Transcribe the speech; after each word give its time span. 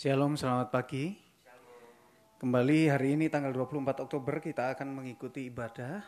Shalom, 0.00 0.32
selamat 0.32 0.72
pagi. 0.72 1.12
Kembali 2.40 2.88
hari 2.88 3.20
ini 3.20 3.28
tanggal 3.28 3.52
24 3.52 4.00
Oktober 4.00 4.40
kita 4.40 4.72
akan 4.72 4.96
mengikuti 4.96 5.44
ibadah. 5.44 6.00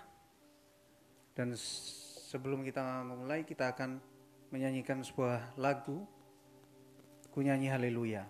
Dan 1.36 1.52
sebelum 2.32 2.64
kita 2.64 2.80
memulai 3.04 3.44
kita 3.44 3.76
akan 3.76 4.00
menyanyikan 4.48 5.04
sebuah 5.04 5.60
lagu. 5.60 6.08
Ku 7.36 7.44
nyanyi 7.44 7.68
haleluya. 7.68 8.24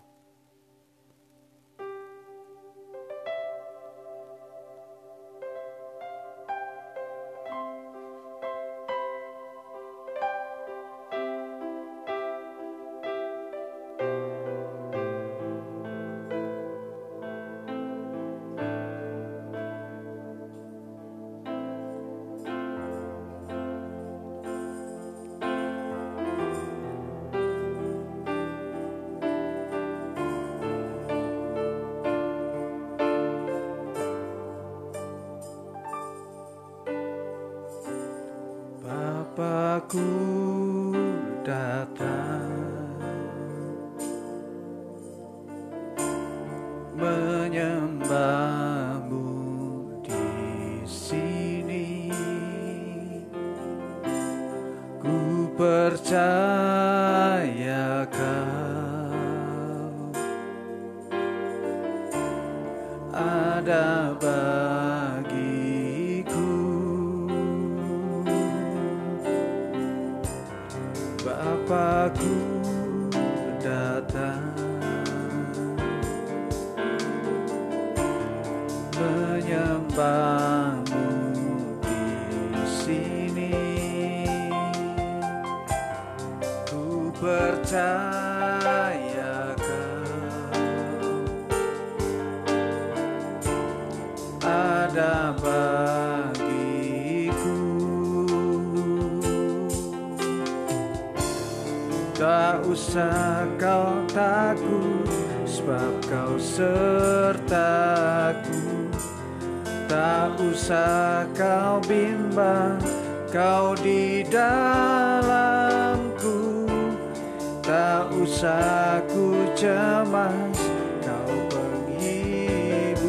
Tak 118.42 118.50
usah 118.50 118.98
ku 119.06 119.54
cemas 119.54 120.58
kau 120.98 121.30
penghiburku 121.46 123.06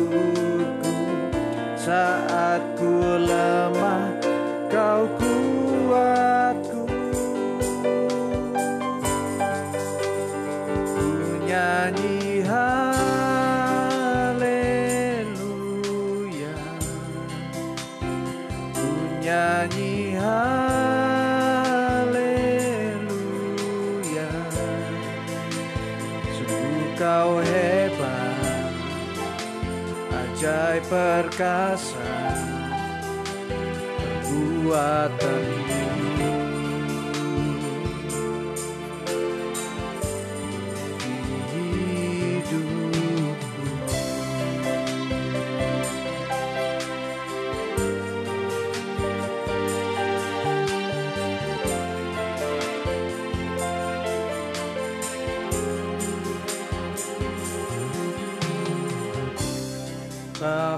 Saat 1.74 2.33
perkasa 30.94 31.98
Perbuatanmu 34.22 35.63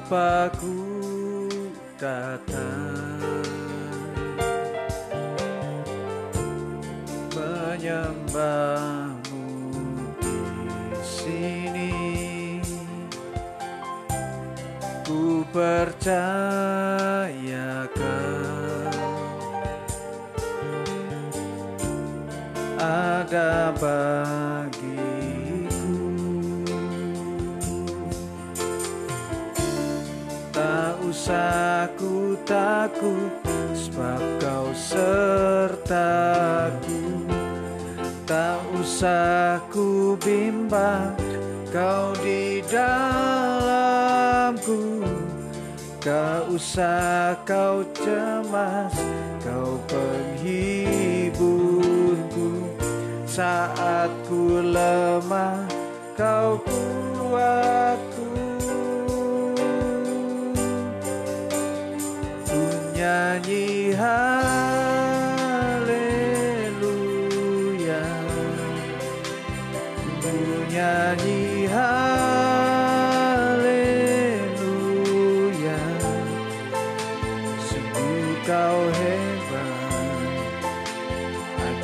Bapakku 0.06 1.50
datang 1.98 3.26
menyembahmu 7.34 9.50
di 10.22 10.38
sini. 11.02 11.98
Ku 15.02 15.42
percaya 15.50 16.45
Ku 39.70 40.16
bimbang 40.18 41.14
kau 41.68 42.10
di 42.24 42.64
dalamku. 42.72 44.00
Tak 46.00 46.50
usah 46.50 47.35
kau 47.44 47.84
cemas 47.91 48.96
kau 49.44 49.78
penghiburku. 49.91 51.35
Saat 53.28 54.09
ku 54.32 54.64
lemah 54.64 55.68
kau 56.16 56.56
kuatku. 56.64 58.32
Ku 62.47 62.64
nyanyi 62.96 63.75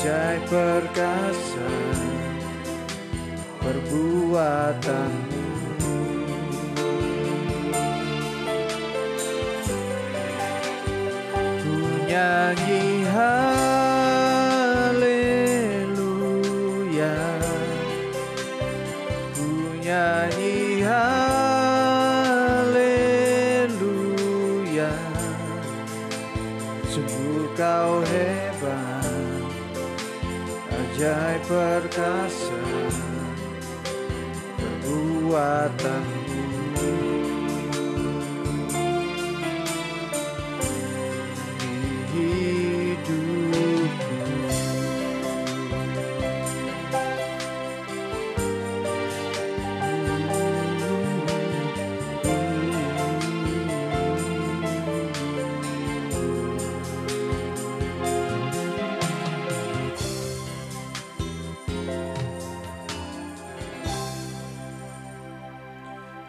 Ajaib 0.02 0.50
perkasa 0.50 1.70
Perbuatanmu. 3.62 5.46
Ku 11.62 11.78
nyanyi 12.10 13.06
haleluya 13.14 13.51
Ajaib 31.02 31.42
perkasa 31.50 32.62
Perbuatanmu 34.86 36.21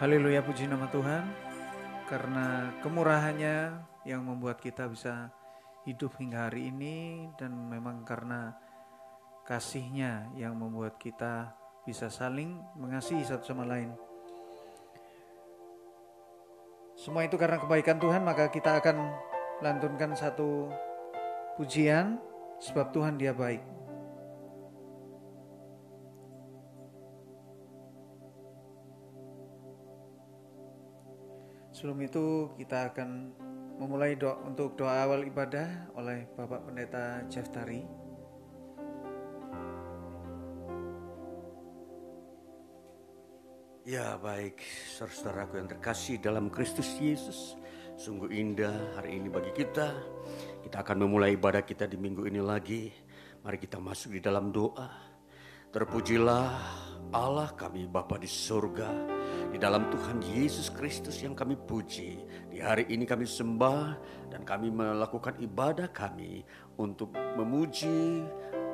Haleluya 0.02 0.42
puji 0.42 0.66
nama 0.66 0.90
Tuhan 0.90 1.30
karena 2.10 2.74
kemurahannya 2.82 3.86
yang 4.02 4.26
membuat 4.26 4.58
kita 4.58 4.90
bisa 4.90 5.30
hidup 5.86 6.18
hingga 6.18 6.50
hari 6.50 6.74
ini 6.74 7.30
dan 7.38 7.54
memang 7.70 8.02
karena 8.02 8.50
kasihnya 9.46 10.26
yang 10.34 10.58
membuat 10.58 10.98
kita 10.98 11.54
bisa 11.86 12.10
saling 12.10 12.58
mengasihi 12.74 13.22
satu 13.22 13.54
sama 13.54 13.62
lain. 13.62 13.94
Semua 16.98 17.22
itu 17.22 17.38
karena 17.38 17.62
kebaikan 17.62 18.02
Tuhan 18.02 18.26
maka 18.26 18.50
kita 18.50 18.82
akan 18.82 19.06
lantunkan 19.62 20.18
satu 20.18 20.66
pujian 21.54 22.18
sebab 22.58 22.90
Tuhan 22.90 23.22
dia 23.22 23.30
baik. 23.30 23.81
Sebelum 31.82 31.98
itu 31.98 32.46
kita 32.62 32.94
akan 32.94 33.34
memulai 33.82 34.14
doa 34.14 34.38
untuk 34.46 34.78
doa 34.78 35.02
awal 35.02 35.26
ibadah 35.26 35.90
oleh 35.98 36.30
Bapak 36.38 36.70
Pendeta 36.70 37.26
Jeff 37.26 37.50
Tari. 37.50 37.82
Ya 43.82 44.14
baik, 44.14 44.62
saudaraku 44.94 45.58
yang 45.58 45.66
terkasih 45.66 46.22
dalam 46.22 46.54
Kristus 46.54 46.86
Yesus. 47.02 47.58
Sungguh 47.98 48.30
indah 48.30 48.94
hari 48.94 49.18
ini 49.18 49.26
bagi 49.26 49.50
kita. 49.50 49.90
Kita 50.62 50.86
akan 50.86 51.02
memulai 51.02 51.34
ibadah 51.34 51.66
kita 51.66 51.90
di 51.90 51.98
minggu 51.98 52.30
ini 52.30 52.38
lagi. 52.38 52.94
Mari 53.42 53.58
kita 53.58 53.82
masuk 53.82 54.14
di 54.14 54.22
dalam 54.22 54.54
doa. 54.54 54.86
Terpujilah 55.74 56.46
Allah 57.10 57.50
kami 57.58 57.90
Bapa 57.90 58.22
di 58.22 58.30
surga 58.30 59.21
di 59.52 59.60
dalam 59.60 59.92
Tuhan 59.92 60.24
Yesus 60.24 60.72
Kristus 60.72 61.20
yang 61.20 61.36
kami 61.36 61.60
puji. 61.60 62.24
Di 62.48 62.58
hari 62.64 62.88
ini 62.88 63.04
kami 63.04 63.28
sembah 63.28 64.00
dan 64.32 64.48
kami 64.48 64.72
melakukan 64.72 65.36
ibadah 65.44 65.92
kami 65.92 66.40
untuk 66.80 67.12
memuji, 67.36 68.24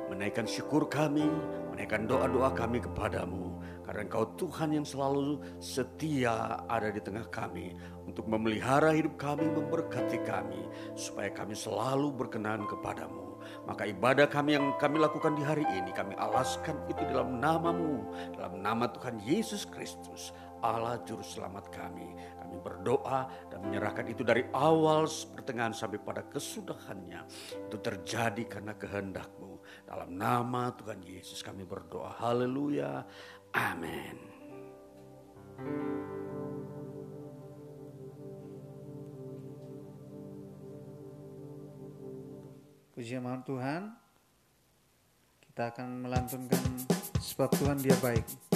menaikkan 0.07 0.47
syukur 0.47 0.87
kami, 0.87 1.27
menaikkan 1.75 2.07
doa-doa 2.07 2.55
kami 2.55 2.79
kepadamu. 2.79 3.59
Karena 3.83 4.07
engkau 4.07 4.23
Tuhan 4.39 4.71
yang 4.71 4.87
selalu 4.87 5.43
setia 5.59 6.63
ada 6.71 6.87
di 6.93 7.03
tengah 7.03 7.27
kami 7.27 7.75
untuk 8.07 8.29
memelihara 8.31 8.95
hidup 8.95 9.19
kami, 9.19 9.51
memberkati 9.51 10.23
kami, 10.23 10.63
supaya 10.95 11.27
kami 11.27 11.57
selalu 11.57 12.13
berkenan 12.15 12.63
kepadamu. 12.69 13.29
Maka 13.65 13.89
ibadah 13.89 14.29
kami 14.29 14.55
yang 14.55 14.77
kami 14.77 15.01
lakukan 15.01 15.33
di 15.33 15.43
hari 15.43 15.65
ini, 15.73 15.89
kami 15.89 16.13
alaskan 16.21 16.77
itu 16.85 17.01
dalam 17.09 17.41
namamu, 17.41 18.05
dalam 18.37 18.61
nama 18.61 18.85
Tuhan 18.93 19.17
Yesus 19.25 19.65
Kristus. 19.65 20.31
Allah 20.59 20.99
Juru 21.07 21.23
Selamat 21.23 21.71
kami. 21.71 22.11
Kami 22.39 22.57
berdoa 22.59 23.29
dan 23.47 23.59
menyerahkan 23.63 24.07
itu 24.11 24.25
dari 24.25 24.43
awal 24.51 25.07
pertengahan 25.07 25.71
sampai 25.71 25.99
pada 26.01 26.25
kesudahannya. 26.27 27.21
Itu 27.69 27.77
terjadi 27.79 28.43
karena 28.47 28.75
kehendakmu. 28.75 29.61
Dalam 29.87 30.15
nama 30.17 30.73
Tuhan 30.75 30.99
Yesus 31.05 31.39
kami 31.45 31.63
berdoa. 31.63 32.19
Haleluya. 32.19 33.05
Amin. 33.55 34.17
Puji 42.99 43.15
nama 43.15 43.39
Tuhan. 43.47 43.95
Kita 45.39 45.71
akan 45.71 46.03
melantunkan 46.03 46.63
sebab 47.19 47.47
Tuhan 47.55 47.79
dia 47.79 47.95
baik. 48.03 48.48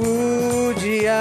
pujian. 0.00 1.12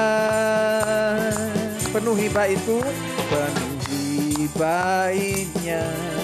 Penuhi 1.92 2.32
itu, 2.32 2.80
penuhi 3.28 4.48
baitnya 4.56 6.15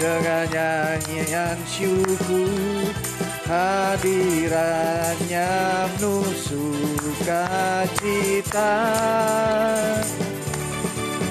dengan 0.00 0.48
nyanyian 0.48 1.60
syukur 1.68 2.88
hadirannya 3.44 5.44
penuh 6.00 6.24
sukacita 6.40 7.44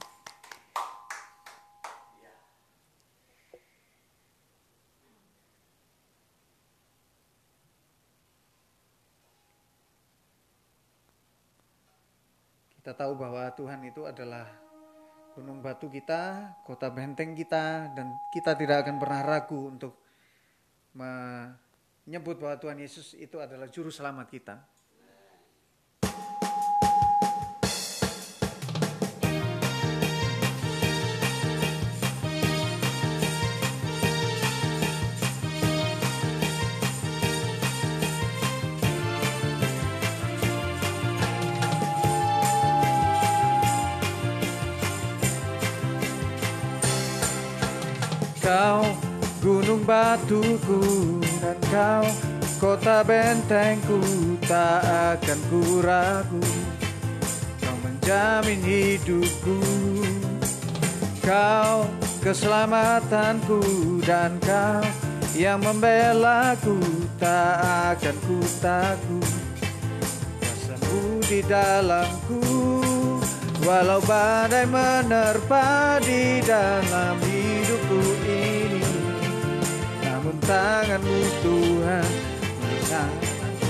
Kita 12.81 12.91
tahu 12.97 13.13
bahwa 13.13 13.53
Tuhan 13.53 13.85
itu 13.85 14.09
adalah 14.09 14.49
gunung 15.37 15.61
batu 15.61 15.85
kita, 15.93 16.57
kota 16.65 16.89
benteng 16.89 17.37
kita, 17.37 17.93
dan 17.93 18.17
kita 18.33 18.57
tidak 18.57 18.81
akan 18.81 18.97
pernah 18.97 19.21
ragu 19.21 19.69
untuk 19.69 20.01
menyebut 20.97 22.41
bahwa 22.41 22.57
Tuhan 22.57 22.81
Yesus 22.81 23.13
itu 23.13 23.37
adalah 23.37 23.69
juru 23.69 23.93
selamat 23.93 24.25
kita. 24.25 24.72
Kau 48.53 48.85
gunung 49.41 49.81
batuku 49.81 50.77
dan 51.41 51.57
kau 51.73 52.05
kota 52.61 53.01
bentengku 53.01 53.97
tak 54.45 54.85
akan 55.17 55.39
ku 55.49 55.81
ragu 55.81 56.45
Kau 57.57 57.73
menjamin 57.81 58.61
hidupku. 58.61 59.57
Kau 61.25 61.89
keselamatanku 62.21 63.57
dan 64.05 64.37
kau 64.37 64.85
yang 65.33 65.57
membelaku 65.57 66.77
tak 67.17 67.57
akan 67.97 68.15
ku 68.21 68.37
takut 68.61 69.33
Kuasamu 70.37 71.25
di 71.25 71.41
dalamku 71.41 72.37
Walau 73.65 73.97
badai 74.05 74.69
menerpa 74.69 75.97
di 76.05 76.37
dalam 76.45 77.32
tanganmu 80.47 81.21
Tuhan. 81.43 82.09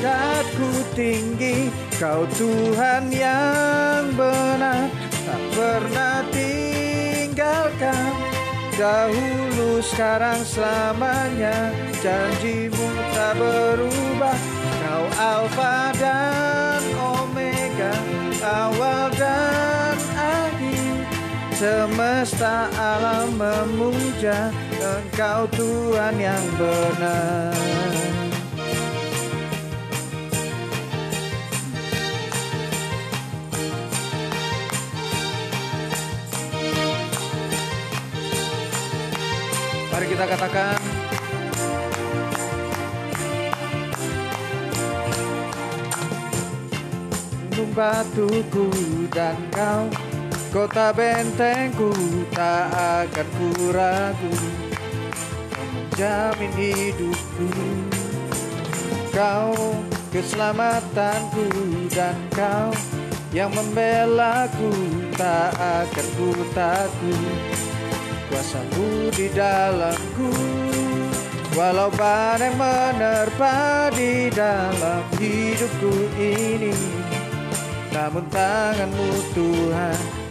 Mengangkatku 0.03 0.70
tinggi 0.98 1.72
Kau 1.96 2.27
Tuhan 2.36 3.08
yang 3.13 4.12
benar. 4.18 4.92
Tak 5.24 5.42
pernah 5.56 6.20
tinggalkan 6.34 8.12
Dahulu 8.74 9.86
sekarang 9.86 10.42
selamanya 10.42 11.70
Janjimu 12.01 12.88
tak 13.13 13.38
berubah. 13.38 14.38
Kau 14.84 15.06
Alfa 15.22 15.94
dan 16.01 16.82
Omega 16.98 17.94
Awal 18.44 19.13
dan 19.15 19.96
akhir 20.18 21.06
Semesta 21.53 22.68
alam 22.75 23.38
memuja 23.38 24.51
Engkau 24.84 25.48
Tuhan 25.56 26.20
yang 26.20 26.44
benar. 26.60 27.56
Mari 39.88 40.06
kita 40.10 40.25
katakan 40.28 40.75
Gunung 47.54 47.72
batuku 47.72 48.68
dan 49.13 49.38
kau 49.54 49.88
Kota 50.52 50.92
bentengku 50.92 51.94
tak 52.36 52.68
akan 52.74 53.28
ku 53.38 53.50
ragu 53.72 54.34
Kau 54.34 54.62
menjamin 56.03 56.51
hidupku. 56.60 57.48
Kau 59.13 59.55
keselamatanku 60.12 61.45
dan 61.93 62.17
kau 62.33 62.74
Yang 63.29 63.62
membelaku 63.62 64.74
tak 65.13 65.53
akan 65.53 66.07
ku 66.17 66.29
takut 66.57 67.38
Kuasamu 68.25 69.13
di 69.13 69.29
dalamku 69.31 70.33
Walau 71.53 71.93
badai 71.93 72.50
menerpa 72.57 73.93
di 73.93 74.33
dalam 74.33 75.05
hidupku 75.22 75.93
ini. 76.17 76.74
Namun 77.93 78.25
tanganmu 78.33 79.10
Tuhan 79.38 80.23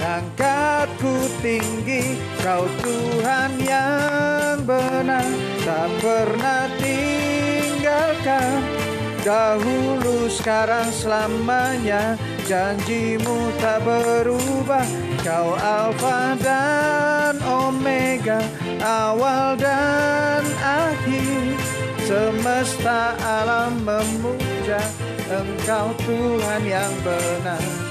Mengangkatku 0.00 1.28
tinggi 1.44 2.16
Kau 2.40 2.64
Tuhan 2.80 3.52
yang 3.60 4.64
benar. 4.64 5.28
Tak 5.60 5.88
pernah 6.00 6.64
tinggalkan 6.80 8.64
Dahulu 9.20 10.24
sekarang 10.32 10.88
selamanya 10.88 12.16
Janjimu 12.48 13.52
tak 13.60 13.84
berubah. 13.84 14.88
Kau 15.20 15.52
Alfa 15.60 16.32
dan 16.40 17.36
Omega 17.44 18.40
Awal 18.80 19.60
dan 19.60 20.48
akhir. 20.64 21.60
Semesta 22.08 23.20
alam 23.20 23.84
memuja 23.84 24.80
Engkau 25.28 25.92
Tuhan 26.08 26.62
yang 26.64 26.92
benar 27.04 27.89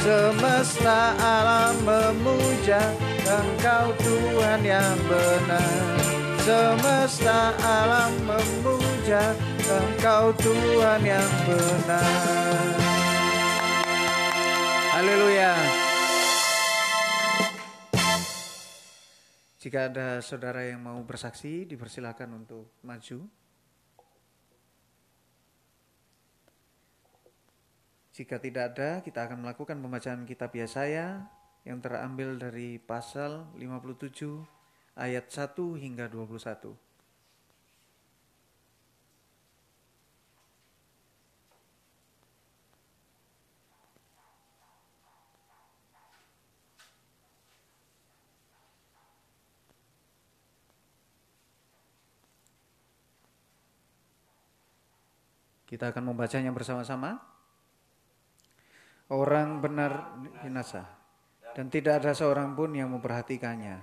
Semesta 0.00 1.12
alam 1.20 1.76
memuja 1.84 2.80
Engkau 3.20 3.92
Tuhan 4.00 4.64
yang 4.64 4.96
benar. 5.04 6.00
Semesta 6.40 7.52
alam 7.60 8.08
memuja 8.24 9.36
Engkau 9.60 10.32
Tuhan 10.40 11.04
yang 11.04 11.30
benar. 11.44 12.64
Haleluya. 14.96 15.52
Jika 19.60 19.92
ada 19.92 20.24
saudara 20.24 20.64
yang 20.64 20.80
mau 20.80 20.96
bersaksi 21.04 21.68
dipersilakan 21.68 22.40
untuk 22.40 22.72
maju 22.80 23.28
Jika 28.20 28.36
tidak 28.36 28.76
ada, 28.76 29.00
kita 29.00 29.24
akan 29.24 29.48
melakukan 29.48 29.80
pembacaan 29.80 30.28
kitab 30.28 30.52
Yesaya 30.52 31.24
yang 31.64 31.80
terambil 31.80 32.36
dari 32.36 32.76
pasal 32.76 33.48
57 33.56 34.44
ayat 34.92 35.24
1 35.32 35.56
hingga 35.80 36.04
21. 36.04 36.76
Kita 55.64 55.88
akan 55.88 56.12
membacanya 56.12 56.52
bersama-sama. 56.52 57.39
Orang 59.10 59.58
benar 59.58 60.22
binasa 60.46 60.86
dan 61.58 61.66
tidak 61.66 61.98
ada 61.98 62.14
seorang 62.14 62.54
pun 62.54 62.70
yang 62.70 62.94
memperhatikannya. 62.94 63.82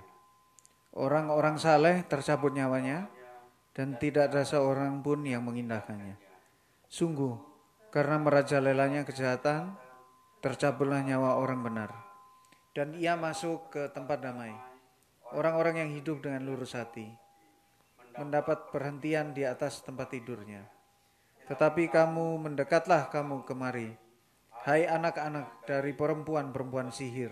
Orang-orang 0.96 1.60
saleh 1.60 2.00
tercabut 2.08 2.56
nyawanya 2.56 3.12
dan 3.76 4.00
tidak 4.00 4.32
ada 4.32 4.42
seorang 4.42 5.04
pun 5.04 5.22
yang 5.28 5.44
mengindahkannya. 5.44 6.16
Sungguh, 6.88 7.36
karena 7.92 8.16
merajalelanya 8.16 9.04
kejahatan, 9.04 9.76
tercaburlah 10.40 11.04
nyawa 11.04 11.36
orang 11.36 11.60
benar. 11.60 11.90
Dan 12.72 12.96
ia 12.96 13.12
masuk 13.12 13.68
ke 13.68 13.92
tempat 13.92 14.24
damai. 14.24 14.56
Orang-orang 15.36 15.84
yang 15.84 15.90
hidup 15.92 16.24
dengan 16.24 16.48
lurus 16.48 16.72
hati 16.72 17.04
mendapat 18.18 18.74
perhentian 18.74 19.30
di 19.30 19.46
atas 19.46 19.84
tempat 19.84 20.10
tidurnya. 20.10 20.66
Tetapi 21.46 21.86
kamu 21.92 22.48
mendekatlah 22.48 23.12
kamu 23.12 23.46
kemari, 23.46 23.94
hai 24.66 24.88
anak-anak 24.88 25.68
dari 25.68 25.94
perempuan-perempuan 25.94 26.90
sihir, 26.90 27.30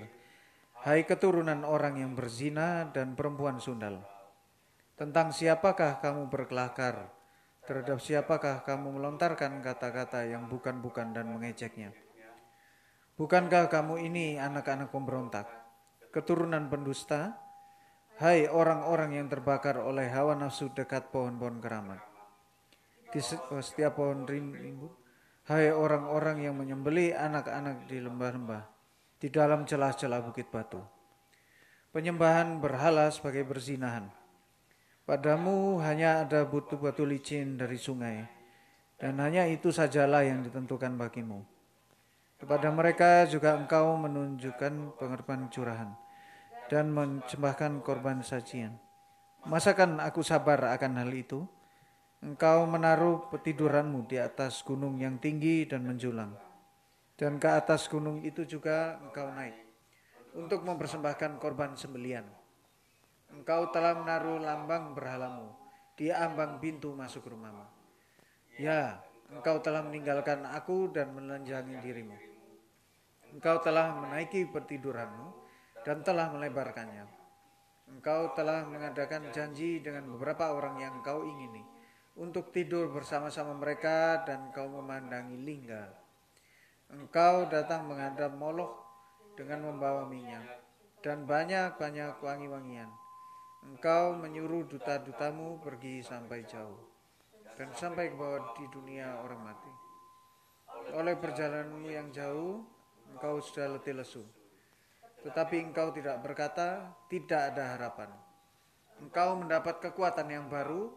hai 0.87 1.03
keturunan 1.03 1.67
orang 1.67 1.99
yang 1.99 2.13
berzina 2.15 2.87
dan 2.93 3.19
perempuan 3.19 3.59
sundal 3.59 4.05
tentang 4.97 5.31
siapakah 5.31 6.01
kamu 6.01 6.33
berkelakar? 6.33 7.13
Terhadap 7.67 7.99
siapakah 7.99 8.63
kamu 8.63 8.95
melontarkan 8.95 9.59
kata-kata 9.59 10.23
yang 10.23 10.47
bukan-bukan 10.47 11.11
dan 11.11 11.27
mengejeknya? 11.35 11.91
Bukankah 13.19 13.67
kamu 13.67 14.07
ini 14.07 14.39
anak-anak 14.39 14.95
pemberontak, 14.95 15.51
keturunan 16.15 16.71
pendusta? 16.71 17.37
Hai 18.17 18.49
orang-orang 18.49 19.19
yang 19.19 19.29
terbakar 19.29 19.77
oleh 19.83 20.09
hawa 20.09 20.39
nafsu 20.39 20.73
dekat 20.73 21.13
pohon-pohon 21.13 21.61
keramat. 21.61 22.01
Di 23.13 23.21
oh, 23.53 23.61
setiap 23.61 24.01
pohon 24.01 24.25
rimbun, 24.25 24.89
hai 25.47 25.71
orang-orang 25.71 26.47
yang 26.47 26.55
menyembeli 26.59 27.15
anak-anak 27.15 27.87
di 27.87 28.03
lembah-lembah, 28.03 28.63
di 29.23 29.29
dalam 29.31 29.63
celah-celah 29.63 30.21
bukit 30.27 30.51
batu. 30.51 30.83
Penyembahan 31.95 32.61
berhala 32.61 33.09
sebagai 33.09 33.47
berzinahan 33.47 34.11
Padamu 35.07 35.79
hanya 35.87 36.27
ada 36.27 36.43
butuh 36.43 36.83
batu 36.83 37.07
licin 37.07 37.55
dari 37.55 37.79
sungai, 37.79 38.27
dan 38.99 39.23
hanya 39.23 39.47
itu 39.47 39.71
sajalah 39.71 40.27
yang 40.27 40.43
ditentukan 40.43 40.99
bagimu. 40.99 41.47
Kepada 42.43 42.75
mereka 42.75 43.23
juga 43.31 43.55
engkau 43.55 43.95
menunjukkan 44.03 44.99
pengorbanan 44.99 45.47
curahan 45.47 45.95
dan 46.67 46.91
mencembahkan 46.91 47.87
korban 47.87 48.19
sajian. 48.27 48.75
Masakan 49.47 50.03
aku 50.03 50.27
sabar 50.27 50.75
akan 50.75 51.07
hal 51.07 51.11
itu? 51.15 51.47
Engkau 52.25 52.65
menaruh 52.65 53.29
petiduranmu 53.29 54.09
di 54.09 54.17
atas 54.17 54.65
gunung 54.65 54.97
yang 54.97 55.21
tinggi 55.21 55.69
dan 55.69 55.85
menjulang. 55.85 56.33
Dan 57.17 57.37
ke 57.37 57.49
atas 57.49 57.89
gunung 57.89 58.25
itu 58.25 58.45
juga 58.45 59.01
engkau 59.01 59.29
naik 59.33 59.57
untuk 60.37 60.61
mempersembahkan 60.69 61.41
korban 61.41 61.73
sembelian 61.73 62.29
Engkau 63.33 63.69
telah 63.75 63.99
menaruh 63.99 64.39
lambang 64.39 64.95
berhalamu 64.95 65.51
di 65.99 66.15
ambang 66.15 66.63
pintu 66.63 66.95
masuk 66.95 67.27
rumahmu. 67.27 67.67
Ya, 68.57 69.03
engkau 69.29 69.59
telah 69.59 69.83
meninggalkan 69.83 70.47
aku 70.47 70.95
dan 70.95 71.11
menelanjangi 71.13 71.77
dirimu. 71.83 72.17
Engkau 73.35 73.61
telah 73.61 73.93
menaiki 73.99 74.47
pertiduranmu 74.49 75.35
dan 75.83 76.01
telah 76.07 76.31
melebarkannya. 76.33 77.05
Engkau 77.91 78.33
telah 78.33 78.63
mengadakan 78.65 79.29
janji 79.35 79.83
dengan 79.83 80.07
beberapa 80.15 80.55
orang 80.55 80.79
yang 80.81 81.03
engkau 81.03 81.27
ingini 81.27 81.76
untuk 82.17 82.51
tidur 82.51 82.89
bersama-sama 82.91 83.53
mereka 83.53 84.25
dan 84.25 84.51
engkau 84.51 84.69
memandangi 84.69 85.37
lingga. 85.41 85.93
Engkau 86.93 87.49
datang 87.49 87.87
menghadap 87.87 88.33
Moloch 88.35 88.77
dengan 89.37 89.69
membawa 89.69 90.09
minyak 90.09 90.65
dan 91.05 91.29
banyak-banyak 91.29 92.19
wangi-wangian 92.25 92.89
Engkau 93.67 94.15
menyuruh 94.15 94.63
duta-dutamu 94.71 95.59
pergi 95.59 95.99
sampai 95.99 96.47
jauh 96.47 96.79
dan 97.59 97.67
sampai 97.75 98.13
ke 98.13 98.17
bawah 98.17 98.55
di 98.55 98.63
dunia 98.71 99.19
orang 99.27 99.43
mati. 99.43 99.73
Oleh 100.95 101.19
perjalananmu 101.19 101.91
yang 101.91 102.15
jauh, 102.15 102.63
engkau 103.11 103.43
sudah 103.43 103.75
letih 103.75 103.99
lesu. 103.99 104.23
Tetapi 105.27 105.67
engkau 105.67 105.91
tidak 105.91 106.23
berkata, 106.23 106.95
tidak 107.11 107.43
ada 107.51 107.75
harapan. 107.75 108.11
Engkau 109.03 109.35
mendapat 109.35 109.83
kekuatan 109.83 110.31
yang 110.31 110.47
baru, 110.47 110.95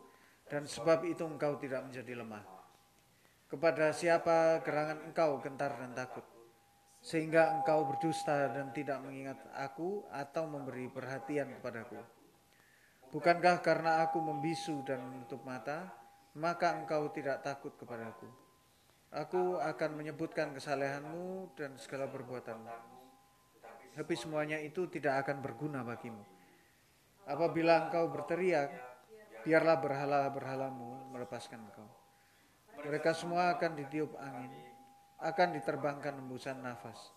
dan 0.50 0.66
sebab 0.66 1.06
itu 1.06 1.22
engkau 1.24 1.56
tidak 1.62 1.86
menjadi 1.86 2.26
lemah. 2.26 2.44
Kepada 3.50 3.94
siapa 3.94 4.62
gerangan 4.66 5.10
engkau 5.10 5.38
gentar 5.42 5.78
dan 5.78 5.94
takut, 5.94 6.26
sehingga 7.02 7.54
engkau 7.56 7.86
berdusta 7.86 8.50
dan 8.52 8.74
tidak 8.74 9.02
mengingat 9.02 9.40
aku 9.56 10.06
atau 10.10 10.50
memberi 10.50 10.90
perhatian 10.90 11.58
kepadaku. 11.58 11.98
Bukankah 13.10 13.62
karena 13.66 14.06
aku 14.06 14.22
membisu 14.22 14.86
dan 14.86 15.02
menutup 15.02 15.42
mata, 15.42 15.90
maka 16.38 16.78
engkau 16.78 17.10
tidak 17.10 17.42
takut 17.42 17.74
kepadaku? 17.74 18.30
Aku 19.10 19.58
akan 19.58 19.98
menyebutkan 19.98 20.54
kesalehanmu 20.54 21.58
dan 21.58 21.74
segala 21.82 22.06
perbuatanmu. 22.06 22.70
Tapi 23.98 24.14
semuanya 24.14 24.62
itu 24.62 24.86
tidak 24.86 25.26
akan 25.26 25.42
berguna 25.42 25.82
bagimu. 25.82 26.22
Apabila 27.26 27.90
engkau 27.90 28.06
berteriak, 28.14 28.70
biarlah 29.44 29.78
berhala-berhalamu 29.80 31.12
melepaskan 31.16 31.64
engkau. 31.64 31.88
Mereka 32.80 33.12
semua 33.12 33.52
akan 33.56 33.76
ditiup 33.76 34.16
angin, 34.20 34.52
akan 35.20 35.48
diterbangkan 35.60 36.16
embusan 36.20 36.64
nafas. 36.64 37.12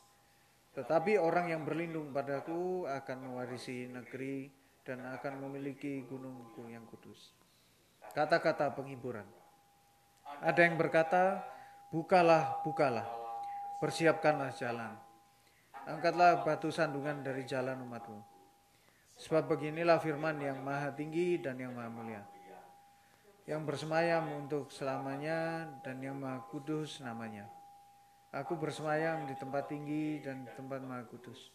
Tetapi 0.72 1.20
orang 1.20 1.52
yang 1.52 1.62
berlindung 1.62 2.11
padaku 2.11 2.88
akan 2.88 3.18
mewarisi 3.28 3.87
negeri 3.87 4.50
dan 4.82 5.04
akan 5.06 5.46
memiliki 5.46 6.02
gunung-gunung 6.08 6.72
yang 6.72 6.87
kudus. 6.88 7.37
Kata-kata 8.16 8.74
penghiburan. 8.74 9.28
Ada 10.42 10.66
yang 10.66 10.74
berkata, 10.74 11.44
bukalah, 11.94 12.64
bukalah, 12.66 13.06
persiapkanlah 13.78 14.50
jalan. 14.56 14.96
Angkatlah 15.87 16.42
batu 16.42 16.72
sandungan 16.72 17.20
dari 17.22 17.46
jalan 17.46 17.78
umatmu. 17.85 18.32
Sebab 19.22 19.54
beginilah 19.54 20.02
firman 20.02 20.35
yang 20.42 20.58
maha 20.66 20.90
tinggi 20.90 21.38
dan 21.38 21.54
yang 21.54 21.70
maha 21.78 21.87
mulia. 21.87 22.22
Yang 23.46 23.62
bersemayam 23.70 24.26
untuk 24.35 24.74
selamanya 24.74 25.70
dan 25.87 26.02
yang 26.02 26.18
maha 26.18 26.42
kudus 26.50 26.98
namanya. 27.06 27.46
Aku 28.35 28.58
bersemayam 28.58 29.22
di 29.30 29.38
tempat 29.38 29.70
tinggi 29.70 30.18
dan 30.18 30.42
di 30.42 30.50
tempat 30.58 30.82
maha 30.82 31.06
kudus. 31.06 31.54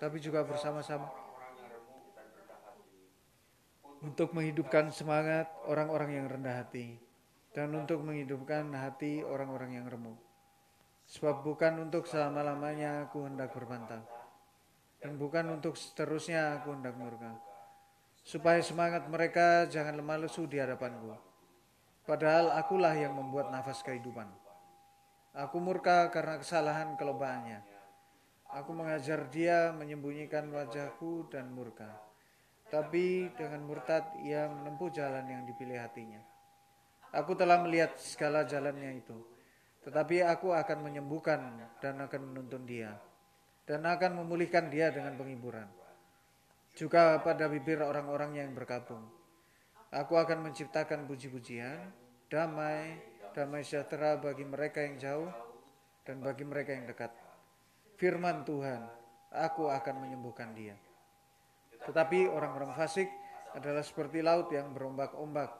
Tapi 0.00 0.16
juga 0.16 0.40
bersama-sama 0.48 1.12
untuk 4.00 4.32
menghidupkan 4.32 4.88
semangat 4.88 5.52
orang-orang 5.68 6.22
yang 6.22 6.26
rendah 6.30 6.64
hati 6.64 6.96
dan 7.52 7.68
untuk 7.76 8.00
menghidupkan 8.00 8.64
hati 8.72 9.20
orang-orang 9.20 9.76
yang 9.76 9.86
remuk. 9.92 10.16
Sebab 11.04 11.44
bukan 11.44 11.84
untuk 11.84 12.08
selama-lamanya 12.08 13.04
aku 13.08 13.28
hendak 13.28 13.52
berbantah 13.52 14.17
dan 14.98 15.18
bukan 15.18 15.58
untuk 15.58 15.78
seterusnya 15.78 16.60
aku 16.60 16.74
hendak 16.74 16.94
murka. 16.98 17.34
Supaya 18.22 18.60
semangat 18.60 19.08
mereka 19.08 19.64
jangan 19.70 19.96
lemah 19.96 20.28
lesu 20.28 20.44
di 20.44 20.60
hadapanku. 20.60 21.16
Padahal 22.04 22.52
akulah 22.56 22.92
yang 22.92 23.16
membuat 23.16 23.48
nafas 23.48 23.80
kehidupan. 23.80 24.28
Aku 25.32 25.60
murka 25.60 26.08
karena 26.12 26.40
kesalahan 26.40 26.98
kelobaannya. 26.98 27.62
Aku 28.52 28.72
mengajar 28.72 29.28
dia 29.28 29.72
menyembunyikan 29.76 30.48
wajahku 30.48 31.28
dan 31.28 31.52
murka 31.52 32.08
tapi 32.68 33.32
dengan 33.32 33.64
murtad 33.64 34.04
ia 34.20 34.48
menempuh 34.48 34.92
jalan 34.92 35.24
yang 35.24 35.42
dipilih 35.48 35.80
hatinya. 35.80 36.20
Aku 37.16 37.32
telah 37.32 37.64
melihat 37.64 37.96
segala 37.96 38.44
jalannya 38.44 39.00
itu, 39.00 39.16
tetapi 39.88 40.20
aku 40.20 40.52
akan 40.52 40.84
menyembuhkan 40.84 41.40
dan 41.80 41.96
akan 42.04 42.20
menuntun 42.28 42.68
dia, 42.68 42.92
dan 43.68 43.84
akan 43.84 44.24
memulihkan 44.24 44.72
dia 44.72 44.88
dengan 44.88 45.12
penghiburan. 45.20 45.68
Juga 46.72 47.20
pada 47.20 47.52
bibir 47.52 47.84
orang-orang 47.84 48.40
yang 48.40 48.56
berkabung. 48.56 49.04
Aku 49.92 50.16
akan 50.16 50.48
menciptakan 50.48 51.04
puji-pujian, 51.04 51.92
damai, 52.32 52.96
damai 53.36 53.60
sejahtera 53.60 54.16
bagi 54.16 54.48
mereka 54.48 54.80
yang 54.80 54.96
jauh 54.96 55.28
dan 56.08 56.24
bagi 56.24 56.48
mereka 56.48 56.72
yang 56.72 56.88
dekat. 56.88 57.12
Firman 58.00 58.48
Tuhan, 58.48 58.88
aku 59.36 59.68
akan 59.68 59.94
menyembuhkan 60.00 60.56
dia. 60.56 60.76
Tetapi 61.84 62.24
orang-orang 62.24 62.72
fasik 62.72 63.12
adalah 63.52 63.84
seperti 63.84 64.24
laut 64.24 64.48
yang 64.48 64.72
berombak-ombak, 64.72 65.50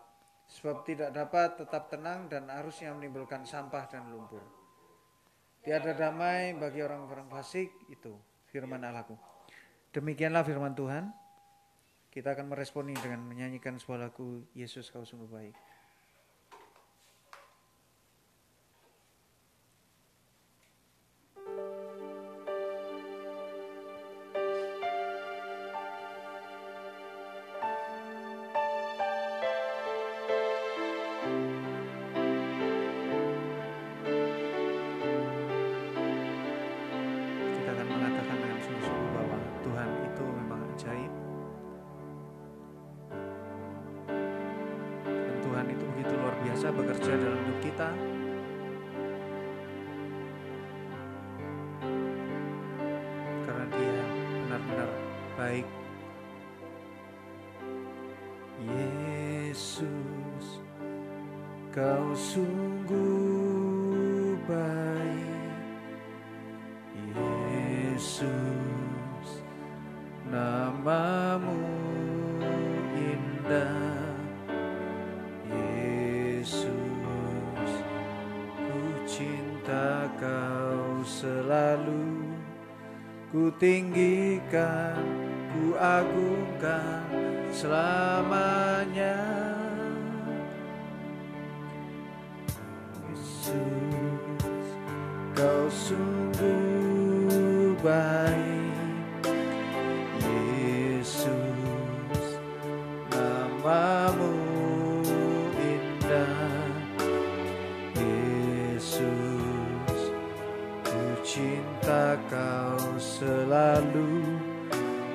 sebab 0.48 0.84
tidak 0.88 1.12
dapat 1.12 1.60
tetap 1.60 1.92
tenang 1.92 2.28
dan 2.32 2.48
arusnya 2.48 2.92
menimbulkan 2.96 3.44
sampah 3.44 3.84
dan 3.88 4.08
lumpur. 4.08 4.57
Tiada 5.62 5.92
damai 5.92 6.54
bagi 6.54 6.80
orang-orang 6.80 7.28
fasik 7.28 7.68
itu, 7.90 8.14
firman 8.48 8.80
Allahku. 8.82 9.18
Demikianlah 9.92 10.46
firman 10.46 10.72
Tuhan. 10.72 11.10
Kita 12.08 12.32
akan 12.34 12.50
meresponi 12.50 12.96
dengan 12.96 13.20
menyanyikan 13.26 13.76
sebuah 13.76 14.08
lagu 14.08 14.42
Yesus 14.56 14.88
kau 14.88 15.04
sungguh 15.04 15.28
baik. 15.28 15.54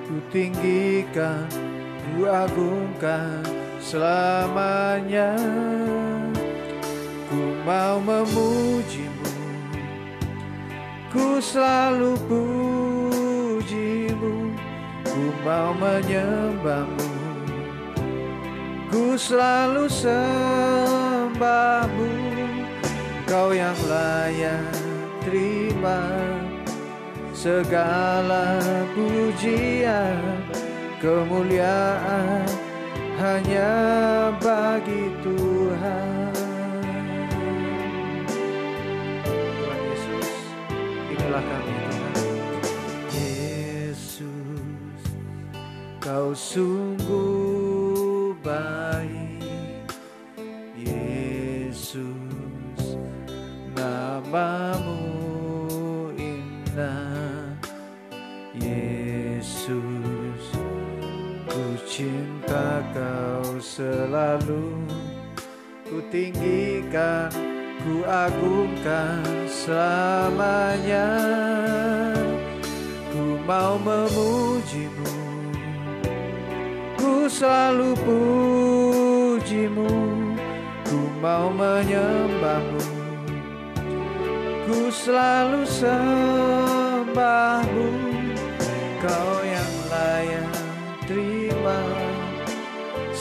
Ku 0.03 0.19
tinggikan, 0.35 1.47
ku 2.03 2.27
agungkan 2.27 3.39
selamanya. 3.79 5.31
Ku 7.31 7.39
mau 7.63 8.03
memujimu, 8.03 9.31
ku 11.07 11.39
selalu 11.39 12.19
pujimu, 12.27 14.51
ku 15.07 15.23
mau 15.41 15.71
menyembahmu, 15.71 17.09
ku 18.91 19.15
selalu 19.15 19.87
sembahmu, 19.89 22.11
kau 23.25 23.49
yang 23.55 23.79
layak 23.87 24.67
terima 25.23 26.03
segala 27.43 28.63
pujian, 28.95 30.47
kemuliaan 31.03 32.47
hanya 33.19 33.75
bagi 34.39 35.11
Tuhan. 35.19 36.31
Tuhan 39.27 39.79
Yesus, 39.91 40.29
inilah 41.11 41.43
kami 41.43 41.73
Tuhan. 41.83 42.15
Yesus, 43.11 45.03
Kau 45.99 46.31
sungguh 46.31 48.31
baik. 48.39 49.91
Yesus, 50.79 52.07
namamu 53.75 54.92
selalu. 63.83 64.79
Ku 65.83 65.99
tinggikan, 66.07 67.27
ku 67.83 68.07
agungkan 68.07 69.19
selamanya. 69.51 71.11
Ku 73.11 73.37
mau 73.45 73.77
memujimu, 73.77 75.11
ku 76.97 77.29
selalu 77.29 77.93
pujimu, 78.01 79.91
ku 80.87 80.99
mau 81.21 81.53
menyembahmu, 81.53 82.81
ku 84.65 84.89
selalu 84.89 85.61
sembahmu, 85.69 87.05
kau 88.97 89.31
yang 89.45 89.73
layak 89.93 90.57
terima 91.05 91.77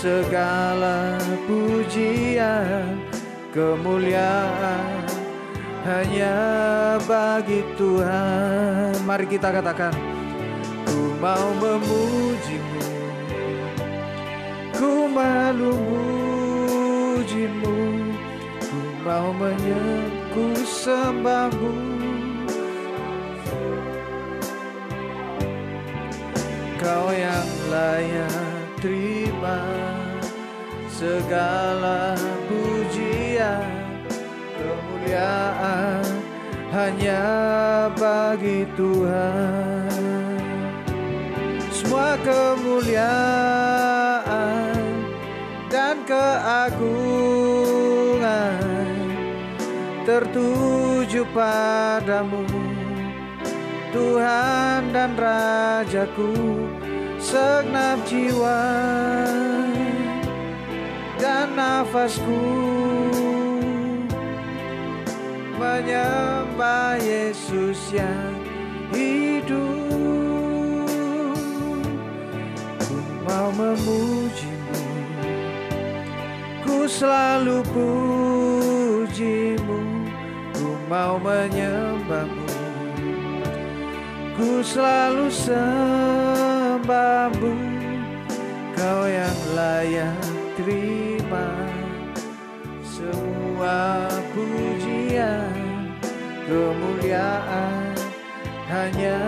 segala 0.03 1.15
pujian, 1.47 2.99
kemuliaan 3.55 5.07
hanya 5.87 6.39
bagi 7.07 7.63
Tuhan. 7.79 8.99
Mari 9.07 9.31
kita 9.31 9.55
katakan, 9.55 9.95
ku 10.91 11.15
mau 11.23 11.55
memujimu, 11.55 12.83
ku 14.75 15.07
malu 15.07 15.71
mujimu, 15.71 17.79
ku 18.59 18.83
mau 19.07 19.31
menyembahku 19.31 20.67
sembahmu. 20.67 21.75
Kau 26.83 27.15
yang 27.15 27.51
layak 27.71 28.51
terima 28.83 29.63
segala 31.03 32.15
pujian 32.47 33.67
kemuliaan 34.55 36.07
hanya 36.71 37.27
bagi 37.99 38.63
Tuhan. 38.79 39.91
Semua 41.75 42.15
kemuliaan 42.23 43.35
dan 45.67 46.07
keagungan 46.07 47.03
tertuju 50.07 51.27
padamu, 51.35 52.47
Tuhan 53.91 54.95
dan 54.95 55.19
Rajaku, 55.19 56.63
segenap 57.19 57.99
jiwa 58.07 58.63
dan 61.23 61.55
nafasku. 61.55 62.43
Menyembah 65.55 66.99
Yesus 66.99 67.79
yang 67.95 68.35
hidup. 68.91 69.63
Ku 72.83 72.99
mau 73.23 73.55
memujimu, 73.55 74.83
ku 76.67 76.91
selalu 76.91 77.63
pujimu, 77.71 79.79
ku 80.59 80.75
mau 80.91 81.23
menyembahmu, 81.23 82.51
ku 84.35 84.59
selalu 84.67 85.31
sembahmu, 85.31 86.91
kau 88.75 89.07
yang 89.07 89.39
layak 89.55 90.19
terima 90.59 91.12
semua 92.85 94.09
pujian 94.37 95.53
kemuliaan 96.49 97.97
hanya 98.69 99.21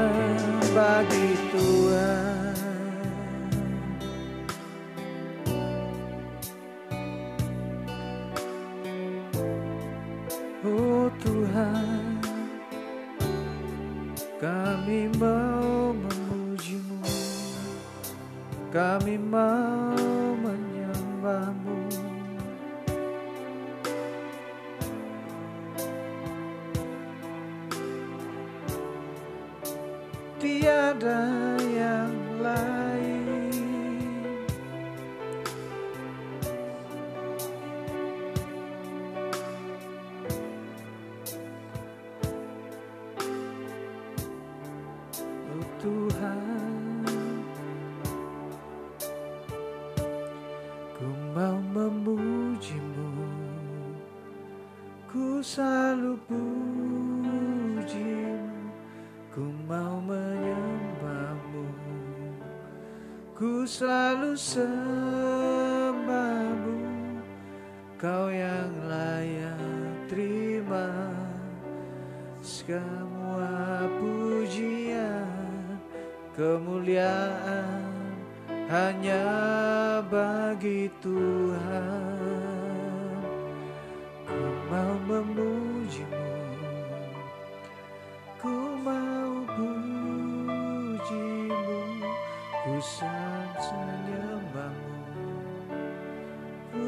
bagi 0.73 1.37
Tuhan. 1.53 2.57
Oh 10.65 11.13
Tuhan, 11.21 12.25
kami 14.41 15.13
mau 15.21 15.93
memujimu, 15.93 17.05
kami 18.73 19.21
mau 19.21 19.93
menyembahmu. 20.41 21.64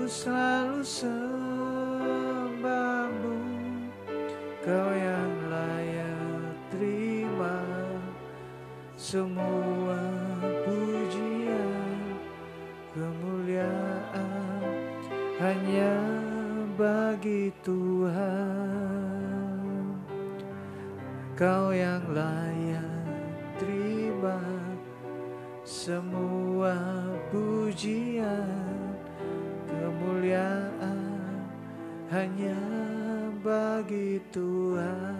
Selalu 0.06 0.86
sembahmu. 0.86 2.08
Kau 4.62 4.90
yang 4.94 5.50
layak 5.50 6.54
terima 6.70 7.58
Semua 8.94 9.98
pujian. 10.66 11.98
Kemuliaan 12.94 14.62
Hanya 15.42 15.98
bagi 16.78 17.52
Tuhan. 17.60 19.58
Kau 21.36 21.68
yang 21.74 22.00
layak 22.14 23.04
terima 23.60 24.40
semua 25.66 26.78
pujian 27.28 28.55
kemuliaan 30.26 31.46
hanya 32.10 32.58
bagi 33.46 34.18
Tuhan. 34.34 35.14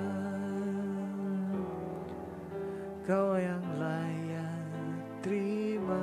Kau 3.07 3.39
yang 3.39 3.63
layak 3.79 4.67
terima 5.23 6.03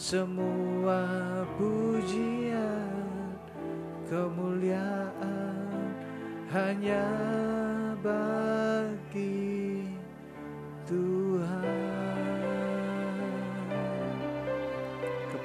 semua 0.00 1.04
pujian 1.60 3.36
kemuliaan 4.08 5.68
hanya 6.48 7.04
bagi 8.00 8.51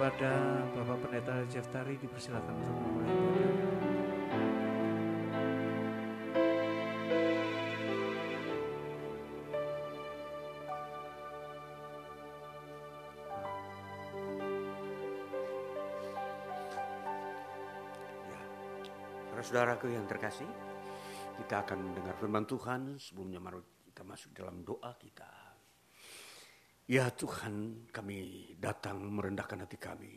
kepada 0.08 0.63
Bapak 0.72 1.04
Pendeta 1.04 1.36
Jeftari 1.52 2.00
dipersilakan 2.00 2.56
untuk 2.63 2.76
memulai. 2.80 3.12
Ya. 19.36 19.43
Saudaraku 19.43 19.91
yang 19.91 20.08
terkasih, 20.08 20.48
kita 21.43 21.67
akan 21.67 21.84
mendengar 21.84 22.15
firman 22.15 22.48
Tuhan 22.48 22.96
sebelumnya 22.96 23.43
mari 23.43 23.60
kita 23.91 24.08
masuk 24.08 24.32
dalam 24.32 24.63
doa 24.63 24.96
kita. 24.96 25.47
Ya 26.88 27.12
Tuhan, 27.12 27.84
kami 27.91 28.56
datang 28.63 29.04
merendahkan 29.12 29.60
hati 29.60 29.76
kami. 29.76 30.15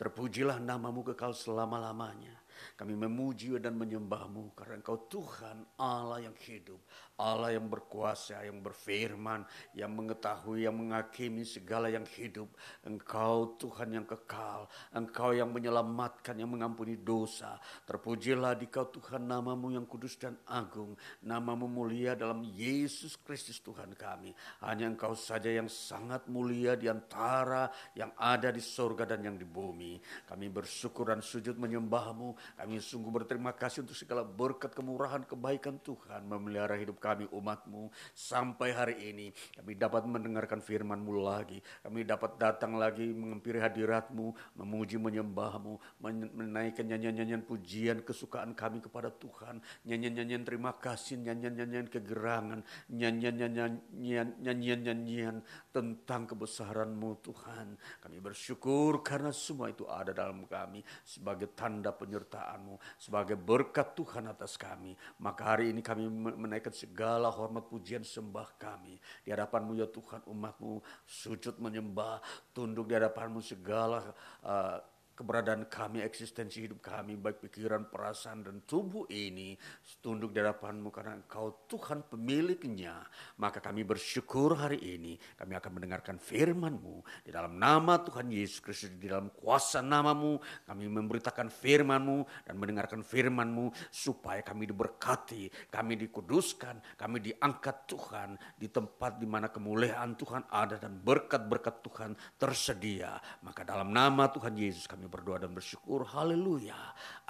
Terpujilah 0.00 0.56
namamu 0.56 1.04
kekal 1.12 1.36
selama-lamanya. 1.36 2.32
Kami 2.76 2.94
memuji 2.96 3.56
dan 3.56 3.76
menyembahmu 3.76 4.56
karena 4.56 4.80
engkau 4.80 5.08
Tuhan 5.08 5.78
Allah 5.80 6.24
yang 6.24 6.36
hidup. 6.36 6.80
Allah 7.16 7.56
yang 7.56 7.72
berkuasa, 7.72 8.44
yang 8.44 8.60
berfirman, 8.60 9.40
yang 9.72 9.88
mengetahui, 9.96 10.68
yang 10.68 10.76
menghakimi 10.76 11.48
segala 11.48 11.88
yang 11.88 12.04
hidup. 12.04 12.52
Engkau 12.84 13.56
Tuhan 13.56 13.96
yang 13.96 14.04
kekal. 14.04 14.68
Engkau 14.92 15.32
yang 15.32 15.48
menyelamatkan, 15.48 16.36
yang 16.36 16.52
mengampuni 16.52 17.00
dosa. 17.00 17.56
Terpujilah 17.88 18.60
di 18.60 18.68
kau 18.68 18.92
Tuhan 18.92 19.24
namamu 19.24 19.72
yang 19.72 19.88
kudus 19.88 20.20
dan 20.20 20.36
agung. 20.44 20.92
Namamu 21.24 21.64
mulia 21.64 22.12
dalam 22.12 22.44
Yesus 22.44 23.16
Kristus 23.16 23.64
Tuhan 23.64 23.96
kami. 23.96 24.36
Hanya 24.60 24.84
engkau 24.84 25.16
saja 25.16 25.48
yang 25.48 25.72
sangat 25.72 26.28
mulia 26.28 26.76
di 26.76 26.84
antara 26.92 27.72
yang 27.96 28.12
ada 28.20 28.52
di 28.52 28.60
sorga 28.60 29.08
dan 29.08 29.24
yang 29.24 29.40
di 29.40 29.48
bumi. 29.48 29.96
Kami 30.28 30.52
bersyukur 30.52 31.08
dan 31.08 31.24
sujud 31.24 31.56
menyembahmu. 31.56 32.45
Kami 32.54 32.78
sungguh 32.78 33.10
berterima 33.10 33.50
kasih 33.50 33.82
untuk 33.82 33.98
segala 33.98 34.22
berkat 34.22 34.70
kemurahan 34.70 35.26
kebaikan 35.26 35.82
Tuhan 35.82 36.22
memelihara 36.30 36.78
hidup 36.78 37.02
kami 37.02 37.26
umatmu 37.34 37.90
sampai 38.14 38.70
hari 38.70 39.10
ini. 39.10 39.34
Kami 39.58 39.74
dapat 39.74 40.06
mendengarkan 40.06 40.62
firmanmu 40.62 41.18
lagi. 41.18 41.58
Kami 41.82 42.06
dapat 42.06 42.38
datang 42.38 42.78
lagi 42.78 43.10
mengempiri 43.10 43.58
hadiratmu, 43.58 44.54
memuji 44.62 45.02
menyembahmu, 45.02 45.98
menaikkan 46.36 46.84
nyanyian-nyanyian 46.86 47.42
pujian 47.42 48.06
kesukaan 48.06 48.54
kami 48.54 48.78
kepada 48.84 49.10
Tuhan. 49.10 49.58
Nyanyian-nyanyian 49.88 50.44
terima 50.46 50.76
kasih, 50.76 51.16
nyanyian-nyanyian 51.18 51.88
kegerangan, 51.90 52.62
nyanyian-nyanyian 52.92 55.40
tentang 55.72 56.28
kebesaranmu 56.28 57.24
Tuhan. 57.24 57.80
Kami 58.02 58.18
bersyukur 58.20 59.00
karena 59.00 59.32
semua 59.32 59.72
itu 59.72 59.88
ada 59.88 60.12
dalam 60.12 60.44
kami 60.46 60.84
sebagai 61.02 61.48
tanda 61.56 61.96
penyertaanmu, 62.36 62.74
sebagai 63.00 63.36
berkat 63.40 63.96
Tuhan 63.96 64.28
atas 64.28 64.60
kami. 64.60 64.92
Maka 65.16 65.56
hari 65.56 65.72
ini 65.72 65.80
kami 65.80 66.04
menaikkan 66.12 66.72
segala 66.72 67.32
hormat 67.32 67.64
pujian 67.64 68.04
sembah 68.04 68.60
kami. 68.60 69.00
Di 69.24 69.32
hadapanmu 69.32 69.72
ya 69.80 69.88
Tuhan 69.88 70.20
umatmu 70.28 70.84
sujud 71.08 71.56
menyembah, 71.56 72.20
tunduk 72.52 72.92
di 72.92 72.94
hadapanmu 73.00 73.40
segala 73.40 74.12
uh, 74.44 74.78
keberadaan 75.16 75.64
kami, 75.72 76.04
eksistensi 76.04 76.68
hidup 76.68 76.84
kami, 76.84 77.16
baik 77.16 77.40
pikiran, 77.40 77.88
perasaan, 77.88 78.44
dan 78.44 78.62
tubuh 78.68 79.08
ini 79.08 79.56
tunduk 80.04 80.36
di 80.36 80.44
hadapanmu 80.44 80.92
karena 80.92 81.16
engkau 81.16 81.64
Tuhan 81.64 82.04
pemiliknya. 82.04 83.00
Maka 83.40 83.64
kami 83.64 83.82
bersyukur 83.88 84.52
hari 84.60 84.76
ini 84.84 85.16
kami 85.40 85.56
akan 85.56 85.70
mendengarkan 85.72 86.20
firmanmu 86.20 87.24
di 87.24 87.32
dalam 87.32 87.56
nama 87.56 87.96
Tuhan 88.04 88.28
Yesus 88.28 88.60
Kristus, 88.60 88.92
di 88.92 89.08
dalam 89.08 89.32
kuasa 89.32 89.80
namamu 89.80 90.36
kami 90.68 90.84
memberitakan 90.92 91.48
firmanmu 91.48 92.44
dan 92.44 92.54
mendengarkan 92.60 93.00
firmanmu 93.00 93.72
supaya 93.88 94.44
kami 94.44 94.68
diberkati, 94.68 95.72
kami 95.72 95.96
dikuduskan, 95.96 97.00
kami 97.00 97.24
diangkat 97.24 97.88
Tuhan 97.88 98.36
di 98.60 98.68
tempat 98.68 99.16
di 99.16 99.24
mana 99.24 99.48
kemuliaan 99.48 100.12
Tuhan 100.12 100.52
ada 100.52 100.76
dan 100.76 101.00
berkat-berkat 101.00 101.80
Tuhan 101.80 102.12
tersedia. 102.36 103.16
Maka 103.40 103.64
dalam 103.64 103.88
nama 103.88 104.28
Tuhan 104.28 104.52
Yesus 104.52 104.84
kami 104.84 105.05
berdoa 105.08 105.42
dan 105.42 105.54
bersyukur. 105.54 106.04
Haleluya. 106.06 106.76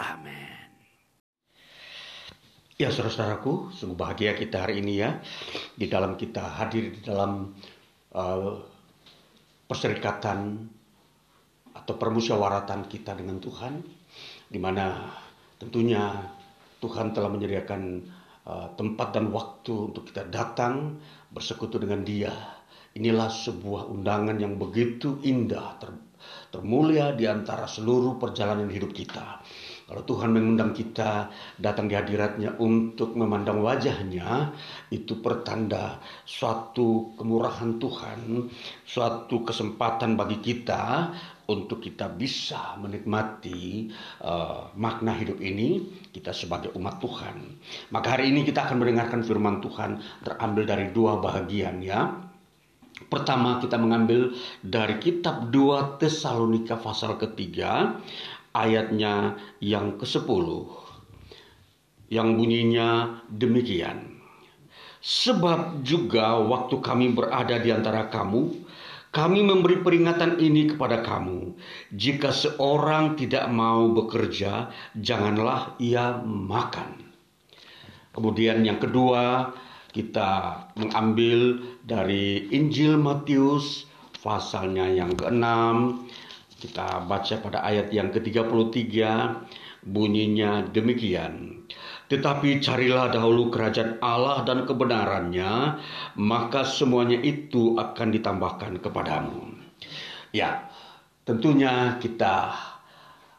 Amin. 0.00 0.76
Ya 2.76 2.92
saudara-saudaraku, 2.92 3.72
sungguh 3.72 3.96
bahagia 3.96 4.36
kita 4.36 4.68
hari 4.68 4.84
ini 4.84 5.00
ya. 5.00 5.16
Di 5.72 5.88
dalam 5.88 6.20
kita 6.20 6.60
hadir 6.60 6.92
di 6.92 7.00
dalam 7.00 7.56
uh, 8.12 8.52
perserikatan 9.64 10.68
atau 11.72 11.94
permusyawaratan 11.96 12.84
kita 12.84 13.16
dengan 13.16 13.40
Tuhan. 13.40 13.80
Di 14.52 14.60
mana 14.60 15.08
tentunya 15.56 16.20
Tuhan 16.76 17.16
telah 17.16 17.32
menyediakan 17.32 17.82
uh, 18.44 18.68
tempat 18.76 19.08
dan 19.16 19.32
waktu 19.32 19.72
untuk 19.72 20.12
kita 20.12 20.28
datang 20.28 21.00
bersekutu 21.32 21.80
dengan 21.80 22.04
dia. 22.04 22.32
Inilah 22.96 23.32
sebuah 23.32 23.88
undangan 23.88 24.36
yang 24.36 24.60
begitu 24.60 25.20
indah, 25.24 25.80
ter, 25.80 25.96
termulia 26.50 27.12
di 27.12 27.24
antara 27.28 27.64
seluruh 27.68 28.18
perjalanan 28.20 28.70
hidup 28.70 28.92
kita. 28.92 29.40
Kalau 29.86 30.02
Tuhan 30.02 30.34
mengundang 30.34 30.74
kita 30.74 31.30
datang 31.62 31.86
di 31.86 31.94
hadiratnya 31.94 32.58
untuk 32.58 33.14
memandang 33.14 33.62
wajahnya, 33.62 34.50
itu 34.90 35.22
pertanda 35.22 36.02
suatu 36.26 37.14
kemurahan 37.14 37.78
Tuhan, 37.78 38.50
suatu 38.82 39.46
kesempatan 39.46 40.18
bagi 40.18 40.42
kita 40.42 41.14
untuk 41.46 41.78
kita 41.78 42.10
bisa 42.10 42.74
menikmati 42.82 43.86
uh, 44.26 44.74
makna 44.74 45.14
hidup 45.14 45.38
ini 45.38 45.86
kita 46.10 46.34
sebagai 46.34 46.74
umat 46.74 46.98
Tuhan. 46.98 47.36
Maka 47.94 48.18
hari 48.18 48.34
ini 48.34 48.42
kita 48.42 48.66
akan 48.66 48.82
mendengarkan 48.82 49.22
firman 49.22 49.62
Tuhan 49.62 50.02
terambil 50.26 50.66
dari 50.66 50.90
dua 50.90 51.22
bagian 51.22 51.78
ya. 51.78 52.25
Pertama 53.06 53.62
kita 53.62 53.78
mengambil 53.78 54.34
dari 54.66 54.98
kitab 54.98 55.54
2 55.54 56.02
Tesalonika 56.02 56.74
pasal 56.74 57.14
ketiga 57.20 58.02
ayatnya 58.56 59.36
yang 59.62 60.00
ke-10. 60.00 60.46
yang 62.06 62.38
bunyinya 62.38 63.18
demikian. 63.26 64.22
Sebab 65.02 65.82
juga 65.82 66.38
waktu 66.38 66.78
kami 66.78 67.10
berada 67.10 67.58
di 67.58 67.74
antara 67.74 68.06
kamu, 68.06 68.62
kami 69.10 69.42
memberi 69.42 69.82
peringatan 69.82 70.38
ini 70.38 70.70
kepada 70.70 71.02
kamu. 71.02 71.58
Jika 71.94 72.30
seorang 72.30 73.18
tidak 73.18 73.50
mau 73.50 73.90
bekerja, 73.90 74.70
janganlah 74.98 75.74
ia 75.82 76.22
makan. 76.22 77.06
Kemudian 78.14 78.62
yang 78.62 78.78
kedua, 78.78 79.50
kita 79.96 80.68
mengambil 80.76 81.64
dari 81.86 82.50
Injil 82.50 82.98
Matius 82.98 83.86
pasalnya 84.18 84.90
yang 84.90 85.14
ke-6. 85.14 85.46
Kita 86.58 87.06
baca 87.06 87.34
pada 87.38 87.62
ayat 87.62 87.94
yang 87.94 88.10
ke-33 88.10 88.90
bunyinya 89.86 90.66
demikian. 90.66 91.62
Tetapi 92.10 92.58
carilah 92.58 93.10
dahulu 93.14 93.54
kerajaan 93.54 94.02
Allah 94.02 94.42
dan 94.42 94.66
kebenarannya, 94.66 95.78
maka 96.18 96.66
semuanya 96.66 97.22
itu 97.22 97.78
akan 97.78 98.08
ditambahkan 98.14 98.82
kepadamu. 98.82 99.54
Ya, 100.34 100.70
tentunya 101.22 101.98
kita 102.02 102.54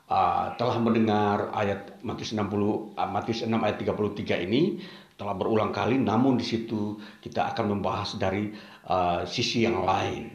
uh, 0.08 0.56
telah 0.56 0.78
mendengar 0.80 1.52
ayat 1.52 2.00
Matius 2.04 2.32
60 2.36 2.48
uh, 2.96 3.10
Matius 3.12 3.44
6 3.44 3.52
ayat 3.52 3.78
33 3.80 4.48
ini 4.48 4.80
telah 5.18 5.34
berulang 5.34 5.74
kali 5.74 5.98
namun 5.98 6.38
di 6.38 6.46
situ 6.46 6.96
kita 7.20 7.54
akan 7.54 7.78
membahas 7.78 8.16
dari 8.22 8.54
uh, 8.88 9.26
sisi 9.26 9.66
yang 9.66 9.82
lain. 9.84 10.30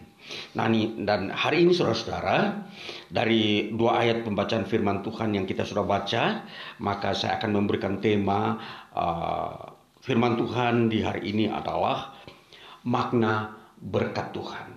Nah, 0.55 0.71
ini, 0.71 1.03
dan 1.03 1.35
hari 1.35 1.67
ini 1.67 1.75
saudara-saudara, 1.75 2.63
dari 3.11 3.75
dua 3.75 4.07
ayat 4.07 4.23
pembacaan 4.23 4.63
firman 4.71 5.03
Tuhan 5.03 5.35
yang 5.35 5.51
kita 5.51 5.67
sudah 5.67 5.83
baca, 5.83 6.47
maka 6.79 7.11
saya 7.11 7.43
akan 7.43 7.59
memberikan 7.59 7.99
tema 7.99 8.55
uh, 8.95 9.75
firman 9.99 10.39
Tuhan 10.39 10.87
di 10.87 11.03
hari 11.03 11.27
ini 11.35 11.51
adalah 11.51 12.15
makna 12.87 13.51
berkat 13.83 14.31
Tuhan. 14.31 14.69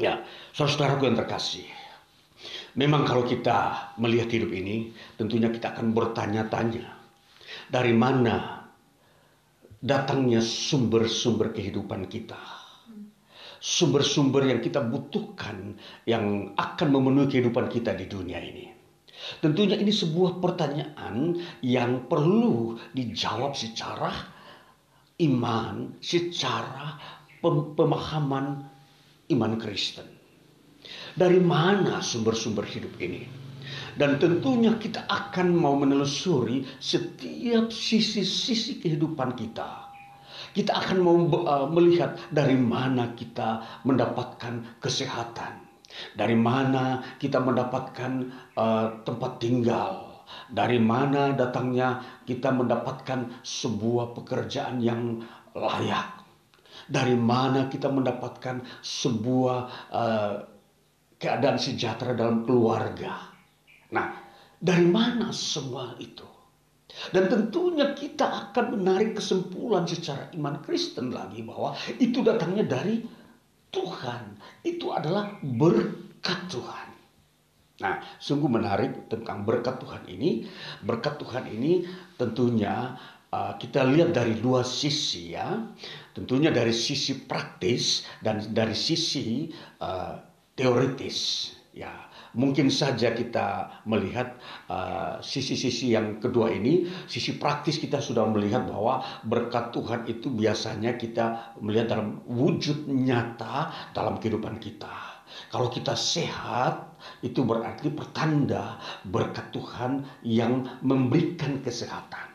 Ya, 0.00 0.24
saudara-saudaraku 0.56 1.12
yang 1.12 1.20
terkasih, 1.20 1.68
Memang 2.72 3.04
kalau 3.04 3.28
kita 3.28 3.92
melihat 4.00 4.32
hidup 4.32 4.50
ini, 4.56 4.96
tentunya 5.20 5.52
kita 5.52 5.76
akan 5.76 5.92
bertanya-tanya. 5.92 6.88
Dari 7.68 7.92
mana 7.92 8.61
datangnya 9.82 10.38
sumber-sumber 10.38 11.50
kehidupan 11.50 12.06
kita? 12.06 12.38
Sumber-sumber 13.62 14.46
yang 14.46 14.62
kita 14.62 14.82
butuhkan 14.82 15.78
yang 16.06 16.54
akan 16.54 16.88
memenuhi 16.90 17.30
kehidupan 17.38 17.70
kita 17.70 17.94
di 17.94 18.06
dunia 18.06 18.38
ini. 18.38 18.70
Tentunya 19.38 19.78
ini 19.78 19.94
sebuah 19.94 20.42
pertanyaan 20.42 21.38
yang 21.62 22.10
perlu 22.10 22.74
dijawab 22.90 23.54
secara 23.54 24.10
iman, 25.22 25.94
secara 26.02 26.98
pemahaman 27.78 28.66
iman 29.30 29.52
Kristen. 29.62 30.10
Dari 31.14 31.38
mana 31.38 32.02
sumber-sumber 32.02 32.66
hidup 32.66 32.98
ini? 32.98 33.41
Dan 33.92 34.16
tentunya 34.16 34.72
kita 34.80 35.04
akan 35.04 35.52
mau 35.52 35.76
menelusuri 35.76 36.64
setiap 36.80 37.68
sisi-sisi 37.68 38.80
kehidupan 38.80 39.36
kita. 39.36 39.92
Kita 40.52 40.72
akan 40.84 40.98
mau 41.00 41.16
uh, 41.16 41.68
melihat 41.72 42.16
dari 42.28 42.56
mana 42.56 43.16
kita 43.16 43.80
mendapatkan 43.88 44.80
kesehatan. 44.80 45.64
Dari 46.16 46.36
mana 46.36 47.04
kita 47.20 47.40
mendapatkan 47.40 48.12
uh, 48.56 49.04
tempat 49.04 49.40
tinggal. 49.40 50.24
Dari 50.48 50.80
mana 50.80 51.36
datangnya 51.36 52.00
kita 52.24 52.52
mendapatkan 52.52 53.44
sebuah 53.44 54.16
pekerjaan 54.16 54.80
yang 54.80 55.20
layak. 55.52 56.24
Dari 56.88 57.16
mana 57.16 57.68
kita 57.68 57.92
mendapatkan 57.92 58.64
sebuah 58.80 59.58
uh, 59.92 60.34
keadaan 61.20 61.60
sejahtera 61.60 62.16
dalam 62.16 62.44
keluarga. 62.48 63.31
Nah, 63.92 64.16
dari 64.56 64.88
mana 64.88 65.30
semua 65.30 65.94
itu? 66.00 66.24
Dan 67.12 67.28
tentunya 67.28 67.96
kita 67.96 68.52
akan 68.52 68.76
menarik 68.76 69.16
kesimpulan 69.16 69.88
secara 69.88 70.28
iman 70.36 70.60
Kristen 70.60 71.08
lagi 71.08 71.40
bahwa 71.40 71.72
itu 71.96 72.20
datangnya 72.20 72.68
dari 72.68 73.00
Tuhan. 73.72 74.36
Itu 74.60 74.92
adalah 74.92 75.40
berkat 75.40 76.52
Tuhan. 76.52 76.88
Nah, 77.80 77.98
sungguh 78.20 78.46
menarik 78.46 79.08
tentang 79.08 79.42
berkat 79.42 79.80
Tuhan 79.80 80.04
ini. 80.06 80.46
Berkat 80.84 81.16
Tuhan 81.18 81.48
ini 81.48 81.88
tentunya 82.20 82.94
uh, 83.32 83.56
kita 83.56 83.88
lihat 83.88 84.12
dari 84.12 84.36
dua 84.36 84.60
sisi 84.60 85.32
ya. 85.32 85.64
Tentunya 86.12 86.52
dari 86.52 86.76
sisi 86.76 87.24
praktis 87.24 88.04
dan 88.20 88.44
dari 88.52 88.76
sisi 88.76 89.48
uh, 89.80 90.20
teoritis 90.52 91.48
ya 91.72 92.11
mungkin 92.32 92.72
saja 92.72 93.12
kita 93.12 93.80
melihat 93.84 94.40
uh, 94.68 95.20
sisi-sisi 95.20 95.92
uh, 95.92 96.00
yang 96.00 96.06
kedua 96.20 96.52
ini 96.52 96.88
sisi 97.08 97.36
praktis 97.36 97.76
kita 97.76 98.00
sudah 98.00 98.24
melihat 98.28 98.68
bahwa 98.68 99.04
berkat 99.24 99.72
Tuhan 99.72 100.08
itu 100.08 100.32
biasanya 100.32 100.96
kita 100.96 101.56
melihat 101.60 101.96
dalam 101.96 102.24
wujud 102.28 102.88
nyata 102.88 103.92
dalam 103.92 104.16
kehidupan 104.20 104.56
kita. 104.60 105.12
Kalau 105.48 105.72
kita 105.72 105.96
sehat 105.96 106.92
itu 107.24 107.40
berarti 107.40 107.88
pertanda 107.88 108.76
berkat 109.08 109.48
Tuhan 109.52 110.04
yang 110.24 110.68
memberikan 110.84 111.64
kesehatan. 111.64 112.32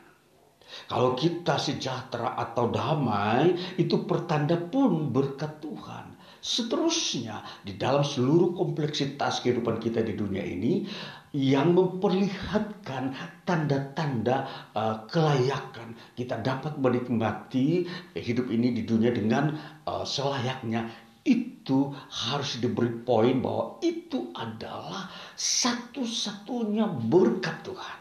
Kalau 0.88 1.16
kita 1.18 1.58
sejahtera 1.58 2.38
atau 2.38 2.70
damai 2.70 3.56
itu 3.80 4.04
pertanda 4.06 4.60
pun 4.60 5.10
berkat 5.10 5.64
Tuhan 5.64 6.17
Seterusnya, 6.48 7.44
di 7.68 7.76
dalam 7.76 8.08
seluruh 8.08 8.56
kompleksitas 8.56 9.44
kehidupan 9.44 9.84
kita 9.84 10.00
di 10.00 10.16
dunia 10.16 10.40
ini, 10.48 10.88
yang 11.36 11.76
memperlihatkan 11.76 13.12
tanda-tanda 13.44 14.48
uh, 14.72 15.04
kelayakan 15.12 15.92
kita 16.16 16.40
dapat 16.40 16.80
menikmati 16.80 17.84
hidup 18.16 18.48
ini 18.48 18.80
di 18.80 18.88
dunia 18.88 19.12
dengan 19.12 19.60
uh, 19.84 20.08
selayaknya 20.08 20.88
itu 21.28 21.92
harus 22.08 22.63
diberi 22.63 22.96
poin 23.04 23.44
bahwa 23.44 23.84
itu 23.84 24.32
adalah 24.32 25.12
satu-satunya 25.36 26.88
berkat 27.12 27.60
Tuhan. 27.67 28.00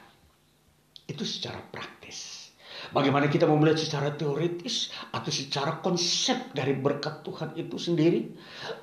Itu 1.10 1.26
secara 1.26 1.58
praktis. 1.74 2.45
Bagaimana 2.94 3.26
kita 3.26 3.48
mau 3.48 3.58
melihat 3.58 3.82
secara 3.82 4.14
teoritis 4.14 4.94
atau 5.10 5.30
secara 5.30 5.82
konsep 5.82 6.54
dari 6.54 6.76
berkat 6.76 7.26
Tuhan 7.26 7.54
itu 7.58 7.78
sendiri? 7.78 8.30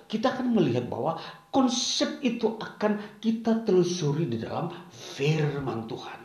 Kita 0.08 0.36
akan 0.36 0.56
melihat 0.56 0.92
bahwa 0.92 1.16
konsep 1.54 2.20
itu 2.24 2.60
akan 2.60 3.20
kita 3.24 3.64
telusuri 3.64 4.28
di 4.28 4.42
dalam 4.44 4.72
firman 4.92 5.88
Tuhan. 5.88 6.20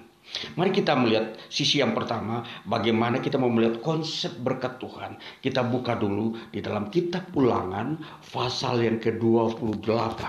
Mari 0.61 0.71
kita 0.77 0.93
melihat 0.93 1.41
sisi 1.49 1.81
yang 1.81 1.97
pertama, 1.97 2.45
bagaimana 2.69 3.17
kita 3.17 3.41
mau 3.41 3.49
melihat 3.49 3.81
konsep 3.81 4.37
berkat 4.45 4.77
Tuhan. 4.77 5.17
Kita 5.41 5.65
buka 5.65 5.97
dulu 5.97 6.37
di 6.53 6.61
dalam 6.61 6.93
kitab 6.93 7.33
ulangan 7.33 7.97
pasal 8.29 8.85
yang 8.85 9.01
ke-28. 9.01 10.21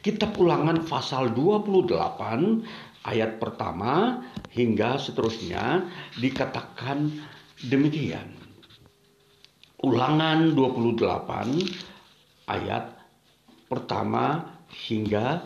Kitab 0.00 0.36
ulangan 0.40 0.84
pasal 0.84 1.32
28 1.32 2.89
ayat 3.04 3.40
pertama 3.40 4.24
hingga 4.52 5.00
seterusnya 5.00 5.88
dikatakan 6.18 7.08
demikian. 7.64 8.36
Ulangan 9.80 10.52
28 10.52 11.08
ayat 12.44 12.84
pertama 13.70 14.58
hingga 14.88 15.40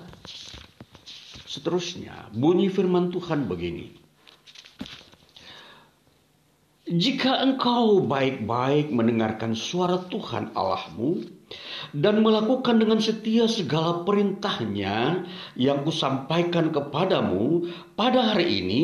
seterusnya. 1.46 2.34
Bunyi 2.34 2.66
firman 2.66 3.14
Tuhan 3.14 3.46
begini. 3.46 3.94
Jika 6.84 7.40
engkau 7.40 8.04
baik-baik 8.04 8.92
mendengarkan 8.92 9.56
suara 9.56 10.04
Tuhan 10.04 10.52
Allahmu 10.52 11.24
dan 11.92 12.22
melakukan 12.22 12.78
dengan 12.78 13.02
setia 13.02 13.50
segala 13.50 14.06
perintahnya 14.06 15.26
yang 15.58 15.82
kusampaikan 15.82 16.70
kepadamu 16.70 17.66
pada 17.98 18.32
hari 18.32 18.62
ini, 18.62 18.82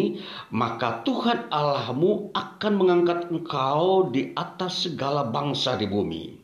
maka 0.51 1.07
Tuhan 1.07 1.49
Allahmu 1.55 2.35
akan 2.35 2.73
mengangkat 2.75 3.31
engkau 3.31 4.11
di 4.11 4.35
atas 4.35 4.91
segala 4.91 5.31
bangsa 5.31 5.79
di 5.79 5.87
bumi. 5.87 6.40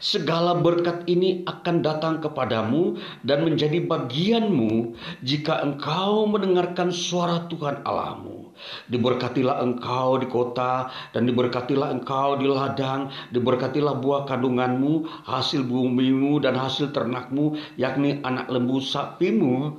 Segala 0.00 0.58
berkat 0.58 1.06
ini 1.06 1.44
akan 1.46 1.84
datang 1.84 2.18
kepadamu 2.20 2.98
dan 3.22 3.46
menjadi 3.46 3.82
bagianmu 3.84 4.96
jika 5.22 5.62
engkau 5.62 6.26
mendengarkan 6.28 6.90
suara 6.90 7.46
Tuhan 7.48 7.84
Allahmu. 7.86 8.50
Diberkatilah 8.88 9.60
engkau 9.60 10.16
di 10.16 10.26
kota 10.32 10.88
dan 11.12 11.28
diberkatilah 11.28 11.92
engkau 11.92 12.40
di 12.40 12.48
ladang, 12.48 13.12
diberkatilah 13.30 14.00
buah 14.00 14.24
kandunganmu, 14.24 15.04
hasil 15.28 15.60
bumimu 15.64 16.40
dan 16.40 16.56
hasil 16.56 16.90
ternakmu, 16.92 17.56
yakni 17.76 18.24
anak 18.24 18.48
lembu 18.48 18.80
sapimu 18.80 19.76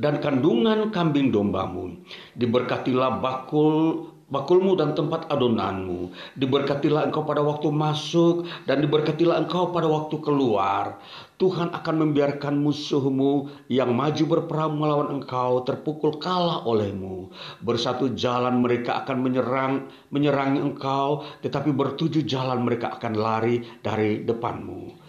dan 0.00 0.18
kandungan 0.18 0.90
kambing 0.90 1.30
dombamu. 1.30 2.00
Diberkatilah 2.34 3.20
bakul 3.20 4.08
bakulmu 4.32 4.76
dan 4.78 4.96
tempat 4.96 5.28
adonanmu. 5.28 6.12
Diberkatilah 6.38 7.08
engkau 7.08 7.24
pada 7.26 7.44
waktu 7.44 7.68
masuk 7.68 8.48
dan 8.64 8.80
diberkatilah 8.80 9.44
engkau 9.44 9.72
pada 9.72 9.88
waktu 9.88 10.16
keluar. 10.24 10.96
Tuhan 11.34 11.74
akan 11.74 11.94
membiarkan 12.06 12.54
musuhmu 12.62 13.50
yang 13.66 13.90
maju 13.90 14.38
berperang 14.38 14.78
melawan 14.78 15.18
engkau 15.18 15.66
terpukul 15.66 16.22
kalah 16.22 16.62
olehmu. 16.62 17.34
Bersatu 17.58 18.14
jalan 18.14 18.62
mereka 18.62 19.02
akan 19.02 19.18
menyerang 19.18 19.90
menyerang 20.14 20.62
engkau, 20.62 21.26
tetapi 21.42 21.74
bertujuh 21.74 22.22
jalan 22.22 22.62
mereka 22.62 22.94
akan 22.94 23.18
lari 23.18 23.66
dari 23.82 24.22
depanmu. 24.22 25.03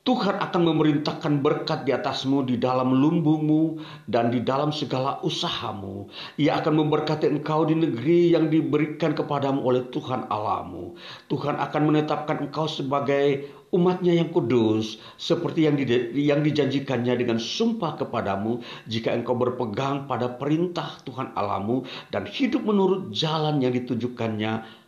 Tuhan 0.00 0.40
akan 0.40 0.62
memerintahkan 0.64 1.44
berkat 1.44 1.84
di 1.84 1.92
atasmu 1.92 2.48
di 2.48 2.56
dalam 2.56 2.96
lumbungmu 2.96 3.84
dan 4.08 4.32
di 4.32 4.40
dalam 4.40 4.72
segala 4.72 5.20
usahamu. 5.20 6.08
Ia 6.40 6.56
akan 6.64 6.80
memberkati 6.80 7.28
engkau 7.28 7.68
di 7.68 7.76
negeri 7.76 8.32
yang 8.32 8.48
diberikan 8.48 9.12
kepadamu 9.12 9.60
oleh 9.60 9.84
Tuhan 9.92 10.24
Allahmu. 10.32 10.96
Tuhan 11.28 11.60
akan 11.60 11.82
menetapkan 11.92 12.48
engkau 12.48 12.64
sebagai 12.64 13.44
umatnya 13.76 14.18
yang 14.18 14.32
kudus 14.34 14.98
seperti 15.14 15.68
yang, 15.68 15.78
di, 15.78 15.84
yang 16.16 16.42
dijanjikannya 16.42 17.14
dengan 17.20 17.38
sumpah 17.38 18.00
kepadamu 18.00 18.64
jika 18.90 19.14
engkau 19.14 19.38
berpegang 19.38 20.10
pada 20.10 20.26
perintah 20.26 20.98
Tuhan 21.06 21.36
Allahmu 21.38 21.86
dan 22.10 22.26
hidup 22.26 22.66
menurut 22.66 23.14
jalan 23.14 23.62
yang 23.62 23.70
ditujukannya 23.76 24.79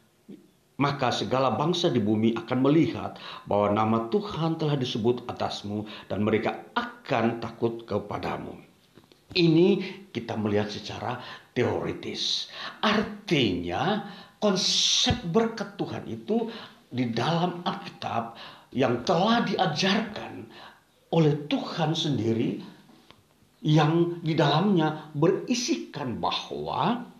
maka 0.80 1.12
segala 1.12 1.52
bangsa 1.52 1.92
di 1.92 2.00
bumi 2.00 2.32
akan 2.38 2.58
melihat 2.64 3.20
bahwa 3.44 3.76
nama 3.76 3.98
Tuhan 4.08 4.56
telah 4.56 4.76
disebut 4.78 5.28
atasmu 5.28 5.84
dan 6.08 6.24
mereka 6.24 6.64
akan 6.72 7.42
takut 7.44 7.84
kepadamu. 7.84 8.56
Ini 9.32 9.80
kita 10.12 10.36
melihat 10.36 10.68
secara 10.68 11.20
teoritis. 11.56 12.52
Artinya 12.84 14.04
konsep 14.40 15.16
berkat 15.32 15.76
Tuhan 15.80 16.04
itu 16.08 16.52
di 16.92 17.08
dalam 17.08 17.64
Alkitab 17.64 18.36
yang 18.76 19.00
telah 19.04 19.44
diajarkan 19.44 20.48
oleh 21.12 21.34
Tuhan 21.48 21.92
sendiri 21.96 22.60
yang 23.62 24.18
di 24.20 24.34
dalamnya 24.34 25.12
berisikan 25.14 26.18
bahwa 26.18 27.11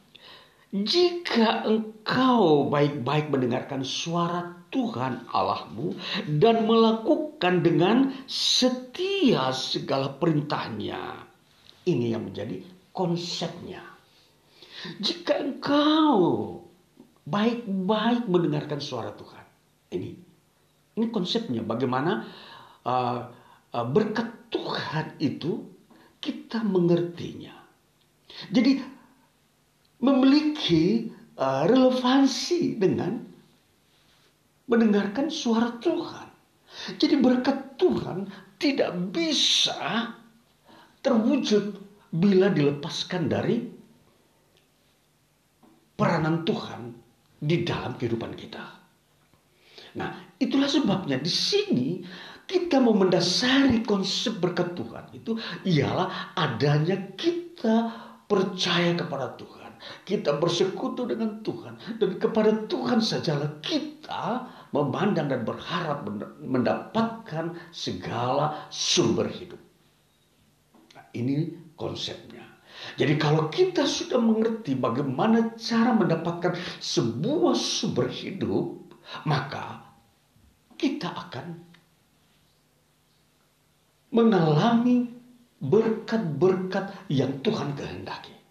jika 0.72 1.68
engkau 1.68 2.72
baik-baik 2.72 3.28
mendengarkan 3.28 3.84
suara 3.84 4.64
Tuhan 4.72 5.28
Allahmu 5.28 5.92
dan 6.40 6.64
melakukan 6.64 7.60
dengan 7.60 8.16
setia 8.24 9.52
segala 9.52 10.16
perintahnya. 10.16 11.28
Ini 11.84 12.16
yang 12.16 12.32
menjadi 12.32 12.64
konsepnya. 12.96 13.84
Jika 14.96 15.44
engkau 15.44 16.16
baik-baik 17.28 18.24
mendengarkan 18.32 18.80
suara 18.80 19.12
Tuhan. 19.12 19.44
Ini 19.92 20.08
ini 20.92 21.06
konsepnya 21.12 21.60
bagaimana 21.60 22.24
uh, 22.88 23.20
uh, 23.76 23.86
berkat 23.92 24.48
Tuhan 24.48 25.20
itu 25.20 25.68
kita 26.16 26.64
mengertinya. 26.64 27.60
Jadi 28.48 28.91
memiliki 30.02 31.08
uh, 31.38 31.64
relevansi 31.70 32.76
dengan 32.76 33.22
mendengarkan 34.66 35.30
suara 35.30 35.78
Tuhan. 35.78 36.28
Jadi 36.98 37.14
berkat 37.22 37.78
Tuhan 37.78 38.26
tidak 38.58 38.90
bisa 39.14 40.10
terwujud 41.02 41.78
bila 42.12 42.50
dilepaskan 42.50 43.22
dari 43.30 43.62
peranan 45.94 46.42
Tuhan 46.42 46.80
di 47.38 47.62
dalam 47.62 47.94
kehidupan 47.94 48.32
kita. 48.34 48.64
Nah, 49.92 50.10
itulah 50.40 50.70
sebabnya 50.70 51.20
di 51.20 51.28
sini 51.28 51.88
kita 52.48 52.80
mau 52.80 52.96
mendasari 52.96 53.84
konsep 53.84 54.40
berkat 54.40 54.72
Tuhan 54.74 55.04
itu 55.14 55.36
ialah 55.68 56.32
adanya 56.34 56.96
kita 57.14 57.92
percaya 58.24 58.96
kepada 58.96 59.36
Tuhan 59.36 59.61
kita 60.06 60.38
bersekutu 60.38 61.06
dengan 61.06 61.42
Tuhan 61.42 61.78
dan 61.98 62.10
kepada 62.18 62.66
Tuhan 62.70 63.02
sajalah 63.02 63.58
kita 63.62 64.46
memandang 64.72 65.28
dan 65.28 65.42
berharap 65.44 66.06
mendapatkan 66.40 67.54
segala 67.70 68.66
sumber 68.72 69.28
hidup. 69.28 69.60
Nah, 70.96 71.06
ini 71.12 71.52
konsepnya. 71.76 72.42
Jadi 72.96 73.14
kalau 73.20 73.52
kita 73.52 73.84
sudah 73.84 74.18
mengerti 74.18 74.74
bagaimana 74.74 75.54
cara 75.60 75.92
mendapatkan 75.92 76.56
sebuah 76.80 77.54
sumber 77.54 78.08
hidup, 78.08 78.96
maka 79.28 79.86
kita 80.80 81.12
akan 81.12 81.62
mengalami 84.12 85.08
berkat-berkat 85.62 86.90
yang 87.06 87.38
Tuhan 87.40 87.78
kehendaki. 87.78 88.41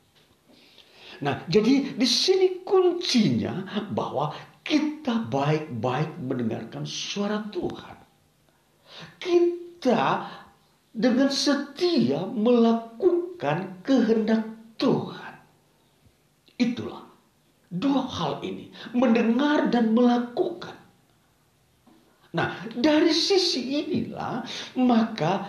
Nah, 1.22 1.45
jadi 1.45 1.93
di 1.93 2.07
sini 2.07 2.65
kuncinya 2.65 3.86
bahwa 3.93 4.34
kita 4.65 5.30
baik-baik 5.30 6.17
mendengarkan 6.22 6.86
suara 6.86 7.45
Tuhan. 7.53 7.97
Kita 9.22 10.26
dengan 10.91 11.30
setia 11.30 12.26
melakukan 12.26 13.82
kehendak 13.86 14.43
Tuhan. 14.82 15.34
Itulah 16.57 17.05
dua 17.72 18.03
hal 18.05 18.34
ini, 18.43 18.69
mendengar 18.91 19.72
dan 19.72 19.95
melakukan. 19.95 20.76
Nah, 22.32 22.63
dari 22.76 23.11
sisi 23.11 23.82
inilah 23.82 24.43
maka 24.80 25.47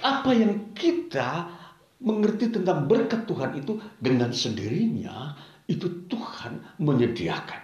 apa 0.00 0.30
yang 0.32 0.72
kita 0.72 1.59
mengerti 2.00 2.48
tentang 2.48 2.88
berkat 2.88 3.28
Tuhan 3.28 3.60
itu 3.60 3.76
dengan 4.00 4.32
sendirinya 4.32 5.36
itu 5.68 6.08
Tuhan 6.08 6.80
menyediakan. 6.80 7.62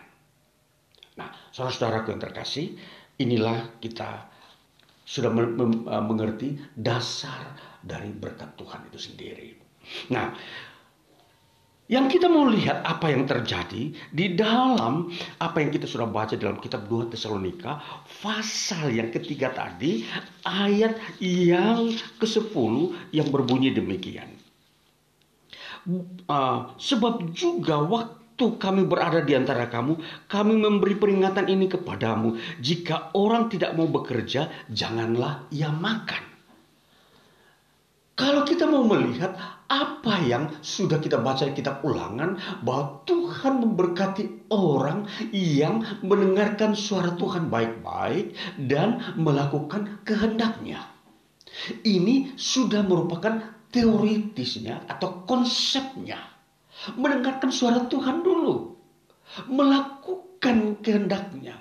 Nah, 1.16 1.28
saudara-saudaraku 1.50 2.12
yang 2.12 2.22
terkasih, 2.22 2.76
inilah 3.18 3.80
kita 3.80 4.28
sudah 5.06 5.30
mengerti 6.04 6.60
dasar 6.76 7.56
dari 7.80 8.12
berkat 8.12 8.54
Tuhan 8.58 8.86
itu 8.92 8.98
sendiri. 9.00 9.50
Nah, 10.12 10.34
yang 11.86 12.10
kita 12.10 12.26
mau 12.26 12.50
lihat 12.50 12.82
apa 12.82 13.14
yang 13.14 13.30
terjadi 13.30 13.94
di 14.10 14.26
dalam 14.34 15.06
apa 15.38 15.62
yang 15.62 15.70
kita 15.70 15.86
sudah 15.86 16.10
baca 16.10 16.34
dalam 16.34 16.58
kitab 16.58 16.90
2 16.90 17.14
Tesalonika 17.14 17.78
pasal 18.22 18.90
yang 18.90 19.14
ketiga 19.14 19.54
tadi 19.54 20.02
ayat 20.42 20.98
yang 21.22 21.94
ke-10 22.18 22.74
yang 23.14 23.28
berbunyi 23.30 23.70
demikian. 23.70 24.34
Uh, 26.26 26.74
sebab 26.82 27.30
juga 27.30 27.78
waktu 27.78 28.58
kami 28.58 28.82
berada 28.90 29.22
di 29.22 29.38
antara 29.38 29.70
kamu, 29.70 30.26
kami 30.26 30.58
memberi 30.58 30.98
peringatan 30.98 31.46
ini 31.46 31.70
kepadamu. 31.70 32.34
Jika 32.58 33.14
orang 33.14 33.46
tidak 33.46 33.78
mau 33.78 33.86
bekerja, 33.86 34.50
janganlah 34.66 35.46
ia 35.54 35.70
makan. 35.70 36.35
Kalau 38.16 38.48
kita 38.48 38.64
mau 38.64 38.80
melihat 38.80 39.36
apa 39.68 40.24
yang 40.24 40.48
sudah 40.64 40.96
kita 41.04 41.20
baca 41.20 41.44
di 41.44 41.52
kitab 41.52 41.84
ulangan 41.84 42.40
bahwa 42.64 43.04
Tuhan 43.04 43.60
memberkati 43.60 44.48
orang 44.48 45.04
yang 45.36 45.84
mendengarkan 46.00 46.72
suara 46.72 47.12
Tuhan 47.12 47.52
baik-baik 47.52 48.32
dan 48.56 49.04
melakukan 49.20 50.00
kehendaknya. 50.08 50.80
Ini 51.84 52.40
sudah 52.40 52.80
merupakan 52.88 53.36
teoritisnya 53.68 54.88
atau 54.88 55.28
konsepnya. 55.28 56.16
Mendengarkan 56.96 57.52
suara 57.52 57.84
Tuhan 57.84 58.24
dulu. 58.24 58.80
Melakukan 59.52 60.80
kehendaknya. 60.80 61.60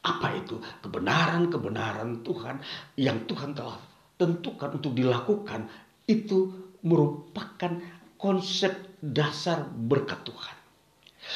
Apa 0.00 0.40
itu? 0.40 0.56
Kebenaran-kebenaran 0.80 2.24
Tuhan 2.24 2.64
yang 2.96 3.28
Tuhan 3.28 3.52
telah 3.52 3.91
tentukan 4.22 4.78
untuk 4.78 4.94
dilakukan 4.94 5.66
itu 6.06 6.54
merupakan 6.86 7.82
konsep 8.14 8.70
dasar 9.02 9.66
berkat 9.66 10.22
Tuhan. 10.22 10.56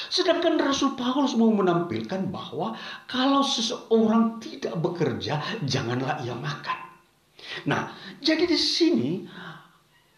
Sedangkan 0.06 0.58
Rasul 0.58 0.94
Paulus 0.94 1.34
mau 1.34 1.50
menampilkan 1.50 2.30
bahwa 2.30 2.78
kalau 3.10 3.42
seseorang 3.42 4.38
tidak 4.38 4.78
bekerja, 4.78 5.42
janganlah 5.66 6.22
ia 6.22 6.34
makan. 6.38 6.78
Nah, 7.66 7.94
jadi 8.22 8.46
di 8.46 8.58
sini 8.58 9.10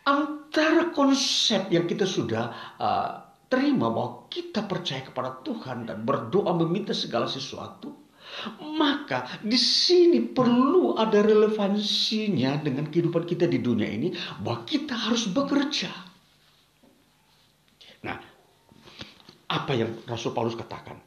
antara 0.05 0.89
konsep 0.93 1.69
yang 1.69 1.85
kita 1.85 2.09
sudah 2.09 2.77
uh, 2.81 3.13
terima 3.53 3.93
bahwa 3.93 4.29
kita 4.33 4.65
percaya 4.65 5.05
kepada 5.05 5.41
Tuhan 5.45 5.89
dan 5.89 6.05
berdoa 6.05 6.53
meminta 6.57 6.97
segala 6.97 7.29
sesuatu 7.29 8.08
Maka 8.63 9.41
di 9.43 9.59
sini 9.59 10.23
perlu 10.23 10.95
ada 10.95 11.19
relevansinya 11.23 12.63
dengan 12.63 12.87
kehidupan 12.87 13.27
kita 13.27 13.51
di 13.51 13.59
dunia 13.59 13.91
ini 13.91 14.15
bahwa 14.43 14.63
kita 14.63 14.95
harus 14.95 15.27
bekerja. 15.27 15.91
Nah, 18.07 18.17
apa 19.49 19.73
yang 19.75 19.91
Rasul 20.07 20.31
Paulus 20.31 20.55
katakan? 20.55 21.03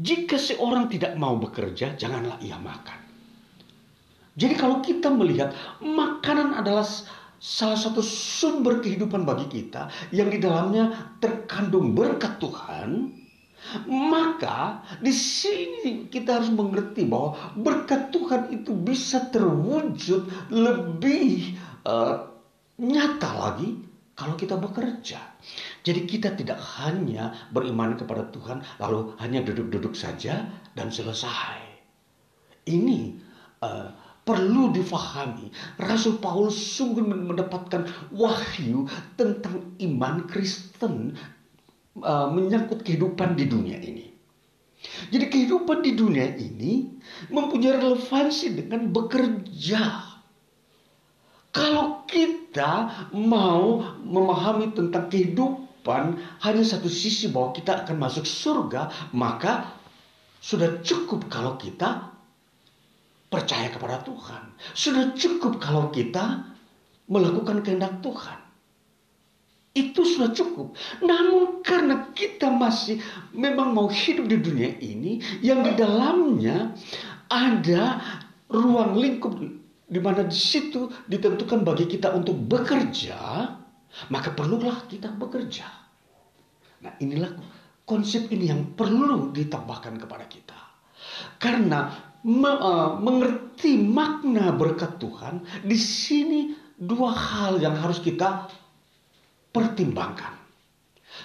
Jika 0.00 0.40
seorang 0.40 0.88
tidak 0.88 1.12
mau 1.20 1.36
bekerja, 1.36 1.92
janganlah 1.98 2.40
ia 2.40 2.56
makan. 2.56 2.98
Jadi 4.38 4.54
kalau 4.56 4.80
kita 4.80 5.12
melihat 5.12 5.52
makanan 5.84 6.56
adalah 6.56 6.86
salah 7.36 7.76
satu 7.76 8.00
sumber 8.00 8.80
kehidupan 8.80 9.28
bagi 9.28 9.48
kita 9.48 9.92
yang 10.14 10.32
di 10.32 10.40
dalamnya 10.40 11.16
terkandung 11.20 11.92
berkat 11.92 12.40
Tuhan, 12.40 13.19
maka 13.86 14.82
di 14.98 15.12
sini 15.12 16.08
kita 16.08 16.40
harus 16.40 16.50
mengerti 16.50 17.06
bahwa 17.06 17.36
berkat 17.54 18.10
Tuhan 18.10 18.50
itu 18.50 18.72
bisa 18.74 19.28
terwujud 19.28 20.50
lebih 20.50 21.54
uh, 21.84 22.24
nyata 22.80 23.30
lagi 23.36 23.76
kalau 24.16 24.36
kita 24.36 24.56
bekerja. 24.60 25.20
Jadi 25.80 26.00
kita 26.04 26.36
tidak 26.36 26.60
hanya 26.80 27.32
beriman 27.52 27.96
kepada 27.96 28.28
Tuhan 28.28 28.60
lalu 28.76 29.16
hanya 29.20 29.40
duduk-duduk 29.40 29.96
saja 29.96 30.44
dan 30.76 30.92
selesai. 30.92 31.60
Ini 32.68 33.16
uh, 33.64 33.88
perlu 34.20 34.70
difahami. 34.76 35.48
Rasul 35.80 36.20
Paulus 36.20 36.54
sungguh 36.54 37.00
mendapatkan 37.00 38.12
wahyu 38.12 38.84
tentang 39.16 39.72
iman 39.80 40.28
Kristen 40.28 41.16
uh, 41.98 42.30
menyangkut 42.30 42.86
kehidupan 42.86 43.34
di 43.34 43.50
dunia 43.50 43.78
ini. 43.82 44.06
Jadi 45.12 45.26
kehidupan 45.28 45.84
di 45.84 45.92
dunia 45.92 46.24
ini 46.40 46.88
mempunyai 47.28 47.76
relevansi 47.76 48.56
dengan 48.56 48.88
bekerja. 48.88 50.08
Kalau 51.50 52.06
kita 52.08 53.10
mau 53.12 53.82
memahami 54.00 54.72
tentang 54.72 55.10
kehidupan 55.12 56.16
hanya 56.46 56.64
satu 56.64 56.88
sisi 56.88 57.28
bahwa 57.28 57.52
kita 57.52 57.84
akan 57.84 57.96
masuk 58.00 58.24
surga, 58.24 59.12
maka 59.12 59.68
sudah 60.40 60.80
cukup 60.80 61.28
kalau 61.28 61.60
kita 61.60 62.16
percaya 63.28 63.68
kepada 63.68 64.00
Tuhan. 64.00 64.56
Sudah 64.72 65.12
cukup 65.12 65.60
kalau 65.60 65.92
kita 65.92 66.56
melakukan 67.10 67.60
kehendak 67.60 68.00
Tuhan. 68.00 68.39
Itu 69.80 70.04
sudah 70.04 70.36
cukup. 70.36 70.76
Namun 71.00 71.64
karena 71.64 72.12
kita 72.12 72.52
masih 72.52 73.00
memang 73.32 73.72
mau 73.72 73.88
hidup 73.88 74.28
di 74.28 74.36
dunia 74.36 74.76
ini 74.76 75.24
yang 75.40 75.64
di 75.64 75.72
dalamnya 75.72 76.76
ada 77.32 77.96
ruang 78.52 79.00
lingkup 79.00 79.40
di 79.90 79.98
mana 79.98 80.28
di 80.28 80.36
situ 80.36 80.92
ditentukan 81.08 81.64
bagi 81.64 81.88
kita 81.88 82.12
untuk 82.12 82.36
bekerja, 82.46 83.18
maka 84.12 84.30
perlulah 84.36 84.84
kita 84.86 85.10
bekerja. 85.16 85.66
Nah, 86.84 86.92
inilah 87.02 87.34
konsep 87.88 88.30
ini 88.30 88.54
yang 88.54 88.78
perlu 88.78 89.34
ditambahkan 89.34 89.98
kepada 89.98 90.30
kita. 90.30 90.58
Karena 91.42 91.90
me, 92.22 92.52
uh, 92.54 93.02
mengerti 93.02 93.82
makna 93.82 94.54
berkat 94.54 95.02
Tuhan, 95.02 95.42
di 95.66 95.74
sini 95.74 96.54
dua 96.78 97.12
hal 97.12 97.60
yang 97.60 97.74
harus 97.76 97.98
kita 97.98 98.46
pertimbangkan. 99.50 100.38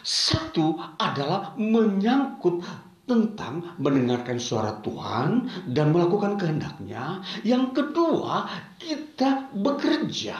Satu 0.01 0.75
adalah 0.97 1.53
menyangkut 1.57 2.61
tentang 3.05 3.77
mendengarkan 3.77 4.41
suara 4.41 4.81
Tuhan 4.81 5.45
dan 5.69 5.93
melakukan 5.93 6.41
kehendaknya. 6.41 7.21
Yang 7.45 7.81
kedua, 7.81 8.49
kita 8.81 9.53
bekerja. 9.53 10.37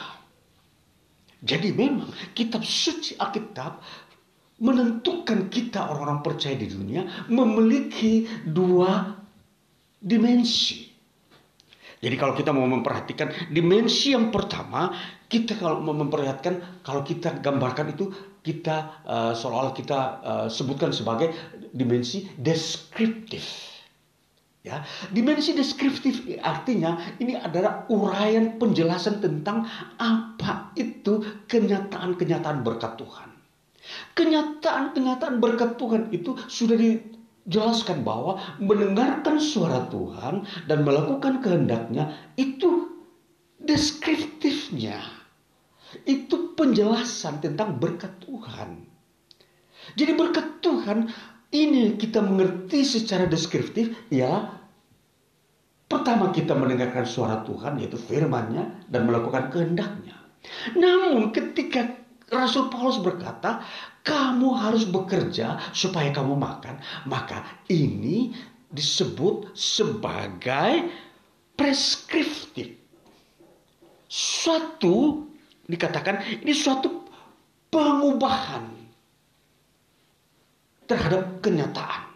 Jadi 1.46 1.70
memang 1.70 2.10
kitab 2.34 2.66
suci 2.66 3.14
Alkitab 3.14 3.78
menentukan 4.56 5.46
kita 5.52 5.86
orang-orang 5.92 6.24
percaya 6.24 6.56
di 6.58 6.66
dunia 6.66 7.28
memiliki 7.30 8.26
dua 8.42 9.14
dimensi. 10.00 10.90
Jadi 11.96 12.16
kalau 12.16 12.36
kita 12.36 12.52
mau 12.52 12.68
memperhatikan 12.68 13.52
dimensi 13.52 14.12
yang 14.12 14.28
pertama, 14.28 14.92
kita 15.26 15.58
kalau 15.58 15.82
memperlihatkan 15.82 16.82
kalau 16.86 17.02
kita 17.02 17.42
gambarkan 17.42 17.90
itu 17.94 18.14
kita 18.46 19.02
uh, 19.02 19.32
seolah-olah 19.34 19.74
kita 19.74 19.98
uh, 20.22 20.46
sebutkan 20.46 20.94
sebagai 20.94 21.34
dimensi 21.74 22.30
deskriptif. 22.38 23.74
Ya, 24.66 24.82
dimensi 25.14 25.54
deskriptif 25.54 26.26
artinya 26.42 26.98
ini 27.22 27.38
adalah 27.38 27.86
uraian 27.86 28.58
penjelasan 28.58 29.22
tentang 29.22 29.62
apa 29.98 30.74
itu 30.74 31.22
kenyataan-kenyataan 31.46 32.66
berkat 32.66 32.98
Tuhan. 32.98 33.30
Kenyataan-kenyataan 34.18 35.38
berkat 35.38 35.78
Tuhan 35.78 36.10
itu 36.10 36.34
sudah 36.50 36.74
dijelaskan 36.74 38.02
bahwa 38.02 38.42
mendengarkan 38.58 39.38
suara 39.38 39.86
Tuhan 39.86 40.42
dan 40.66 40.82
melakukan 40.82 41.38
kehendaknya 41.38 42.10
itu 42.34 42.95
deskriptifnya 43.66 45.02
itu 46.06 46.54
penjelasan 46.54 47.42
tentang 47.42 47.76
berkat 47.82 48.14
Tuhan. 48.22 48.86
Jadi 49.94 50.12
berkat 50.18 50.62
Tuhan 50.62 51.10
ini 51.54 51.94
kita 51.94 52.22
mengerti 52.22 52.82
secara 52.82 53.26
deskriptif 53.26 53.94
ya 54.10 54.50
pertama 55.86 56.34
kita 56.34 56.58
mendengarkan 56.58 57.06
suara 57.06 57.46
Tuhan 57.46 57.78
yaitu 57.78 57.98
firman-Nya 57.98 58.90
dan 58.90 59.06
melakukan 59.06 59.54
kehendaknya. 59.54 60.18
Namun 60.74 61.30
ketika 61.30 61.94
Rasul 62.26 62.66
Paulus 62.74 62.98
berkata, 62.98 63.62
kamu 64.02 64.50
harus 64.58 64.82
bekerja 64.86 65.62
supaya 65.70 66.10
kamu 66.10 66.34
makan, 66.34 66.82
maka 67.06 67.62
ini 67.70 68.34
disebut 68.70 69.54
sebagai 69.54 70.90
preskriptif. 71.54 72.85
Suatu 74.16 75.28
dikatakan 75.68 76.40
ini 76.40 76.56
suatu 76.56 77.04
pengubahan 77.68 78.64
terhadap 80.88 81.44
kenyataan. 81.44 82.08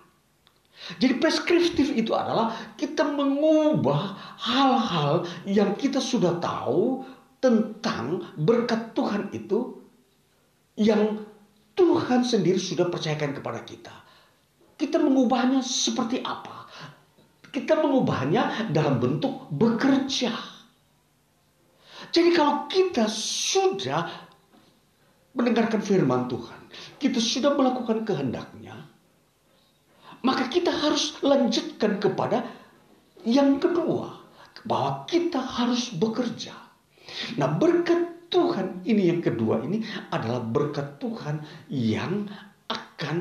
Jadi 0.96 1.20
preskriptif 1.20 1.92
itu 1.92 2.16
adalah 2.16 2.56
kita 2.80 3.04
mengubah 3.04 4.16
hal-hal 4.40 5.28
yang 5.44 5.76
kita 5.76 6.00
sudah 6.00 6.40
tahu 6.40 7.04
tentang 7.44 8.32
berkat 8.40 8.96
Tuhan 8.96 9.28
itu 9.36 9.84
yang 10.80 11.20
Tuhan 11.76 12.24
sendiri 12.24 12.56
sudah 12.56 12.88
percayakan 12.88 13.36
kepada 13.36 13.60
kita. 13.60 13.92
Kita 14.80 14.96
mengubahnya 14.96 15.60
seperti 15.60 16.24
apa? 16.24 16.64
Kita 17.52 17.76
mengubahnya 17.76 18.72
dalam 18.72 18.96
bentuk 18.96 19.52
bekerja. 19.52 20.59
Jadi 22.10 22.30
kalau 22.34 22.66
kita 22.66 23.06
sudah 23.10 24.06
mendengarkan 25.34 25.78
firman 25.78 26.26
Tuhan, 26.26 26.60
kita 26.98 27.22
sudah 27.22 27.54
melakukan 27.54 28.02
kehendaknya, 28.02 28.74
maka 30.26 30.50
kita 30.50 30.74
harus 30.74 31.14
lanjutkan 31.22 32.02
kepada 32.02 32.42
yang 33.22 33.62
kedua, 33.62 34.20
bahwa 34.66 35.06
kita 35.06 35.38
harus 35.40 35.94
bekerja. 35.94 36.52
Nah 37.38 37.48
berkat 37.56 38.30
Tuhan 38.30 38.86
ini 38.86 39.10
yang 39.10 39.20
kedua 39.20 39.62
ini 39.66 39.82
adalah 40.14 40.38
berkat 40.38 41.02
Tuhan 41.02 41.42
yang 41.70 42.30
akan 42.70 43.16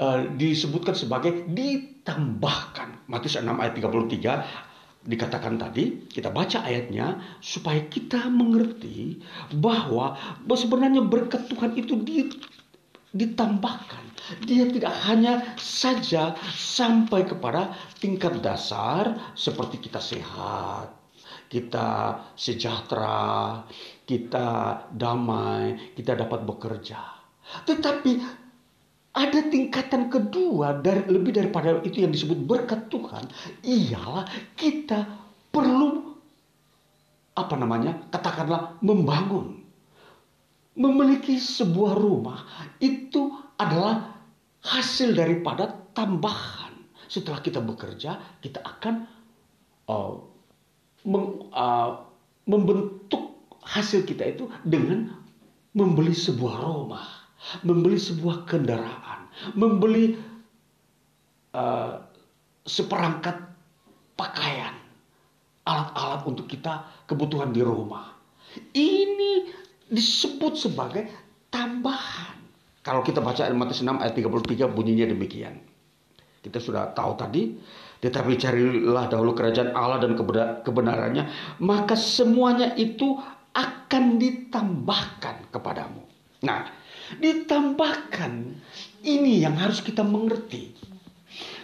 uh, 0.00 0.20
disebutkan 0.40 0.96
sebagai 0.96 1.44
ditambahkan. 1.52 3.04
Matius 3.10 3.36
6 3.36 3.44
ayat 3.44 3.74
33 3.76 4.69
dikatakan 5.00 5.56
tadi, 5.56 6.04
kita 6.12 6.28
baca 6.28 6.60
ayatnya 6.60 7.38
supaya 7.40 7.80
kita 7.88 8.28
mengerti 8.28 9.20
bahwa 9.56 10.16
sebenarnya 10.52 11.00
berkat 11.00 11.48
Tuhan 11.48 11.72
itu 11.76 11.96
ditambahkan. 13.16 14.04
Dia 14.46 14.68
tidak 14.70 14.94
hanya 15.10 15.56
saja 15.58 16.38
sampai 16.54 17.26
kepada 17.26 17.74
tingkat 17.98 18.38
dasar 18.44 19.32
seperti 19.34 19.82
kita 19.82 19.98
sehat, 19.98 20.94
kita 21.50 22.20
sejahtera, 22.38 23.66
kita 24.06 24.86
damai, 24.94 25.96
kita 25.98 26.14
dapat 26.14 26.46
bekerja. 26.46 27.00
Tetapi 27.66 28.39
ada 29.10 29.40
tingkatan 29.50 30.06
kedua 30.06 30.78
dari 30.78 31.02
lebih 31.10 31.34
daripada 31.34 31.82
itu 31.82 32.06
yang 32.06 32.14
disebut 32.14 32.46
berkat 32.46 32.86
Tuhan 32.86 33.26
ialah 33.66 34.26
kita 34.54 35.02
perlu 35.50 36.14
apa 37.34 37.54
namanya 37.58 38.06
katakanlah 38.10 38.78
membangun. 38.84 39.62
Memiliki 40.78 41.36
sebuah 41.36 41.98
rumah 41.98 42.46
itu 42.78 43.34
adalah 43.58 44.16
hasil 44.62 45.12
daripada 45.18 45.68
tambahan. 45.92 46.72
Setelah 47.10 47.42
kita 47.42 47.58
bekerja, 47.58 48.38
kita 48.38 48.62
akan 48.62 49.04
uh, 49.90 50.14
meng, 51.04 51.50
uh, 51.50 52.06
membentuk 52.46 53.34
hasil 53.66 54.06
kita 54.06 54.30
itu 54.30 54.46
dengan 54.62 55.10
membeli 55.74 56.14
sebuah 56.14 56.54
rumah, 56.62 57.19
membeli 57.64 57.96
sebuah 57.96 58.44
kendaraan, 58.46 59.28
membeli 59.56 60.16
uh, 61.56 61.92
seperangkat 62.64 63.36
pakaian, 64.14 64.76
alat-alat 65.64 66.22
untuk 66.28 66.46
kita 66.46 66.84
kebutuhan 67.08 67.50
di 67.50 67.64
rumah. 67.64 68.14
Ini 68.74 69.32
disebut 69.90 70.54
sebagai 70.58 71.04
tambahan. 71.48 72.38
Kalau 72.80 73.04
kita 73.04 73.20
baca 73.20 73.44
Matius 73.52 73.84
6 73.84 74.00
ayat 74.00 74.14
33 74.16 74.72
bunyinya 74.72 75.06
demikian. 75.10 75.60
Kita 76.40 76.56
sudah 76.56 76.96
tahu 76.96 77.20
tadi, 77.20 77.52
tetapi 78.00 78.40
carilah 78.40 79.12
dahulu 79.12 79.36
kerajaan 79.36 79.76
Allah 79.76 80.00
dan 80.00 80.16
kebenarannya, 80.64 81.28
maka 81.60 81.92
semuanya 81.92 82.72
itu 82.80 83.20
akan 83.52 84.16
ditambahkan 84.16 85.52
kepadamu. 85.52 86.00
Nah, 86.40 86.79
ditambahkan 87.18 88.54
ini 89.02 89.42
yang 89.42 89.58
harus 89.58 89.82
kita 89.82 90.06
mengerti. 90.06 90.76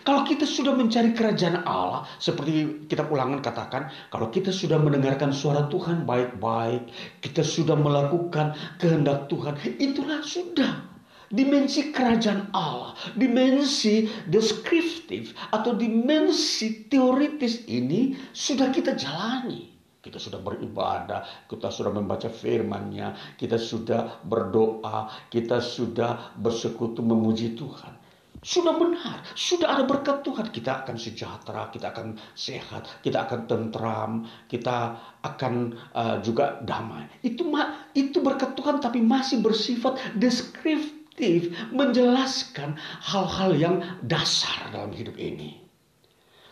Kalau 0.07 0.23
kita 0.23 0.47
sudah 0.47 0.71
mencari 0.71 1.11
kerajaan 1.11 1.67
Allah, 1.67 2.07
seperti 2.23 2.87
kita 2.87 3.11
ulangan 3.11 3.43
katakan, 3.43 3.91
kalau 4.15 4.31
kita 4.31 4.55
sudah 4.55 4.79
mendengarkan 4.79 5.35
suara 5.35 5.67
Tuhan 5.67 6.07
baik-baik, 6.07 6.87
kita 7.27 7.43
sudah 7.43 7.75
melakukan 7.75 8.55
kehendak 8.79 9.27
Tuhan, 9.27 9.59
itulah 9.83 10.23
sudah 10.23 10.87
dimensi 11.35 11.91
kerajaan 11.91 12.55
Allah, 12.55 12.95
dimensi 13.19 14.07
deskriptif 14.31 15.35
atau 15.51 15.75
dimensi 15.75 16.87
teoritis 16.87 17.67
ini 17.67 18.15
sudah 18.31 18.71
kita 18.71 18.95
jalani. 18.95 19.76
Kita 20.07 20.23
sudah 20.23 20.39
beribadah, 20.39 21.51
kita 21.51 21.67
sudah 21.67 21.91
membaca 21.91 22.31
firman-Nya, 22.31 23.35
kita 23.35 23.59
sudah 23.59 24.23
berdoa, 24.23 25.11
kita 25.27 25.59
sudah 25.59 26.39
bersekutu 26.39 27.03
memuji 27.03 27.59
Tuhan. 27.59 28.07
Sudah 28.47 28.79
benar, 28.79 29.27
sudah 29.35 29.75
ada 29.75 29.83
berkat 29.83 30.23
Tuhan. 30.23 30.55
Kita 30.55 30.87
akan 30.87 30.95
sejahtera, 30.95 31.67
kita 31.75 31.91
akan 31.91 32.15
sehat, 32.39 32.87
kita 33.03 33.27
akan 33.27 33.51
tentram, 33.51 34.23
kita 34.47 34.95
akan 35.27 35.75
uh, 35.91 36.23
juga 36.23 36.63
damai. 36.63 37.11
Itu 37.27 37.51
itu 37.99 38.23
berkat 38.23 38.55
Tuhan 38.55 38.79
tapi 38.79 39.03
masih 39.03 39.43
bersifat 39.43 39.99
deskriptif, 40.15 41.51
menjelaskan 41.75 42.79
hal-hal 43.03 43.51
yang 43.59 43.77
dasar 44.07 44.71
dalam 44.71 44.95
hidup 44.95 45.19
ini. 45.19 45.66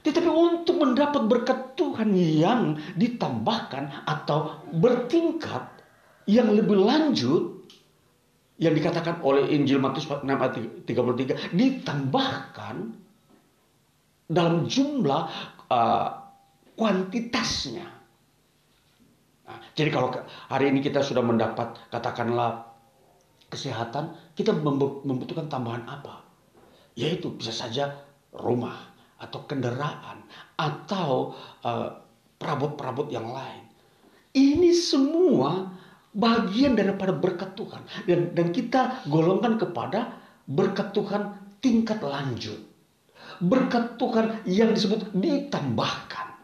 Tetapi 0.04 0.28
untuk 0.28 0.76
mendapat 0.84 1.24
berkat 1.24 1.80
Tuhan 1.80 2.12
yang 2.12 2.76
ditambahkan 3.00 4.04
atau 4.04 4.60
bertingkat 4.76 5.64
yang 6.28 6.52
lebih 6.52 6.76
lanjut, 6.76 7.64
yang 8.60 8.76
dikatakan 8.76 9.24
oleh 9.24 9.48
Injil 9.48 9.80
Matius 9.80 10.04
6 10.04 10.28
ayat 10.28 10.60
33 10.84 11.56
ditambahkan 11.56 12.76
dalam 14.28 14.68
jumlah 14.68 15.22
uh, 15.72 16.08
kuantitasnya. 16.76 17.88
Nah, 19.44 19.58
jadi 19.72 19.88
kalau 19.88 20.12
hari 20.52 20.68
ini 20.68 20.84
kita 20.84 21.00
sudah 21.00 21.24
mendapat 21.24 21.80
katakanlah 21.88 22.76
kesehatan, 23.48 24.12
kita 24.36 24.52
membutuhkan 24.52 25.48
tambahan 25.48 25.88
apa? 25.88 26.28
Yaitu 26.92 27.32
bisa 27.32 27.56
saja 27.56 28.04
rumah 28.30 28.93
atau 29.18 29.46
kendaraan 29.46 30.24
atau 30.58 31.34
uh, 31.62 31.88
perabot-perabot 32.38 33.08
yang 33.10 33.30
lain. 33.30 33.64
Ini 34.34 34.74
semua 34.74 35.70
bagian 36.14 36.74
daripada 36.74 37.14
berkat 37.14 37.54
Tuhan. 37.54 37.82
Dan 38.06 38.34
dan 38.34 38.50
kita 38.50 39.06
golongkan 39.06 39.58
kepada 39.58 40.18
berkat 40.46 40.94
Tuhan 40.94 41.34
tingkat 41.62 42.02
lanjut. 42.02 42.60
Berkat 43.42 43.98
Tuhan 43.98 44.46
yang 44.46 44.70
disebut 44.74 45.14
ditambahkan. 45.14 46.38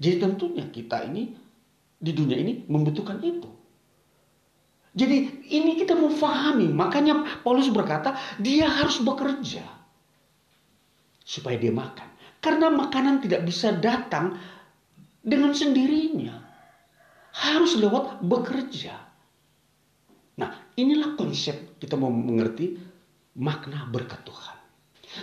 Jadi 0.00 0.16
tentunya 0.16 0.64
kita 0.68 1.04
ini 1.08 1.32
di 2.00 2.12
dunia 2.16 2.36
ini 2.40 2.64
membutuhkan 2.68 3.20
itu. 3.20 3.48
Jadi 4.90 5.46
ini 5.54 5.78
kita 5.78 5.94
mau 5.94 6.10
pahami 6.10 6.66
makanya 6.74 7.44
Paulus 7.46 7.70
berkata 7.70 8.18
dia 8.42 8.66
harus 8.66 8.98
bekerja 8.98 9.62
supaya 11.30 11.54
dia 11.54 11.70
makan 11.70 12.10
karena 12.42 12.66
makanan 12.74 13.22
tidak 13.22 13.46
bisa 13.46 13.70
datang 13.78 14.34
dengan 15.22 15.54
sendirinya 15.54 16.34
harus 17.30 17.78
lewat 17.78 18.18
bekerja. 18.26 18.98
Nah, 20.42 20.50
inilah 20.74 21.14
konsep 21.14 21.78
kita 21.78 21.94
mau 21.94 22.10
mengerti 22.10 22.74
makna 23.38 23.86
berkat 23.86 24.26
Tuhan. 24.26 24.56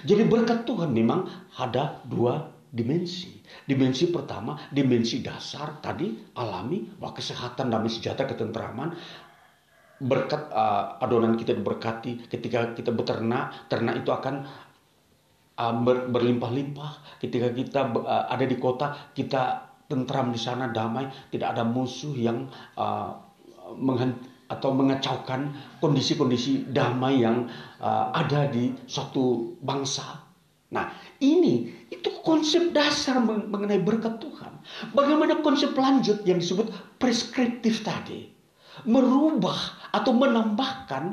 Jadi 0.07 0.23
berkat 0.23 0.63
Tuhan 0.63 0.95
memang 0.95 1.27
ada 1.59 1.99
dua 2.07 2.47
dimensi. 2.71 3.39
Dimensi 3.67 4.07
pertama, 4.07 4.55
dimensi 4.71 5.19
dasar 5.19 5.79
tadi 5.83 6.11
alami, 6.37 6.83
bahwa 6.99 7.15
kesehatan, 7.15 7.71
damai 7.71 7.91
sejahtera, 7.91 8.27
ketentraman, 8.27 8.95
berkat 9.97 10.53
uh, 10.53 11.01
adonan 11.01 11.33
kita 11.39 11.57
diberkati 11.57 12.29
ketika 12.29 12.77
kita 12.77 12.93
beternak, 12.93 13.65
ternak 13.71 14.03
itu 14.03 14.11
akan 14.13 14.45
ber, 15.57 16.07
berlimpah-limpah. 16.13 17.17
Ketika 17.17 17.49
kita 17.49 17.81
uh, 17.97 18.29
ada 18.29 18.45
di 18.45 18.55
kota, 18.61 19.13
kita 19.17 19.67
tentram 19.89 20.29
di 20.29 20.39
sana 20.39 20.69
damai, 20.69 21.09
tidak 21.33 21.57
ada 21.57 21.63
musuh 21.65 22.13
yang 22.13 22.45
uh, 22.77 23.11
atau 24.47 24.69
mengacaukan 24.71 25.51
kondisi-kondisi 25.83 26.71
damai 26.71 27.19
yang 27.19 27.51
uh, 27.83 28.15
ada 28.15 28.47
di 28.47 28.71
suatu 28.87 29.57
bangsa. 29.59 30.23
Nah, 30.67 30.91
ini 31.23 31.87
itu 31.87 32.11
konsep 32.23 32.75
dasar 32.75 33.23
mengenai 33.23 33.79
berkat 33.79 34.19
Tuhan. 34.19 34.51
Bagaimana 34.91 35.39
konsep 35.39 35.71
lanjut 35.71 36.27
yang 36.27 36.43
disebut 36.43 36.99
preskriptif 36.99 37.87
tadi? 37.87 38.27
Merubah 38.83 39.89
atau 39.95 40.11
menambahkan 40.11 41.03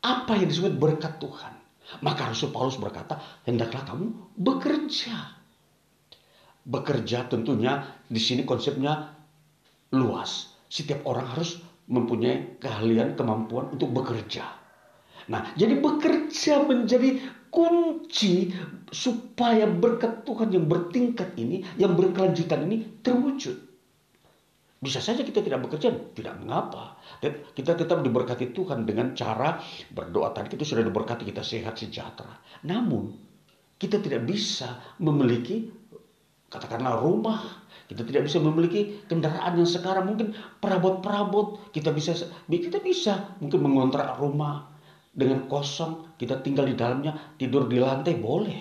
apa 0.00 0.32
yang 0.32 0.48
disebut 0.48 0.80
berkat 0.80 1.20
Tuhan. 1.20 1.59
Maka 1.98 2.30
Rasul 2.30 2.54
Paulus 2.54 2.78
berkata, 2.78 3.18
hendaklah 3.42 3.82
kamu 3.82 4.06
bekerja 4.38 5.40
bekerja 6.66 7.26
tentunya 7.26 7.82
di 8.06 8.20
sini 8.20 8.44
konsepnya 8.44 9.16
luas. 9.96 10.54
Setiap 10.70 11.02
orang 11.08 11.26
harus 11.34 11.58
mempunyai 11.90 12.62
keahlian, 12.62 13.18
kemampuan 13.18 13.74
untuk 13.74 13.90
bekerja. 13.90 14.46
Nah, 15.30 15.50
jadi 15.58 15.78
bekerja 15.82 16.62
menjadi 16.62 17.18
kunci 17.50 18.54
supaya 18.94 19.66
berkat 19.66 20.22
Tuhan 20.22 20.54
yang 20.54 20.70
bertingkat 20.70 21.34
ini, 21.34 21.66
yang 21.74 21.98
berkelanjutan 21.98 22.70
ini 22.70 23.02
terwujud. 23.02 23.58
Bisa 24.80 25.02
saja 25.02 25.26
kita 25.26 25.42
tidak 25.42 25.66
bekerja, 25.66 25.90
tidak 26.14 26.38
mengapa. 26.38 26.89
Kita 27.18 27.74
tetap 27.74 28.00
diberkati 28.06 28.54
Tuhan 28.54 28.86
dengan 28.86 29.12
cara 29.18 29.58
berdoa. 29.90 30.30
Tadi 30.30 30.54
kita 30.54 30.62
sudah 30.62 30.86
diberkati 30.86 31.26
kita 31.26 31.42
sehat 31.42 31.74
sejahtera. 31.76 32.38
Namun 32.64 33.10
kita 33.80 33.98
tidak 33.98 34.28
bisa 34.30 34.78
memiliki 35.02 35.68
katakanlah 36.50 36.98
rumah, 37.02 37.66
kita 37.90 38.06
tidak 38.06 38.30
bisa 38.30 38.38
memiliki 38.38 39.02
kendaraan 39.10 39.58
yang 39.58 39.66
sekarang. 39.66 40.06
Mungkin 40.14 40.36
perabot-perabot 40.62 41.74
kita 41.74 41.90
bisa 41.90 42.14
kita 42.46 42.78
bisa 42.78 43.34
mungkin 43.42 43.66
mengontrak 43.66 44.16
rumah 44.16 44.70
dengan 45.10 45.50
kosong. 45.50 46.14
Kita 46.14 46.38
tinggal 46.44 46.70
di 46.70 46.76
dalamnya 46.78 47.34
tidur 47.40 47.66
di 47.66 47.82
lantai 47.82 48.14
boleh. 48.14 48.60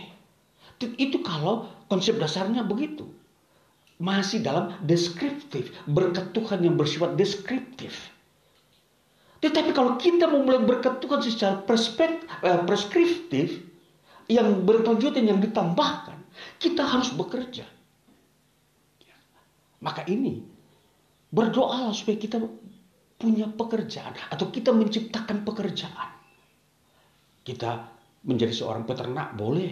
Itu 0.80 1.20
kalau 1.22 1.68
konsep 1.92 2.16
dasarnya 2.16 2.64
begitu. 2.64 3.06
Masih 4.00 4.40
dalam 4.40 4.80
deskriptif 4.88 5.76
berkat 5.84 6.32
Tuhan 6.32 6.64
yang 6.64 6.80
bersifat 6.80 7.20
deskriptif 7.20 8.16
tetapi 9.40 9.72
kalau 9.72 9.96
kita 9.96 10.28
mau 10.28 10.44
mulai 10.44 10.60
berkat 10.60 11.00
Tuhan 11.00 11.24
secara 11.24 11.56
perspektif, 11.64 12.28
eh, 12.44 12.60
preskriptif 12.68 13.48
yang 14.28 14.68
berkelanjutan 14.68 15.26
yang 15.26 15.40
ditambahkan 15.40 16.20
kita 16.60 16.84
harus 16.84 17.12
bekerja. 17.16 17.66
Maka 19.80 20.04
ini 20.12 20.44
berdoalah 21.32 21.96
supaya 21.96 22.20
kita 22.20 22.38
punya 23.20 23.48
pekerjaan 23.48 24.16
atau 24.28 24.52
kita 24.52 24.76
menciptakan 24.76 25.48
pekerjaan. 25.48 26.10
Kita 27.44 27.88
menjadi 28.28 28.52
seorang 28.52 28.84
peternak 28.84 29.40
boleh, 29.40 29.72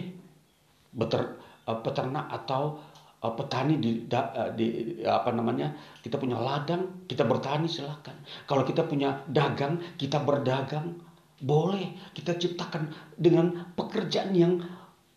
Beter, 0.88 1.36
uh, 1.68 1.78
peternak 1.84 2.32
atau 2.32 2.80
uh, 3.22 3.32
petani 3.34 3.78
di, 3.78 4.06
uh, 4.10 4.50
di 4.54 4.98
apa 5.06 5.30
namanya 5.34 5.74
kita 6.02 6.18
punya 6.18 6.38
ladang 6.38 7.06
kita 7.06 7.22
bertani 7.26 7.66
silahkan. 7.66 8.14
Kalau 8.46 8.62
kita 8.66 8.86
punya 8.86 9.22
dagang 9.30 9.78
kita 9.98 10.22
berdagang 10.22 10.98
boleh 11.38 11.94
kita 12.18 12.34
ciptakan 12.34 12.90
dengan 13.14 13.70
pekerjaan 13.78 14.34
yang 14.34 14.58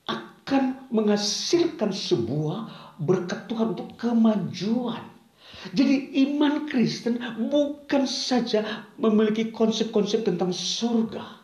akan 0.05 0.85
menghasilkan 0.93 1.89
sebuah 1.89 2.69
berkat 3.01 3.49
Tuhan 3.49 3.73
untuk 3.73 3.89
kemajuan. 3.97 5.01
Jadi 5.73 6.09
iman 6.25 6.65
Kristen 6.65 7.21
bukan 7.49 8.09
saja 8.09 8.85
memiliki 8.97 9.53
konsep-konsep 9.53 10.25
tentang 10.25 10.49
surga. 10.49 11.40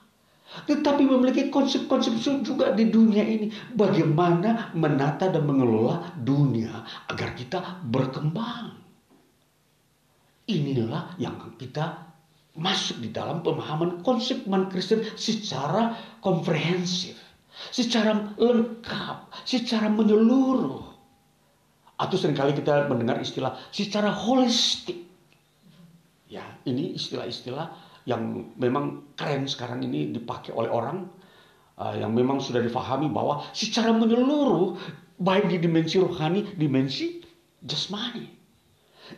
Tetapi 0.48 1.04
memiliki 1.04 1.52
konsep-konsep 1.52 2.24
juga 2.44 2.72
di 2.72 2.88
dunia 2.88 3.22
ini. 3.22 3.52
Bagaimana 3.76 4.72
menata 4.72 5.28
dan 5.28 5.44
mengelola 5.44 6.16
dunia 6.16 6.88
agar 7.12 7.36
kita 7.36 7.84
berkembang. 7.84 8.80
Inilah 10.48 11.20
yang 11.20 11.36
kita 11.60 12.08
masuk 12.58 13.04
di 13.04 13.12
dalam 13.12 13.44
pemahaman 13.44 14.02
konsep 14.02 14.48
iman 14.48 14.72
Kristen 14.72 15.04
secara 15.20 15.94
komprehensif. 16.24 17.20
Secara 17.74 18.38
lengkap, 18.40 19.18
secara 19.44 19.92
menyeluruh. 19.92 20.96
Atau 21.98 22.16
sering 22.16 22.38
kali 22.38 22.54
kita 22.54 22.86
mendengar 22.88 23.20
istilah 23.20 23.58
secara 23.74 24.14
holistik. 24.14 25.04
Ya, 26.30 26.44
ini 26.64 26.94
istilah-istilah 26.96 27.87
yang 28.08 28.56
memang 28.56 29.14
keren 29.20 29.52
sekarang 29.52 29.84
ini 29.84 30.16
dipakai 30.16 30.56
oleh 30.56 30.72
orang 30.72 31.12
uh, 31.76 31.92
yang 31.92 32.16
memang 32.16 32.40
sudah 32.40 32.64
difahami 32.64 33.12
bahwa 33.12 33.44
secara 33.52 33.92
menyeluruh 33.92 34.80
baik 35.20 35.52
di 35.52 35.60
dimensi 35.60 36.00
rohani, 36.00 36.56
dimensi 36.56 37.20
jasmani. 37.60 38.32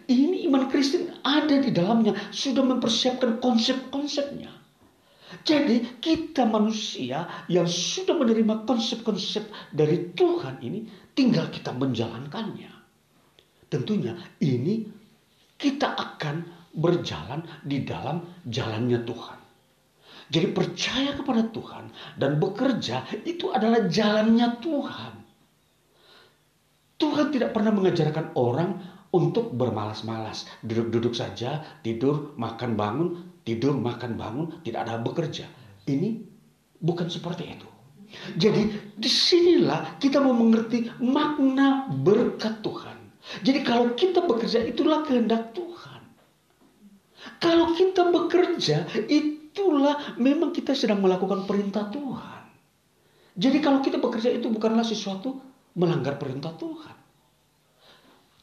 Ini 0.10 0.46
iman 0.50 0.70
Kristen 0.70 1.22
ada 1.22 1.54
di 1.62 1.70
dalamnya, 1.70 2.18
sudah 2.34 2.66
mempersiapkan 2.66 3.38
konsep-konsepnya. 3.42 4.50
Jadi 5.46 6.02
kita 6.02 6.50
manusia 6.50 7.46
yang 7.46 7.70
sudah 7.70 8.18
menerima 8.18 8.66
konsep-konsep 8.66 9.46
dari 9.70 10.10
Tuhan 10.18 10.58
ini 10.66 10.90
tinggal 11.14 11.54
kita 11.54 11.70
menjalankannya. 11.74 12.74
Tentunya 13.70 14.18
ini 14.42 14.90
kita 15.62 15.94
akan 15.94 16.59
berjalan 16.76 17.46
di 17.66 17.84
dalam 17.84 18.22
jalannya 18.46 19.02
Tuhan. 19.06 19.40
Jadi 20.30 20.48
percaya 20.54 21.18
kepada 21.18 21.50
Tuhan 21.50 21.90
dan 22.22 22.38
bekerja 22.38 23.02
itu 23.26 23.50
adalah 23.50 23.90
jalannya 23.90 24.62
Tuhan. 24.62 25.14
Tuhan 27.00 27.28
tidak 27.34 27.56
pernah 27.56 27.74
mengajarkan 27.74 28.38
orang 28.38 28.78
untuk 29.10 29.56
bermalas-malas, 29.58 30.46
duduk-duduk 30.62 31.18
saja, 31.18 31.66
tidur, 31.82 32.38
makan, 32.38 32.78
bangun, 32.78 33.08
tidur, 33.42 33.74
makan, 33.74 34.20
bangun, 34.20 34.62
tidak 34.62 34.86
ada 34.86 35.02
bekerja. 35.02 35.50
Ini 35.90 36.22
bukan 36.78 37.10
seperti 37.10 37.50
itu. 37.50 37.70
Jadi 38.38 38.94
di 38.98 39.10
sinilah 39.10 39.98
kita 40.02 40.22
mau 40.22 40.34
mengerti 40.34 40.90
makna 41.02 41.90
berkat 41.90 42.62
Tuhan. 42.62 42.98
Jadi 43.46 43.60
kalau 43.62 43.94
kita 43.94 44.26
bekerja 44.26 44.66
itulah 44.66 45.06
kehendak 45.06 45.54
Tuhan. 45.54 45.69
Kalau 47.40 47.72
kita 47.74 48.12
bekerja 48.12 48.88
itulah 49.08 50.20
memang 50.20 50.52
kita 50.52 50.76
sedang 50.76 51.00
melakukan 51.00 51.48
perintah 51.48 51.88
Tuhan. 51.88 52.44
Jadi 53.40 53.58
kalau 53.64 53.80
kita 53.80 53.98
bekerja 53.98 54.36
itu 54.36 54.52
bukanlah 54.52 54.84
sesuatu 54.84 55.40
melanggar 55.80 56.20
perintah 56.20 56.52
Tuhan. 56.60 56.96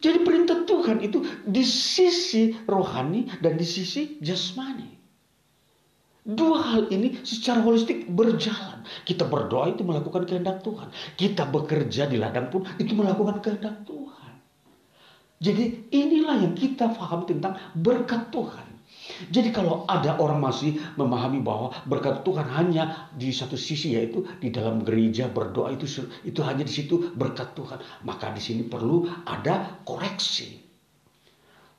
Jadi 0.01 0.19
perintah 0.25 0.65
Tuhan 0.65 1.01
itu 1.05 1.25
di 1.45 1.65
sisi 1.65 2.53
rohani 2.65 3.29
dan 3.41 3.57
di 3.57 3.65
sisi 3.69 4.21
jasmani. 4.21 4.97
Dua 6.27 6.59
hal 6.59 6.91
ini 6.91 7.23
secara 7.23 7.63
holistik 7.63 8.11
berjalan. 8.11 8.83
Kita 9.07 9.31
berdoa 9.31 9.71
itu 9.71 9.87
melakukan 9.87 10.27
kehendak 10.27 10.65
Tuhan. 10.67 10.91
Kita 11.15 11.47
bekerja 11.47 12.11
di 12.11 12.19
ladang 12.19 12.51
pun 12.51 12.67
itu 12.83 12.93
melakukan 12.99 13.39
kehendak 13.39 13.87
Tuhan. 13.87 14.33
Jadi 15.39 15.93
inilah 15.95 16.43
yang 16.43 16.55
kita 16.59 16.91
paham 16.93 17.29
tentang 17.29 17.55
berkat 17.79 18.33
Tuhan. 18.35 18.76
Jadi 19.31 19.55
kalau 19.55 19.87
ada 19.87 20.19
orang 20.19 20.43
masih 20.43 20.77
memahami 20.99 21.41
bahwa 21.41 21.71
berkat 21.87 22.27
Tuhan 22.27 22.47
hanya 22.51 23.11
di 23.15 23.31
satu 23.31 23.55
sisi 23.55 23.95
yaitu 23.95 24.27
di 24.43 24.51
dalam 24.51 24.83
gereja 24.83 25.31
berdoa 25.31 25.73
itu 25.73 25.87
itu 26.27 26.41
hanya 26.43 26.67
di 26.67 26.73
situ 26.73 27.15
berkat 27.15 27.55
Tuhan, 27.55 27.79
maka 28.03 28.35
di 28.35 28.43
sini 28.43 28.67
perlu 28.67 29.07
ada 29.25 29.81
koreksi. 29.87 30.59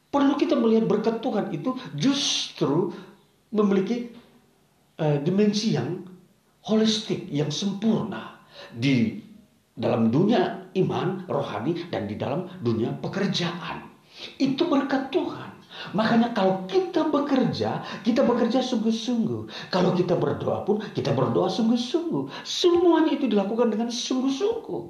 Perlu 0.08 0.40
kita 0.40 0.56
melihat 0.56 0.88
berkat 0.88 1.20
Tuhan 1.20 1.52
itu 1.52 1.76
justru 1.94 2.96
memiliki 3.52 4.16
uh, 5.04 5.20
dimensi 5.20 5.76
yang 5.76 6.08
holistik, 6.64 7.28
yang 7.28 7.52
sempurna 7.52 8.40
di 8.72 9.20
dalam 9.78 10.10
dunia 10.10 10.74
iman, 10.74 11.28
rohani 11.30 11.92
dan 11.92 12.08
di 12.10 12.16
dalam 12.16 12.50
dunia 12.64 12.96
pekerjaan. 12.98 13.86
Itu 14.42 14.66
berkat 14.66 15.14
Tuhan. 15.14 15.57
Makanya 15.94 16.34
kalau 16.34 16.66
kita 16.66 17.08
bekerja, 17.08 17.86
kita 18.02 18.26
bekerja 18.26 18.60
sungguh-sungguh. 18.60 19.70
Kalau 19.70 19.94
kita 19.94 20.18
berdoa 20.18 20.66
pun, 20.66 20.82
kita 20.94 21.14
berdoa 21.14 21.48
sungguh-sungguh. 21.48 22.44
Semuanya 22.44 23.14
itu 23.16 23.30
dilakukan 23.30 23.72
dengan 23.72 23.90
sungguh-sungguh. 23.94 24.84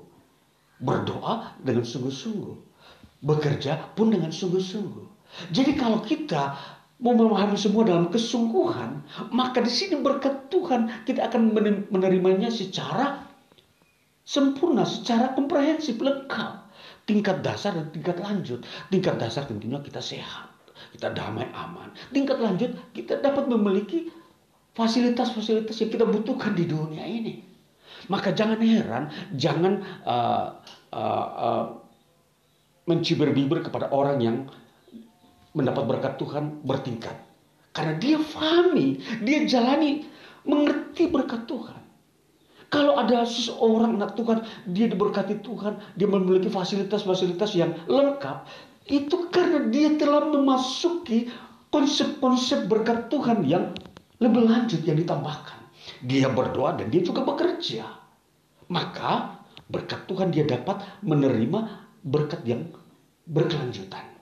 Berdoa 0.81 1.57
dengan 1.61 1.83
sungguh-sungguh. 1.83 2.55
Bekerja 3.25 3.97
pun 3.97 4.13
dengan 4.13 4.31
sungguh-sungguh. 4.31 5.05
Jadi 5.51 5.75
kalau 5.75 5.99
kita 6.01 6.55
mau 6.97 7.13
memahami 7.13 7.59
semua 7.59 7.85
dalam 7.85 8.09
kesungguhan, 8.09 9.03
maka 9.29 9.61
di 9.61 9.69
sini 9.69 10.01
berkat 10.01 10.49
Tuhan 10.49 11.05
kita 11.05 11.29
akan 11.29 11.53
menerimanya 11.93 12.49
secara 12.49 13.21
sempurna, 14.25 14.87
secara 14.87 15.35
komprehensif, 15.35 15.99
lengkap. 15.99 16.65
Tingkat 17.07 17.39
dasar 17.39 17.71
dan 17.71 17.87
tingkat 17.95 18.19
lanjut. 18.19 18.67
Tingkat 18.91 19.15
dasar 19.15 19.47
tentunya 19.47 19.79
kita 19.79 20.03
sehat 20.03 20.46
kita 20.97 21.13
damai 21.13 21.45
aman. 21.53 21.93
Tingkat 22.09 22.41
lanjut 22.41 22.73
kita 22.97 23.21
dapat 23.21 23.45
memiliki 23.45 24.09
fasilitas-fasilitas 24.73 25.77
yang 25.77 25.93
kita 25.93 26.05
butuhkan 26.09 26.57
di 26.57 26.65
dunia 26.65 27.05
ini. 27.05 27.45
Maka 28.09 28.33
jangan 28.33 28.57
heran, 28.61 29.13
jangan 29.37 29.85
uh, 30.05 30.57
uh, 30.89 31.27
uh, 31.37 31.65
mencibir-bibir 32.89 33.61
kepada 33.61 33.93
orang 33.93 34.17
yang 34.21 34.37
mendapat 35.53 35.83
berkat 35.85 36.13
Tuhan 36.17 36.65
bertingkat. 36.65 37.13
Karena 37.73 37.93
dia 37.97 38.17
fahami, 38.17 38.97
dia 39.21 39.45
jalani, 39.45 40.05
mengerti 40.45 41.09
berkat 41.09 41.45
Tuhan. 41.45 41.77
Kalau 42.67 42.99
ada 42.99 43.23
seseorang 43.23 43.95
anak 43.95 44.19
Tuhan, 44.19 44.43
dia 44.67 44.91
diberkati 44.91 45.39
Tuhan, 45.39 45.79
dia 45.95 46.07
memiliki 46.09 46.51
fasilitas-fasilitas 46.51 47.55
yang 47.55 47.71
lengkap, 47.87 48.43
itu 48.87 49.27
karena 49.31 49.67
dia 49.67 49.93
telah 49.99 50.27
memasuki 50.27 51.27
konsep-konsep 51.71 52.71
berkat 52.71 53.11
Tuhan 53.11 53.43
yang 53.43 53.75
lebih 54.17 54.47
lanjut 54.47 54.81
yang 54.87 54.97
ditambahkan. 54.97 55.59
Dia 56.07 56.31
berdoa 56.31 56.75
dan 56.79 56.87
dia 56.89 57.03
juga 57.03 57.23
bekerja. 57.27 57.85
Maka 58.71 59.43
berkat 59.67 60.07
Tuhan 60.07 60.31
dia 60.31 60.47
dapat 60.47 60.83
menerima 61.03 61.87
berkat 62.03 62.41
yang 62.47 62.71
berkelanjutan. 63.27 64.17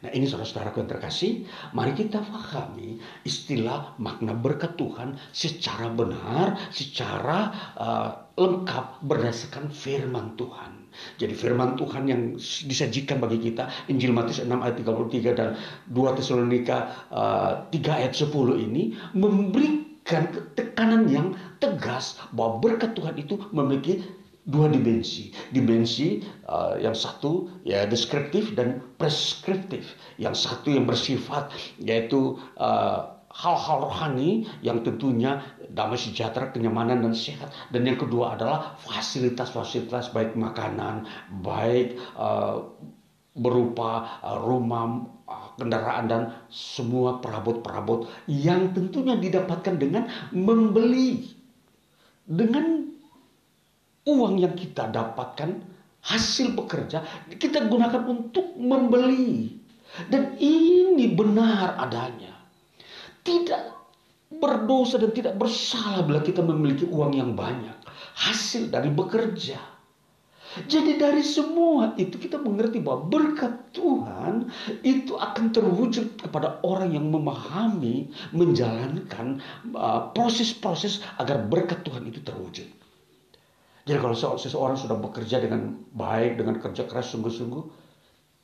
Nah 0.00 0.10
ini 0.16 0.24
saudara-saudaraku 0.24 0.80
yang 0.80 0.90
terkasih, 0.96 1.44
mari 1.76 1.92
kita 1.92 2.24
pahami 2.24 2.96
istilah 3.20 4.00
makna 4.00 4.32
berkat 4.32 4.74
Tuhan 4.80 5.20
secara 5.28 5.92
benar, 5.92 6.56
secara 6.72 7.38
uh, 7.76 8.10
lengkap 8.40 9.04
berdasarkan 9.04 9.68
firman 9.68 10.40
Tuhan. 10.40 10.79
Jadi 11.18 11.34
firman 11.34 11.78
Tuhan 11.78 12.06
yang 12.10 12.20
disajikan 12.40 13.22
bagi 13.22 13.50
kita 13.50 13.70
Injil 13.88 14.10
Matius 14.14 14.42
6 14.42 14.50
ayat 14.50 14.76
33 14.78 15.38
dan 15.38 15.48
2 15.90 16.16
Tesalonika 16.18 16.78
uh, 17.10 17.52
3 17.70 17.98
ayat 18.02 18.12
10 18.14 18.30
ini 18.66 18.96
memberikan 19.14 20.30
tekanan 20.58 21.06
yang 21.06 21.38
tegas 21.62 22.18
bahwa 22.34 22.58
berkat 22.58 22.98
Tuhan 22.98 23.14
itu 23.20 23.38
memiliki 23.54 24.02
dua 24.48 24.66
dimensi. 24.72 25.30
Dimensi 25.54 26.24
uh, 26.48 26.74
yang 26.80 26.96
satu 26.96 27.48
ya 27.62 27.86
deskriptif 27.86 28.56
dan 28.56 28.82
preskriptif. 28.96 29.94
Yang 30.16 30.48
satu 30.48 30.74
yang 30.74 30.88
bersifat 30.88 31.52
yaitu 31.78 32.40
uh, 32.58 33.19
hal-hal 33.30 33.86
rohani 33.86 34.46
yang 34.60 34.82
tentunya 34.82 35.38
damai 35.70 35.96
sejahtera, 35.96 36.50
kenyamanan 36.50 37.00
dan 37.06 37.14
sehat. 37.14 37.54
Dan 37.70 37.86
yang 37.86 37.98
kedua 37.98 38.34
adalah 38.34 38.74
fasilitas-fasilitas 38.82 40.10
baik 40.10 40.34
makanan, 40.34 41.06
baik 41.40 41.94
uh, 42.18 42.66
berupa 43.38 44.20
uh, 44.26 44.38
rumah, 44.42 45.06
uh, 45.30 45.54
kendaraan 45.54 46.10
dan 46.10 46.22
semua 46.50 47.22
perabot-perabot 47.22 48.10
yang 48.26 48.74
tentunya 48.74 49.14
didapatkan 49.14 49.78
dengan 49.78 50.10
membeli 50.34 51.30
dengan 52.26 52.86
uang 54.06 54.38
yang 54.38 54.54
kita 54.54 54.90
dapatkan 54.90 55.62
hasil 56.00 56.56
bekerja 56.56 57.04
kita 57.36 57.66
gunakan 57.68 58.06
untuk 58.06 58.54
membeli 58.56 59.58
dan 60.08 60.38
ini 60.38 61.10
benar 61.12 61.76
adanya 61.76 62.29
tidak 63.26 63.76
berdosa 64.30 64.96
dan 65.02 65.10
tidak 65.10 65.34
bersalah 65.36 66.06
bila 66.06 66.22
kita 66.22 66.40
memiliki 66.40 66.86
uang 66.86 67.18
yang 67.18 67.34
banyak. 67.34 67.74
Hasil 68.14 68.70
dari 68.70 68.88
bekerja. 68.88 69.58
Jadi 70.50 70.98
dari 70.98 71.22
semua 71.22 71.94
itu 71.94 72.18
kita 72.18 72.42
mengerti 72.42 72.82
bahwa 72.82 73.06
berkat 73.06 73.70
Tuhan 73.70 74.50
itu 74.82 75.14
akan 75.14 75.54
terwujud 75.54 76.18
kepada 76.18 76.58
orang 76.66 76.90
yang 76.90 77.06
memahami, 77.06 78.10
menjalankan 78.34 79.38
uh, 79.78 80.10
proses-proses 80.10 81.06
uh, 81.06 81.22
agar 81.22 81.46
berkat 81.46 81.86
Tuhan 81.86 82.02
itu 82.10 82.18
terwujud. 82.26 82.66
Jadi 83.86 83.98
kalau 84.02 84.14
seseorang 84.14 84.74
sudah 84.74 84.98
bekerja 84.98 85.38
dengan 85.38 85.86
baik, 85.94 86.42
dengan 86.42 86.58
kerja 86.58 86.82
keras 86.82 87.14
sungguh-sungguh, 87.14 87.64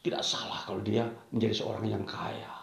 tidak 0.06 0.22
salah 0.22 0.62
kalau 0.62 0.78
dia 0.86 1.10
menjadi 1.34 1.58
seorang 1.58 1.90
yang 1.90 2.06
kaya. 2.06 2.55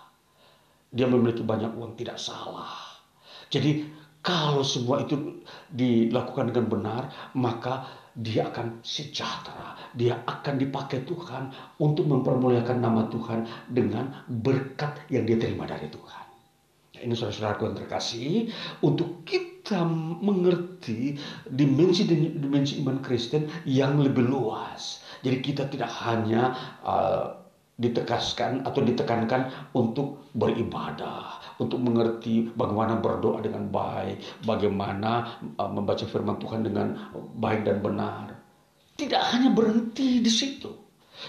Dia 0.94 1.10
memiliki 1.10 1.42
banyak 1.42 1.74
uang, 1.74 1.98
tidak 1.98 2.22
salah. 2.22 3.02
Jadi 3.50 3.90
kalau 4.24 4.64
semua 4.64 5.04
itu 5.04 5.44
dilakukan 5.68 6.54
dengan 6.54 6.66
benar, 6.72 7.04
maka 7.36 7.84
dia 8.16 8.48
akan 8.48 8.80
sejahtera. 8.80 9.76
Dia 9.98 10.22
akan 10.24 10.62
dipakai 10.62 11.04
Tuhan 11.04 11.52
untuk 11.82 12.08
mempermuliakan 12.08 12.78
nama 12.80 13.10
Tuhan 13.12 13.44
dengan 13.68 14.24
berkat 14.30 15.10
yang 15.12 15.28
dia 15.28 15.36
terima 15.36 15.68
dari 15.68 15.92
Tuhan. 15.92 16.26
Nah, 16.96 17.02
ini 17.04 17.14
saudara-saudaraku 17.20 17.62
yang 17.68 17.78
terkasih, 17.84 18.54
untuk 18.86 19.28
kita 19.28 19.84
mengerti 20.24 21.20
dimensi-dimensi 21.50 22.80
iman 22.80 23.04
Kristen 23.04 23.50
yang 23.68 24.00
lebih 24.00 24.24
luas. 24.24 25.04
Jadi 25.20 25.38
kita 25.44 25.68
tidak 25.68 25.92
hanya 26.06 26.56
uh, 26.86 27.43
ditekaskan 27.84 28.64
atau 28.64 28.80
ditekankan 28.80 29.52
untuk 29.76 30.32
beribadah, 30.32 31.44
untuk 31.60 31.84
mengerti 31.84 32.48
bagaimana 32.56 32.98
berdoa 33.04 33.44
dengan 33.44 33.68
baik, 33.68 34.48
bagaimana 34.48 35.44
uh, 35.60 35.68
membaca 35.68 36.08
firman 36.08 36.40
Tuhan 36.40 36.64
dengan 36.64 37.12
baik 37.36 37.68
dan 37.68 37.84
benar. 37.84 38.26
Tidak 38.96 39.24
hanya 39.36 39.52
berhenti 39.52 40.24
di 40.24 40.32
situ. 40.32 40.72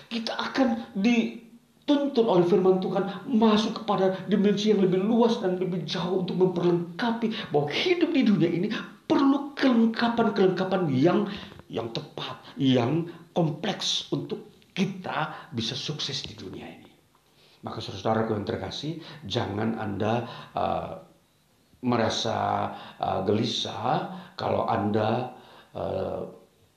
Kita 0.06 0.38
akan 0.38 0.96
dituntun 0.96 2.24
oleh 2.24 2.46
firman 2.46 2.78
Tuhan 2.78 3.28
masuk 3.28 3.82
kepada 3.82 4.14
dimensi 4.30 4.70
yang 4.70 4.86
lebih 4.86 5.02
luas 5.02 5.42
dan 5.42 5.58
lebih 5.58 5.82
jauh 5.84 6.22
untuk 6.22 6.38
memperlengkapi 6.38 7.50
bahwa 7.50 7.68
hidup 7.68 8.10
di 8.14 8.22
dunia 8.22 8.50
ini 8.50 8.68
perlu 9.04 9.52
kelengkapan-kelengkapan 9.58 10.88
yang 10.94 11.28
yang 11.68 11.90
tepat, 11.90 12.38
yang 12.54 13.10
kompleks 13.34 14.06
untuk 14.14 14.53
kita 14.74 15.50
bisa 15.54 15.78
sukses 15.78 16.26
di 16.26 16.34
dunia 16.34 16.66
ini. 16.66 16.92
Maka 17.64 17.80
saudara 17.80 18.28
yang 18.28 18.44
terkasih, 18.44 19.00
jangan 19.24 19.80
Anda 19.80 20.28
uh, 20.52 21.00
merasa 21.80 22.70
uh, 23.00 23.24
gelisah 23.24 24.12
kalau 24.36 24.68
Anda 24.68 25.32
uh, 25.72 26.28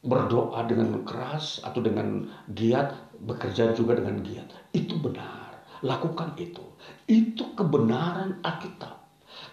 berdoa 0.07 0.63
dengan 0.63 1.03
keras 1.03 1.59
atau 1.59 1.83
dengan 1.83 2.31
giat, 2.55 2.95
bekerja 3.19 3.75
juga 3.75 3.99
dengan 3.99 4.23
giat. 4.23 4.47
Itu 4.71 4.95
benar. 5.03 5.59
Lakukan 5.83 6.39
itu. 6.39 6.63
Itu 7.09 7.51
kebenaran 7.59 8.39
Alkitab. 8.45 8.95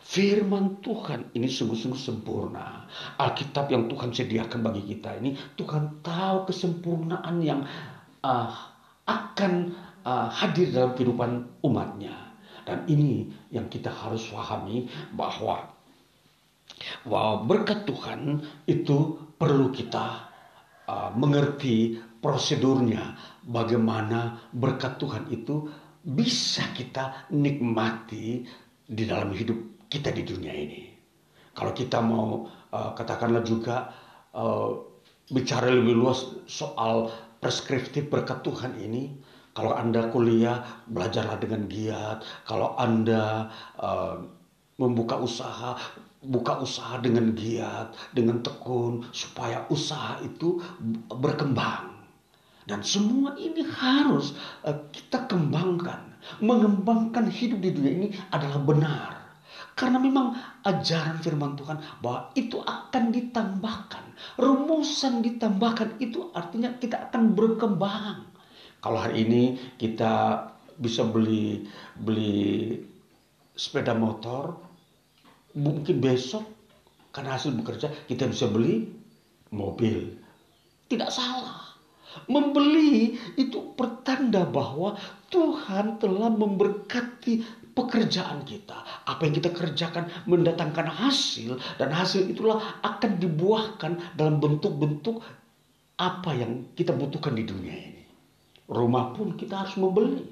Firman 0.05 0.85
Tuhan 0.85 1.35
ini 1.35 1.51
sungguh-sungguh 1.51 1.99
sempurna. 1.99 2.87
Alkitab 3.19 3.73
yang 3.75 3.91
Tuhan 3.91 4.15
sediakan 4.15 4.61
bagi 4.63 4.85
kita 4.87 5.19
ini, 5.19 5.35
Tuhan 5.59 6.05
tahu 6.05 6.47
kesempurnaan 6.47 7.43
yang 7.43 7.67
uh, 8.25 8.49
akan 9.05 9.77
uh, 10.09 10.33
hadir 10.33 10.73
dalam 10.73 10.97
kehidupan 10.97 11.45
umatnya. 11.61 12.17
Dan 12.65 12.89
ini 12.89 13.29
yang 13.53 13.69
kita 13.69 13.93
harus 13.93 14.25
pahami 14.33 14.89
bahwa 15.13 15.69
bahwa 17.05 17.45
berkat 17.45 17.85
Tuhan 17.85 18.41
itu 18.65 19.21
perlu 19.37 19.69
kita 19.69 20.33
uh, 20.89 21.13
mengerti 21.13 22.01
prosedurnya 22.25 23.21
bagaimana 23.45 24.41
berkat 24.57 24.97
Tuhan 24.97 25.29
itu 25.29 25.69
bisa 26.01 26.65
kita 26.73 27.29
nikmati 27.29 28.49
di 28.85 29.05
dalam 29.05 29.33
hidup 29.37 29.89
kita 29.93 30.09
di 30.09 30.25
dunia 30.25 30.57
ini. 30.57 30.89
Kalau 31.53 31.77
kita 31.77 32.01
mau 32.01 32.49
uh, 32.49 32.91
katakanlah 32.97 33.45
juga 33.45 33.93
uh, 34.33 34.73
bicara 35.29 35.69
lebih 35.73 36.01
luas 36.01 36.25
soal 36.49 37.13
preskriptif 37.45 38.09
berkat 38.09 38.41
Tuhan 38.41 38.81
ini, 38.81 39.13
kalau 39.53 39.77
Anda 39.77 40.09
kuliah, 40.09 40.65
belajarlah 40.89 41.37
dengan 41.37 41.69
giat. 41.69 42.25
Kalau 42.49 42.73
Anda 42.81 43.53
uh, 43.77 44.17
membuka 44.81 45.21
usaha, 45.21 45.77
buka 46.25 46.65
usaha 46.65 46.97
dengan 47.05 47.37
giat, 47.37 47.93
dengan 48.17 48.41
tekun, 48.41 49.05
supaya 49.13 49.69
usaha 49.69 50.25
itu 50.25 50.57
berkembang. 51.13 51.93
Dan 52.65 52.81
semua 52.81 53.37
ini 53.37 53.61
harus 53.61 54.33
uh, 54.65 54.89
kita 54.89 55.29
kembangkan. 55.29 56.17
Mengembangkan 56.41 57.29
hidup 57.29 57.61
di 57.61 57.77
dunia 57.77 57.93
ini 57.93 58.09
adalah 58.33 58.57
benar. 58.57 59.14
Karena 59.75 59.99
memang 59.99 60.39
ajaran 60.63 61.19
firman 61.19 61.59
Tuhan 61.59 61.83
bahwa 61.99 62.31
itu 62.39 62.63
akan 62.63 63.11
ditambahkan. 63.11 64.05
Rumusan 64.39 65.19
ditambahkan 65.27 65.99
itu 65.99 66.31
artinya 66.31 66.71
kita 66.79 67.11
akan 67.11 67.35
berkembang. 67.35 68.23
Kalau 68.79 68.99
hari 69.03 69.27
ini 69.27 69.43
kita 69.75 70.47
bisa 70.79 71.03
beli 71.03 71.67
beli 71.99 72.79
sepeda 73.55 73.99
motor, 73.99 74.55
mungkin 75.59 75.99
besok 75.99 76.47
karena 77.11 77.35
hasil 77.35 77.55
bekerja 77.59 77.91
kita 78.07 78.31
bisa 78.31 78.47
beli 78.51 78.91
mobil. 79.55 80.15
Tidak 80.87 81.11
salah. 81.11 81.75
Membeli 82.31 83.19
itu 83.35 83.75
pertanda 83.75 84.47
bahwa 84.47 84.95
Tuhan 85.35 85.99
telah 85.99 86.31
memberkati 86.31 87.64
pekerjaan 87.75 88.47
kita. 88.47 89.05
Apa 89.05 89.27
yang 89.27 89.35
kita 89.35 89.51
kerjakan 89.51 90.09
mendatangkan 90.25 90.87
hasil 90.89 91.59
dan 91.77 91.91
hasil 91.91 92.31
itulah 92.31 92.63
akan 92.81 93.19
dibuahkan 93.19 94.15
dalam 94.15 94.39
bentuk-bentuk 94.39 95.21
apa 95.99 96.31
yang 96.35 96.71
kita 96.75 96.95
butuhkan 96.95 97.35
di 97.39 97.45
dunia 97.47 97.75
ini. 97.75 98.03
Rumah 98.71 99.13
pun 99.13 99.35
kita 99.37 99.67
harus 99.67 99.77
membeli. 99.77 100.25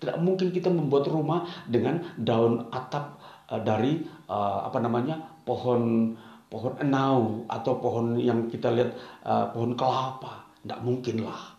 Tidak 0.00 0.16
mungkin 0.20 0.48
kita 0.48 0.72
membuat 0.72 1.12
rumah 1.12 1.44
dengan 1.68 2.00
daun 2.16 2.72
atap 2.72 3.20
uh, 3.52 3.60
dari 3.60 4.00
uh, 4.32 4.64
apa 4.64 4.80
namanya 4.80 5.20
pohon 5.44 6.14
pohon 6.48 6.74
enau 6.80 7.44
atau 7.52 7.76
pohon 7.78 8.16
yang 8.16 8.48
kita 8.48 8.72
lihat 8.72 8.96
uh, 9.28 9.52
pohon 9.52 9.76
kelapa. 9.76 10.48
Tidak 10.64 10.80
mungkin 10.80 11.24
lah. 11.24 11.56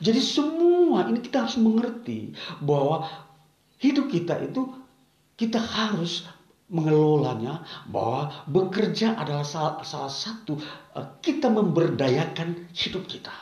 Jadi 0.00 0.18
semua 0.18 1.06
ini 1.06 1.20
kita 1.20 1.44
harus 1.44 1.60
mengerti 1.60 2.32
bahwa 2.64 3.04
hidup 3.78 4.08
kita 4.08 4.40
itu 4.40 4.83
kita 5.34 5.58
harus 5.58 6.26
mengelolanya 6.72 7.60
bahwa 7.90 8.32
bekerja 8.48 9.14
adalah 9.20 9.44
salah, 9.44 9.84
salah 9.84 10.10
satu 10.12 10.56
uh, 10.96 11.20
kita 11.20 11.52
memberdayakan 11.52 12.72
hidup 12.72 13.04
kita. 13.04 13.32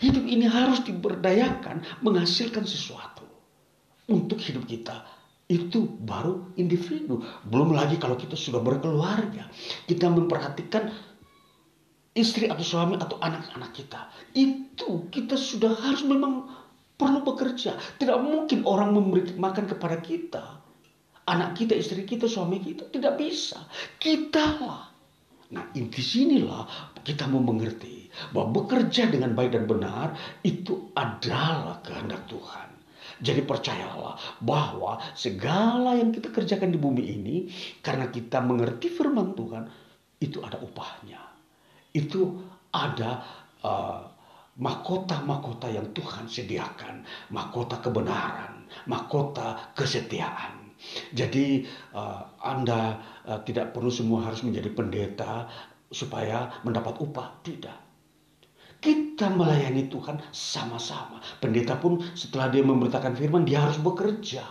Hidup 0.00 0.24
ini 0.24 0.48
harus 0.48 0.80
diberdayakan 0.80 1.84
menghasilkan 2.00 2.64
sesuatu 2.64 3.28
untuk 4.08 4.40
hidup 4.40 4.64
kita. 4.64 5.04
Itu 5.44 5.84
baru 5.84 6.56
individu. 6.56 7.20
Belum 7.44 7.76
lagi 7.76 8.00
kalau 8.00 8.16
kita 8.16 8.32
sudah 8.32 8.64
berkeluarga. 8.64 9.44
Kita 9.84 10.08
memperhatikan 10.08 10.88
istri 12.16 12.48
atau 12.48 12.64
suami 12.64 12.96
atau 12.96 13.20
anak-anak 13.20 13.76
kita. 13.76 14.08
Itu 14.32 15.12
kita 15.12 15.36
sudah 15.36 15.76
harus 15.76 16.00
memang 16.00 16.48
perlu 16.96 17.20
bekerja. 17.20 17.76
Tidak 18.00 18.16
mungkin 18.24 18.64
orang 18.64 18.96
memberi 18.96 19.36
makan 19.36 19.68
kepada 19.68 20.00
kita 20.00 20.63
anak 21.28 21.56
kita, 21.56 21.76
istri 21.76 22.04
kita, 22.04 22.28
suami 22.28 22.60
kita. 22.60 22.88
Tidak 22.88 23.14
bisa. 23.16 23.64
Kita 23.96 24.44
lah. 24.60 24.82
Nah, 25.54 25.64
di 25.70 26.02
sinilah 26.02 26.94
kita 27.04 27.28
mau 27.28 27.44
mengerti 27.44 28.08
bahwa 28.32 28.64
bekerja 28.64 29.10
dengan 29.10 29.36
baik 29.36 29.54
dan 29.54 29.64
benar 29.68 30.08
itu 30.42 30.90
adalah 30.96 31.84
kehendak 31.84 32.26
Tuhan. 32.26 32.68
Jadi 33.22 33.46
percayalah 33.46 34.18
bahwa 34.42 34.98
segala 35.14 35.94
yang 35.94 36.10
kita 36.10 36.34
kerjakan 36.34 36.74
di 36.74 36.78
bumi 36.80 37.04
ini 37.14 37.36
karena 37.78 38.10
kita 38.10 38.42
mengerti 38.42 38.90
firman 38.90 39.38
Tuhan 39.38 39.64
itu 40.18 40.42
ada 40.42 40.58
upahnya. 40.58 41.22
Itu 41.94 42.42
ada 42.74 43.22
uh, 43.62 44.02
mahkota-mahkota 44.58 45.70
yang 45.70 45.94
Tuhan 45.94 46.26
sediakan, 46.26 47.06
mahkota 47.30 47.78
kebenaran, 47.78 48.66
mahkota 48.90 49.74
kesetiaan. 49.78 50.63
Jadi 51.12 51.64
uh, 51.94 52.22
Anda 52.42 52.98
uh, 53.26 53.40
tidak 53.42 53.74
perlu 53.74 53.90
semua 53.90 54.24
harus 54.26 54.44
menjadi 54.46 54.70
pendeta 54.70 55.48
supaya 55.90 56.50
mendapat 56.66 56.98
upah, 57.00 57.40
tidak. 57.46 57.78
Kita 58.82 59.32
melayani 59.32 59.88
Tuhan 59.88 60.20
sama-sama. 60.28 61.22
Pendeta 61.40 61.80
pun 61.80 62.04
setelah 62.12 62.52
dia 62.52 62.60
memberitakan 62.60 63.16
firman, 63.16 63.48
dia 63.48 63.64
harus 63.64 63.80
bekerja. 63.80 64.44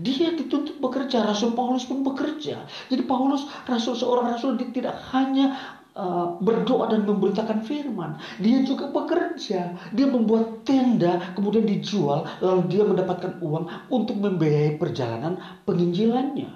Dia 0.00 0.32
dituntut 0.32 0.80
bekerja, 0.80 1.20
Rasul 1.20 1.52
Paulus 1.52 1.84
pun 1.84 2.00
bekerja. 2.00 2.64
Jadi 2.88 3.02
Paulus, 3.04 3.44
rasul 3.68 3.92
seorang 3.92 4.32
rasul, 4.32 4.56
dia 4.56 4.72
tidak 4.72 4.96
hanya 5.12 5.60
uh, 5.96 6.36
berdoa 6.38 6.92
dan 6.92 7.08
memberitakan 7.08 7.64
firman. 7.64 8.20
Dia 8.38 8.62
juga 8.62 8.92
bekerja. 8.92 9.74
Dia 9.96 10.06
membuat 10.06 10.62
tenda, 10.68 11.32
kemudian 11.34 11.64
dijual, 11.64 12.28
lalu 12.44 12.62
dia 12.70 12.84
mendapatkan 12.84 13.40
uang 13.40 13.88
untuk 13.88 14.20
membiayai 14.20 14.76
perjalanan 14.76 15.40
penginjilannya. 15.64 16.52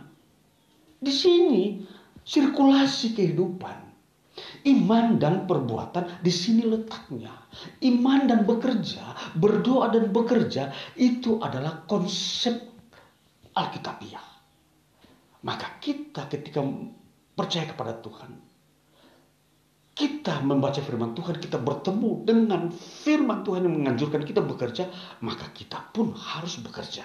Di 1.00 1.12
sini 1.12 1.80
sirkulasi 2.22 3.16
kehidupan. 3.16 3.88
Iman 4.64 5.20
dan 5.20 5.44
perbuatan 5.44 6.22
di 6.24 6.32
sini 6.32 6.64
letaknya. 6.64 7.32
Iman 7.84 8.30
dan 8.30 8.46
bekerja, 8.48 9.34
berdoa 9.36 9.92
dan 9.92 10.14
bekerja 10.14 10.72
itu 10.96 11.42
adalah 11.42 11.84
konsep 11.84 12.56
Alkitabiah. 13.50 14.22
Maka 15.44 15.76
kita 15.82 16.30
ketika 16.30 16.62
percaya 17.34 17.68
kepada 17.68 17.98
Tuhan, 18.00 18.49
kita 19.94 20.40
membaca 20.40 20.80
firman 20.80 21.12
Tuhan, 21.12 21.36
kita 21.36 21.60
bertemu 21.60 22.24
dengan 22.24 22.70
firman 22.74 23.42
Tuhan 23.44 23.66
yang 23.66 23.74
menganjurkan 23.74 24.22
kita 24.24 24.40
bekerja, 24.40 24.88
maka 25.20 25.50
kita 25.52 25.90
pun 25.92 26.14
harus 26.16 26.56
bekerja. 26.62 27.04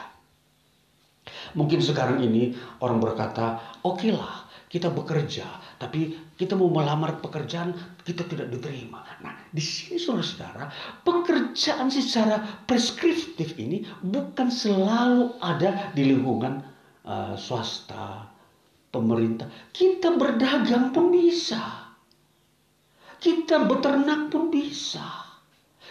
Mungkin 1.58 1.82
sekarang 1.82 2.22
ini 2.22 2.54
orang 2.86 3.02
berkata, 3.02 3.60
oke 3.82 4.06
okay 4.06 4.12
lah 4.14 4.46
kita 4.70 4.92
bekerja, 4.92 5.46
tapi 5.80 6.18
kita 6.36 6.58
mau 6.58 6.68
melamar 6.68 7.24
pekerjaan 7.24 7.72
kita 8.04 8.28
tidak 8.28 8.52
diterima. 8.52 9.08
Nah, 9.24 9.32
di 9.48 9.64
sini 9.64 9.96
saudara-saudara, 9.96 10.68
pekerjaan 11.06 11.88
secara 11.88 12.44
preskriptif 12.68 13.56
ini 13.56 13.88
bukan 14.04 14.52
selalu 14.52 15.38
ada 15.40 15.96
di 15.96 16.12
lingkungan 16.12 16.60
uh, 17.08 17.40
swasta, 17.40 18.28
pemerintah. 18.92 19.48
Kita 19.72 20.18
berdagang 20.20 20.92
pun 20.92 21.14
bisa. 21.14 21.85
Kita 23.26 23.66
beternak 23.66 24.30
pun 24.30 24.54
bisa. 24.54 25.02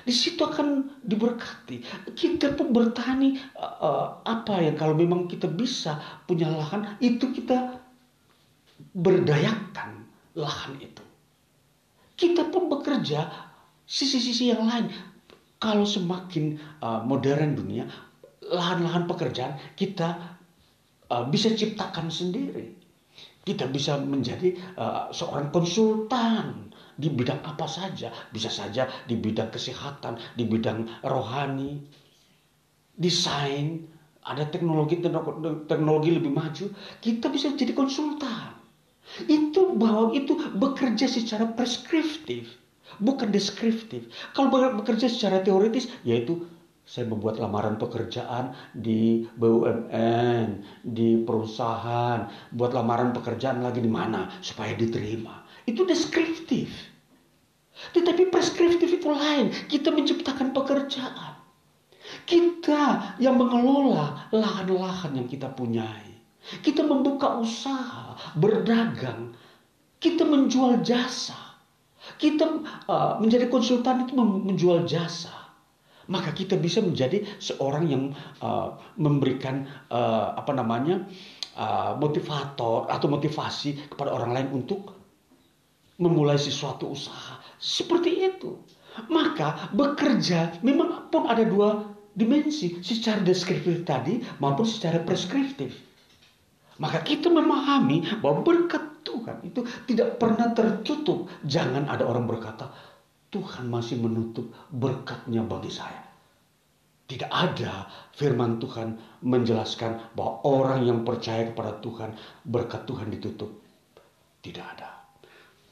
Di 0.07 0.15
situ 0.15 0.39
akan 0.39 1.03
diberkati. 1.03 1.83
Kita 2.15 2.55
pun 2.55 2.71
bertani 2.71 3.35
uh, 3.59 4.23
apa 4.23 4.63
ya 4.63 4.71
kalau 4.79 4.95
memang 4.95 5.27
kita 5.27 5.51
bisa 5.51 5.99
punya 6.31 6.47
lahan 6.47 6.95
itu 7.03 7.35
kita 7.35 7.83
berdayakan 8.95 10.07
lahan 10.39 10.79
itu. 10.79 11.03
Kita 12.15 12.47
pun 12.55 12.71
bekerja 12.71 13.27
sisi-sisi 13.83 14.55
yang 14.55 14.71
lain. 14.71 14.95
Kalau 15.59 15.83
semakin 15.83 16.55
uh, 16.87 17.03
modern 17.03 17.59
dunia, 17.59 17.91
lahan-lahan 18.47 19.11
pekerjaan 19.11 19.59
kita 19.75 20.39
uh, 21.11 21.27
bisa 21.27 21.51
ciptakan 21.51 22.15
sendiri. 22.15 22.79
Kita 23.43 23.67
bisa 23.67 23.99
menjadi 23.99 24.55
uh, 24.79 25.11
seorang 25.11 25.51
konsultan 25.51 26.74
di 26.95 27.11
bidang 27.11 27.43
apa 27.43 27.67
saja. 27.67 28.11
Bisa 28.31 28.49
saja 28.51 28.89
di 29.07 29.19
bidang 29.19 29.51
kesehatan, 29.51 30.19
di 30.39 30.45
bidang 30.47 30.87
rohani, 31.03 31.83
desain, 32.95 33.87
ada 34.25 34.49
teknologi 34.49 35.05
teknologi 35.69 36.11
lebih 36.17 36.33
maju, 36.33 36.67
kita 37.05 37.29
bisa 37.29 37.53
jadi 37.53 37.77
konsultan. 37.77 38.57
Itu 39.29 39.77
bahwa 39.77 40.17
itu 40.17 40.33
bekerja 40.57 41.05
secara 41.05 41.45
preskriptif, 41.53 42.49
bukan 43.05 43.29
deskriptif. 43.29 44.09
Kalau 44.33 44.49
bekerja 44.81 45.13
secara 45.13 45.45
teoritis, 45.45 45.93
yaitu 46.09 46.49
saya 46.85 47.09
membuat 47.09 47.41
lamaran 47.41 47.81
pekerjaan 47.81 48.53
di 48.77 49.25
BUMN, 49.41 50.65
di 50.85 51.21
perusahaan, 51.25 52.29
buat 52.53 52.77
lamaran 52.77 53.13
pekerjaan 53.17 53.65
lagi 53.65 53.81
di 53.81 53.89
mana 53.89 54.29
supaya 54.45 54.77
diterima. 54.77 55.44
Itu 55.65 55.89
deskriptif. 55.89 56.71
Tetapi 57.93 58.31
preskriptif 58.31 59.01
itu 59.01 59.09
lain. 59.11 59.51
Kita 59.67 59.91
menciptakan 59.91 60.55
pekerjaan. 60.55 61.35
Kita 62.25 63.17
yang 63.19 63.41
mengelola 63.41 64.29
lahan-lahan 64.31 65.17
yang 65.17 65.29
kita 65.29 65.51
punyai. 65.53 66.15
Kita 66.61 66.85
membuka 66.85 67.41
usaha, 67.41 68.17
berdagang. 68.37 69.33
Kita 69.97 70.29
menjual 70.29 70.85
jasa. 70.85 71.37
Kita 72.21 72.45
uh, 72.85 73.17
menjadi 73.17 73.49
konsultan 73.49 74.05
itu 74.05 74.13
menjual 74.21 74.85
jasa. 74.85 75.33
Maka 76.05 76.37
kita 76.37 76.61
bisa 76.61 76.85
menjadi 76.85 77.25
seorang 77.41 77.89
yang 77.89 78.05
uh, 78.45 78.77
memberikan 79.01 79.65
uh, 79.89 80.37
apa 80.37 80.53
namanya 80.53 81.09
uh, 81.57 81.97
motivator 81.97 82.85
atau 82.93 83.09
motivasi 83.09 83.89
kepada 83.89 84.13
orang 84.13 84.37
lain 84.37 84.49
untuk 84.53 85.04
memulai 85.99 86.39
sesuatu 86.39 86.91
usaha. 86.91 87.39
Seperti 87.59 88.25
itu. 88.25 88.59
Maka 89.11 89.75
bekerja 89.75 90.63
memang 90.63 91.11
pun 91.11 91.27
ada 91.27 91.43
dua 91.43 91.83
dimensi. 92.15 92.79
Secara 92.79 93.23
deskriptif 93.23 93.83
tadi 93.83 94.23
maupun 94.39 94.67
secara 94.67 95.03
preskriptif. 95.03 95.75
Maka 96.79 97.07
kita 97.07 97.31
memahami 97.31 98.19
bahwa 98.19 98.43
berkat 98.43 99.07
Tuhan 99.07 99.47
itu 99.47 99.63
tidak 99.87 100.19
pernah 100.19 100.51
tertutup. 100.51 101.31
Jangan 101.47 101.87
ada 101.87 102.03
orang 102.03 102.27
berkata, 102.27 102.67
Tuhan 103.31 103.71
masih 103.71 104.03
menutup 104.03 104.51
berkatnya 104.71 105.43
bagi 105.47 105.71
saya. 105.71 106.03
Tidak 107.05 107.29
ada 107.29 107.87
firman 108.17 108.57
Tuhan 108.59 108.97
menjelaskan 109.23 110.17
bahwa 110.17 110.41
orang 110.47 110.89
yang 110.89 110.99
percaya 111.05 111.53
kepada 111.53 111.79
Tuhan, 111.79 112.17
berkat 112.49 112.89
Tuhan 112.89 113.13
ditutup. 113.13 113.61
Tidak 114.41 114.65
ada. 114.65 114.94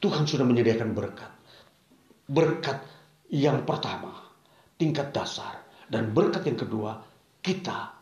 Tuhan 0.02 0.26
sudah 0.26 0.42
menyediakan 0.42 0.90
berkat. 0.98 1.30
Berkat 2.26 2.82
yang 3.30 3.62
pertama, 3.62 4.34
tingkat 4.74 5.14
dasar. 5.14 5.62
Dan 5.86 6.10
berkat 6.10 6.42
yang 6.48 6.58
kedua, 6.58 6.98
kita 7.38 7.94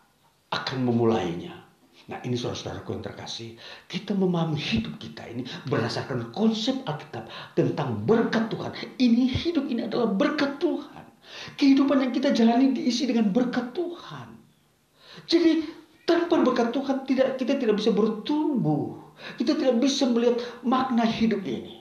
akan 0.49 0.79
memulainya. 0.81 1.61
Nah 2.09 2.19
ini 2.27 2.35
saudara-saudaraku 2.35 2.97
yang 2.97 3.05
terkasih. 3.05 3.55
Kita 3.87 4.17
memahami 4.17 4.59
hidup 4.59 4.99
kita 4.99 5.29
ini 5.31 5.47
berdasarkan 5.69 6.35
konsep 6.35 6.81
Alkitab 6.89 7.31
tentang 7.55 8.03
berkat 8.03 8.51
Tuhan. 8.51 8.73
Ini 8.99 9.25
hidup 9.31 9.69
ini 9.71 9.87
adalah 9.87 10.11
berkat 10.11 10.59
Tuhan. 10.59 11.05
Kehidupan 11.55 12.03
yang 12.03 12.13
kita 12.17 12.35
jalani 12.35 12.75
diisi 12.75 13.07
dengan 13.07 13.31
berkat 13.31 13.71
Tuhan. 13.77 14.35
Jadi 15.31 15.63
tanpa 16.03 16.43
berkat 16.43 16.75
Tuhan 16.75 17.07
tidak 17.07 17.39
kita 17.39 17.55
tidak 17.61 17.79
bisa 17.79 17.95
bertumbuh. 17.95 18.99
Kita 19.39 19.53
tidak 19.55 19.79
bisa 19.79 20.09
melihat 20.09 20.41
makna 20.65 21.05
hidup 21.07 21.45
ini. 21.45 21.80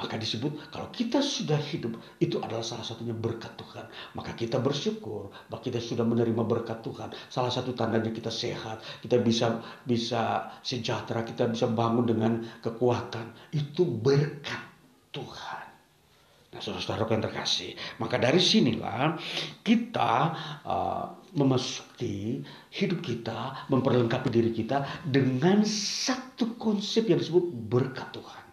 Maka 0.00 0.16
disebut 0.16 0.72
kalau 0.72 0.88
kita 0.88 1.20
sudah 1.20 1.60
hidup 1.60 2.00
itu 2.24 2.40
adalah 2.40 2.64
salah 2.64 2.88
satunya 2.88 3.12
berkat 3.12 3.52
Tuhan. 3.60 3.84
Maka 4.16 4.32
kita 4.32 4.56
bersyukur 4.56 5.28
bahwa 5.52 5.60
kita 5.60 5.76
sudah 5.76 6.08
menerima 6.08 6.40
berkat 6.48 6.80
Tuhan. 6.80 7.12
Salah 7.28 7.52
satu 7.52 7.76
tandanya 7.76 8.08
kita 8.08 8.32
sehat, 8.32 8.80
kita 9.04 9.20
bisa 9.20 9.60
bisa 9.84 10.48
sejahtera, 10.64 11.20
kita 11.20 11.52
bisa 11.52 11.68
bangun 11.68 12.08
dengan 12.08 12.40
kekuatan. 12.64 13.52
Itu 13.52 13.84
berkat 13.84 14.64
Tuhan. 15.12 15.68
Nah, 16.50 16.58
saudara-saudara 16.58 17.06
yang 17.14 17.24
terkasih, 17.30 17.78
maka 18.02 18.18
dari 18.18 18.42
sinilah 18.42 19.14
kita 19.62 20.12
uh, 20.66 21.04
memasuki 21.38 22.42
hidup 22.74 23.06
kita, 23.06 23.70
memperlengkapi 23.70 24.32
diri 24.34 24.50
kita 24.50 25.06
dengan 25.06 25.62
satu 25.68 26.58
konsep 26.58 27.06
yang 27.06 27.22
disebut 27.22 27.54
berkat 27.70 28.10
Tuhan. 28.10 28.44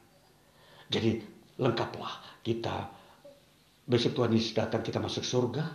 Jadi 0.94 1.37
lengkaplah 1.58 2.22
kita 2.46 2.90
besok 3.88 4.22
Tuhan 4.22 4.32
Yesus 4.34 4.54
datang 4.54 4.86
kita 4.86 5.02
masuk 5.02 5.26
surga 5.26 5.66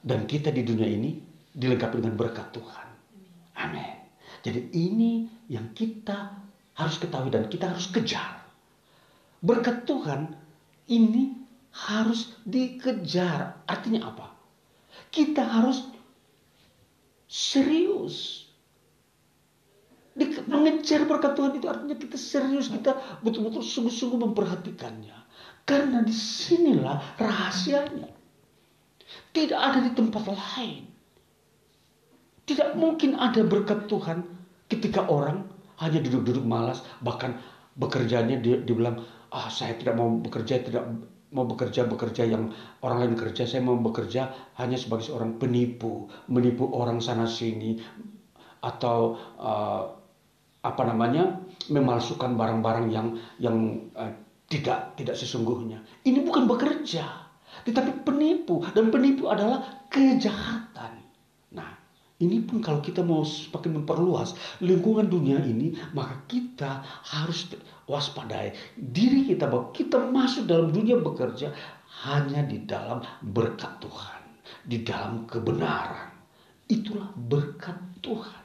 dan 0.00 0.24
kita 0.24 0.48
di 0.48 0.64
dunia 0.64 0.88
ini 0.88 1.20
dilengkapi 1.52 2.00
dengan 2.00 2.16
berkat 2.16 2.54
Tuhan. 2.56 2.88
Amin. 3.60 3.96
Jadi 4.40 4.72
ini 4.72 5.28
yang 5.52 5.76
kita 5.76 6.32
harus 6.78 6.96
ketahui 6.96 7.28
dan 7.28 7.50
kita 7.52 7.68
harus 7.68 7.92
kejar. 7.92 8.40
Berkat 9.44 9.84
Tuhan 9.84 10.32
ini 10.88 11.36
harus 11.76 12.32
dikejar. 12.48 13.60
Artinya 13.68 14.08
apa? 14.08 14.32
Kita 15.12 15.44
harus 15.44 15.84
serius 17.28 18.49
mengejar 20.48 21.08
berkat 21.08 21.32
Tuhan 21.38 21.52
itu 21.56 21.66
artinya 21.70 21.96
kita 21.96 22.16
serius, 22.20 22.68
kita 22.68 22.96
betul-betul 23.24 23.64
sungguh-sungguh 23.64 24.20
memperhatikannya. 24.20 25.16
Karena 25.64 26.02
di 26.04 26.12
sinilah 26.12 27.16
rahasianya. 27.16 28.10
Tidak 29.30 29.58
ada 29.58 29.78
di 29.80 29.94
tempat 29.94 30.26
lain. 30.26 30.90
Tidak 32.46 32.74
mungkin 32.74 33.14
ada 33.14 33.46
berkat 33.46 33.86
Tuhan 33.86 34.26
ketika 34.66 35.06
orang 35.06 35.46
hanya 35.78 36.02
duduk-duduk 36.02 36.42
malas, 36.42 36.82
bahkan 37.00 37.38
bekerjanya 37.78 38.42
dia 38.42 38.58
dibilang, 38.58 39.00
ah 39.30 39.46
saya 39.48 39.78
tidak 39.78 39.94
mau 39.96 40.10
bekerja, 40.18 40.60
tidak 40.66 40.84
mau 41.30 41.46
bekerja 41.46 41.86
bekerja 41.86 42.26
yang 42.26 42.50
orang 42.82 43.06
lain 43.06 43.14
kerja, 43.14 43.46
saya 43.46 43.62
mau 43.62 43.78
bekerja 43.78 44.34
hanya 44.58 44.74
sebagai 44.74 45.06
seorang 45.06 45.38
penipu, 45.38 46.10
menipu 46.26 46.66
orang 46.74 46.98
sana 46.98 47.30
sini, 47.30 47.78
atau 48.60 49.14
uh, 49.38 49.99
apa 50.60 50.82
namanya 50.84 51.40
memalsukan 51.72 52.36
barang-barang 52.36 52.86
yang 52.92 53.06
yang 53.40 53.56
uh, 53.96 54.12
Tidak, 54.50 54.98
tidak 54.98 55.14
sesungguhnya. 55.14 55.78
Ini 56.02 56.26
bukan 56.26 56.50
bekerja, 56.50 57.06
tetapi 57.62 58.02
penipu 58.02 58.58
dan 58.74 58.90
penipu 58.90 59.30
adalah 59.30 59.86
kejahatan. 59.86 61.06
Nah, 61.54 61.70
ini 62.18 62.42
pun 62.42 62.58
kalau 62.58 62.82
kita 62.82 62.98
mau 63.06 63.22
semakin 63.22 63.78
memperluas 63.78 64.34
lingkungan 64.58 65.06
dunia 65.06 65.38
ini, 65.46 65.70
maka 65.94 66.26
kita 66.26 66.82
harus 66.82 67.46
waspadai 67.86 68.50
diri 68.74 69.30
kita 69.30 69.46
bahwa 69.46 69.70
kita 69.70 70.02
masuk 70.10 70.50
dalam 70.50 70.74
dunia 70.74 70.98
bekerja 70.98 71.54
hanya 72.10 72.42
di 72.42 72.66
dalam 72.66 73.06
berkat 73.22 73.78
Tuhan, 73.78 74.22
di 74.66 74.82
dalam 74.82 75.30
kebenaran. 75.30 76.10
Itulah 76.66 77.14
berkat 77.14 77.78
Tuhan. 78.02 78.39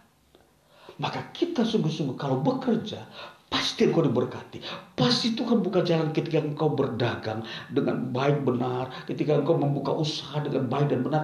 Maka 0.95 1.31
kita 1.35 1.67
sungguh-sungguh 1.67 2.15
kalau 2.15 2.39
bekerja 2.39 3.03
Pasti 3.45 3.85
engkau 3.87 4.03
diberkati. 4.03 4.57
Pasti 4.97 5.37
Tuhan 5.37 5.63
buka 5.63 5.85
jalan 5.85 6.09
ketika 6.11 6.41
engkau 6.41 6.73
berdagang 6.73 7.45
dengan 7.71 8.09
baik 8.09 8.43
benar. 8.43 8.89
Ketika 9.05 9.37
engkau 9.37 9.55
membuka 9.55 9.93
usaha 9.93 10.41
dengan 10.41 10.67
baik 10.67 10.91
dan 10.91 11.05
benar. 11.05 11.23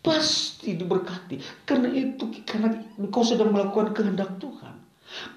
Pasti 0.00 0.74
diberkati. 0.74 1.38
Karena 1.68 1.92
itu, 1.92 2.34
karena 2.42 2.72
engkau 2.98 3.22
sedang 3.22 3.54
melakukan 3.54 3.94
kehendak 3.94 4.40
Tuhan. 4.42 4.74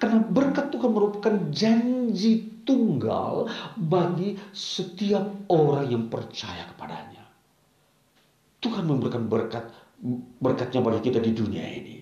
Karena 0.02 0.18
berkat 0.24 0.74
Tuhan 0.74 0.90
merupakan 0.90 1.34
janji 1.54 2.64
tunggal 2.66 3.48
bagi 3.78 4.34
setiap 4.50 5.46
orang 5.46 5.86
yang 5.94 6.04
percaya 6.10 6.66
kepadanya. 6.74 7.22
Tuhan 8.62 8.82
memberikan 8.86 9.30
berkat 9.30 9.64
berkatnya 10.42 10.82
bagi 10.82 11.00
kita 11.10 11.22
di 11.22 11.30
dunia 11.30 11.62
ini 11.62 12.01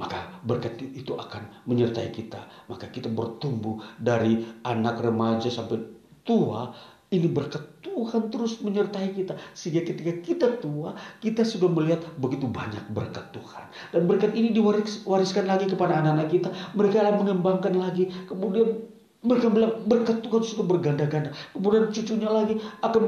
maka 0.00 0.40
berkat 0.48 0.80
itu 0.80 1.12
akan 1.12 1.68
menyertai 1.68 2.08
kita. 2.08 2.40
Maka 2.72 2.88
kita 2.88 3.12
bertumbuh 3.12 3.84
dari 4.00 4.40
anak 4.64 5.04
remaja 5.04 5.52
sampai 5.52 5.76
tua. 6.24 6.72
Ini 7.10 7.26
berkat 7.26 7.84
Tuhan 7.84 8.32
terus 8.32 8.64
menyertai 8.64 9.12
kita. 9.12 9.36
Sehingga 9.52 9.84
ketika 9.84 10.12
kita 10.24 10.46
tua, 10.62 10.96
kita 11.20 11.44
sudah 11.44 11.68
melihat 11.68 12.00
begitu 12.16 12.48
banyak 12.48 12.80
berkat 12.94 13.28
Tuhan. 13.34 13.66
Dan 13.92 14.08
berkat 14.08 14.32
ini 14.32 14.56
diwariskan 14.56 15.44
lagi 15.44 15.68
kepada 15.68 16.00
anak-anak 16.00 16.32
kita. 16.32 16.48
Mereka 16.72 16.96
akan 17.02 17.16
mengembangkan 17.20 17.74
lagi. 17.76 18.08
Kemudian 18.24 18.88
mereka 19.20 19.52
bilang 19.52 19.84
berkat 19.84 20.24
Tuhan 20.24 20.42
sudah 20.46 20.64
berganda-ganda. 20.64 21.34
Kemudian 21.52 21.92
cucunya 21.92 22.30
lagi 22.30 22.56
akan 22.80 23.02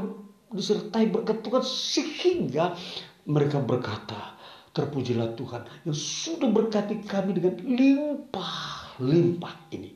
disertai 0.53 1.09
berkat 1.09 1.41
Tuhan 1.41 1.63
sehingga 1.65 2.77
mereka 3.25 3.63
berkata, 3.63 4.32
Terpujilah 4.73 5.37
Tuhan 5.37 5.69
yang 5.85 5.93
sudah 5.93 6.49
berkati 6.49 7.05
kami 7.05 7.37
dengan 7.37 7.61
limpah-limpah 7.61 9.69
ini. 9.69 9.93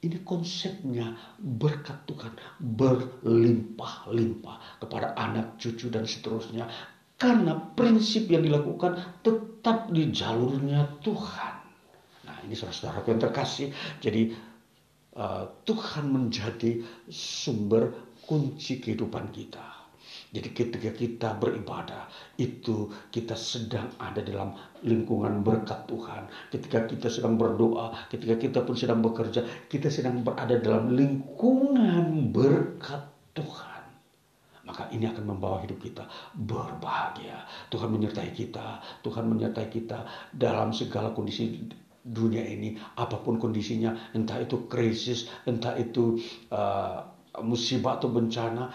Ini 0.00 0.24
konsepnya 0.24 1.12
berkat 1.36 2.08
Tuhan 2.08 2.32
berlimpah-limpah 2.56 4.80
kepada 4.80 5.12
anak, 5.12 5.60
cucu, 5.60 5.92
dan 5.92 6.08
seterusnya. 6.08 6.64
Karena 7.20 7.52
prinsip 7.76 8.32
yang 8.32 8.40
dilakukan 8.40 9.20
tetap 9.20 9.92
di 9.92 10.08
jalurnya 10.08 10.88
Tuhan. 11.04 11.54
Nah 12.24 12.36
ini 12.48 12.56
saudara-saudara 12.56 13.04
yang 13.04 13.20
terkasih. 13.20 13.68
Jadi 14.00 14.32
uh, 15.20 15.44
Tuhan 15.68 16.08
menjadi 16.08 16.80
sumber 17.12 17.92
kunci 18.24 18.80
kehidupan 18.80 19.28
kita. 19.36 19.79
Jadi 20.30 20.48
ketika 20.54 20.90
kita 20.94 21.28
beribadah, 21.42 22.06
itu 22.38 22.86
kita 23.10 23.34
sedang 23.34 23.90
ada 23.98 24.22
dalam 24.22 24.54
lingkungan 24.86 25.42
berkat 25.42 25.90
Tuhan. 25.90 26.30
Ketika 26.54 26.86
kita 26.86 27.10
sedang 27.10 27.34
berdoa, 27.34 27.90
ketika 28.06 28.38
kita 28.38 28.62
pun 28.62 28.78
sedang 28.78 29.02
bekerja, 29.02 29.42
kita 29.66 29.90
sedang 29.90 30.22
berada 30.22 30.54
dalam 30.62 30.94
lingkungan 30.94 32.30
berkat 32.30 33.10
Tuhan. 33.34 33.82
Maka 34.62 34.86
ini 34.94 35.10
akan 35.10 35.34
membawa 35.34 35.66
hidup 35.66 35.82
kita 35.82 36.06
berbahagia. 36.38 37.42
Tuhan 37.74 37.90
menyertai 37.90 38.30
kita, 38.30 38.78
Tuhan 39.02 39.26
menyertai 39.26 39.66
kita 39.66 40.06
dalam 40.30 40.70
segala 40.70 41.10
kondisi 41.10 41.58
dunia 42.06 42.46
ini, 42.46 42.78
apa 42.94 43.18
pun 43.18 43.42
kondisinya, 43.42 44.14
entah 44.14 44.38
itu 44.38 44.70
krisis, 44.70 45.26
entah 45.42 45.74
itu 45.74 46.22
uh, 46.54 47.02
musibah 47.42 47.98
atau 47.98 48.14
bencana, 48.14 48.70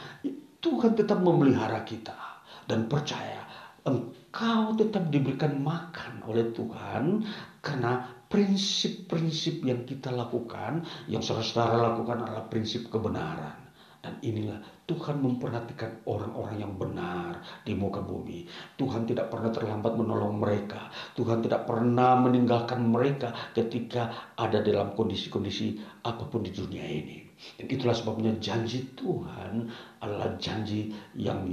Tuhan 0.65 0.97
tetap 0.97 1.21
memelihara 1.21 1.85
kita 1.85 2.17
dan 2.65 2.89
percaya 2.89 3.45
engkau 3.85 4.73
tetap 4.73 5.13
diberikan 5.13 5.61
makan 5.61 6.25
oleh 6.25 6.49
Tuhan 6.57 7.21
karena 7.61 8.01
prinsip-prinsip 8.25 9.61
yang 9.61 9.85
kita 9.85 10.09
lakukan, 10.09 10.81
yang 11.05 11.21
saudara-saudara 11.21 11.93
lakukan 11.93 12.25
adalah 12.25 12.49
prinsip 12.49 12.89
kebenaran. 12.89 13.61
Dan 14.01 14.21
inilah 14.21 14.61
Tuhan 14.85 15.17
memperhatikan 15.17 16.05
orang-orang 16.05 16.61
yang 16.61 16.73
benar 16.77 17.41
di 17.65 17.73
muka 17.73 18.05
bumi. 18.05 18.45
Tuhan 18.77 19.09
tidak 19.09 19.33
pernah 19.33 19.49
terlambat 19.49 19.97
menolong 19.97 20.37
mereka. 20.37 20.93
Tuhan 21.17 21.41
tidak 21.41 21.65
pernah 21.65 22.13
meninggalkan 22.21 22.85
mereka 22.85 23.33
ketika 23.57 24.33
ada 24.37 24.61
dalam 24.61 24.93
kondisi-kondisi 24.93 25.81
apa 26.05 26.25
pun 26.29 26.45
di 26.45 26.53
dunia 26.53 26.85
ini. 26.85 27.24
Dan 27.59 27.65
itulah 27.67 27.95
sebabnya 27.95 28.35
janji 28.39 28.95
Tuhan 28.95 29.67
adalah 29.99 30.35
janji 30.39 30.91
yang 31.15 31.45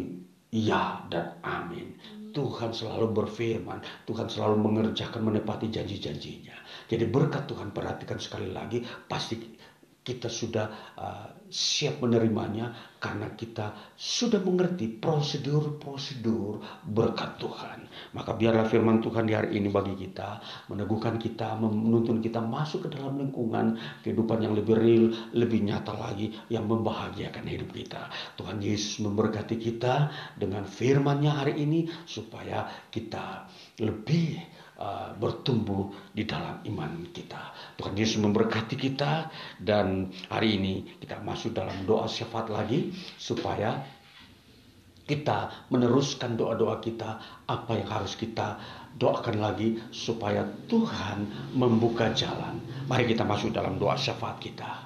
ya 0.52 1.02
dan 1.08 1.36
amin. 1.42 1.96
Tuhan 2.32 2.72
selalu 2.72 3.12
berfirman, 3.12 3.84
Tuhan 4.08 4.24
selalu 4.24 4.56
mengerjakan 4.56 5.20
menepati 5.20 5.68
janji-janjinya. 5.68 6.56
Jadi 6.88 7.04
berkat 7.08 7.44
Tuhan 7.44 7.76
perhatikan 7.76 8.16
sekali 8.16 8.48
lagi, 8.48 8.80
pasti 9.04 9.36
kita 10.02 10.32
sudah 10.32 10.66
uh, 10.96 11.28
siap 11.52 12.00
menerimanya 12.00 12.72
karena 12.96 13.28
kita 13.36 13.92
sudah 13.92 14.40
mengerti 14.40 14.88
prosedur-prosedur 14.96 16.64
berkat 16.88 17.36
Tuhan. 17.36 17.78
Maka 18.16 18.32
biarlah 18.32 18.64
firman 18.64 19.04
Tuhan 19.04 19.28
di 19.28 19.36
hari 19.36 19.60
ini 19.60 19.68
bagi 19.68 19.92
kita, 19.92 20.40
meneguhkan 20.72 21.20
kita, 21.20 21.60
menuntun 21.60 22.24
kita 22.24 22.40
masuk 22.40 22.88
ke 22.88 22.96
dalam 22.96 23.20
lingkungan 23.20 23.76
kehidupan 24.00 24.40
yang 24.40 24.56
lebih 24.56 24.74
real, 24.80 25.12
lebih 25.36 25.60
nyata 25.60 25.92
lagi, 25.92 26.32
yang 26.48 26.64
membahagiakan 26.64 27.44
hidup 27.44 27.68
kita. 27.76 28.08
Tuhan 28.40 28.62
Yesus 28.64 29.04
memberkati 29.04 29.60
kita 29.60 30.08
dengan 30.40 30.64
firman-Nya 30.64 31.44
hari 31.44 31.60
ini 31.60 31.84
supaya 32.08 32.64
kita 32.88 33.50
lebih 33.82 34.40
Uh, 34.82 35.14
bertumbuh 35.14 35.94
di 36.10 36.26
dalam 36.26 36.58
iman 36.66 37.06
kita. 37.14 37.54
Tuhan 37.78 37.94
Yesus 37.94 38.18
memberkati 38.18 38.74
kita 38.74 39.30
dan 39.62 40.10
hari 40.26 40.58
ini 40.58 40.98
kita 40.98 41.22
masuk 41.22 41.54
dalam 41.54 41.86
doa 41.86 42.10
syafaat 42.10 42.50
lagi 42.50 42.90
supaya 43.14 43.78
kita 45.06 45.70
meneruskan 45.70 46.34
doa-doa 46.34 46.82
kita 46.82 47.14
apa 47.46 47.78
yang 47.78 47.86
harus 47.94 48.18
kita 48.18 48.58
doakan 48.98 49.38
lagi 49.38 49.78
supaya 49.94 50.42
Tuhan 50.66 51.30
membuka 51.54 52.10
jalan. 52.10 52.58
Mari 52.90 53.06
kita 53.06 53.22
masuk 53.22 53.54
dalam 53.54 53.78
doa 53.78 53.94
syafaat 53.94 54.42
kita. 54.42 54.82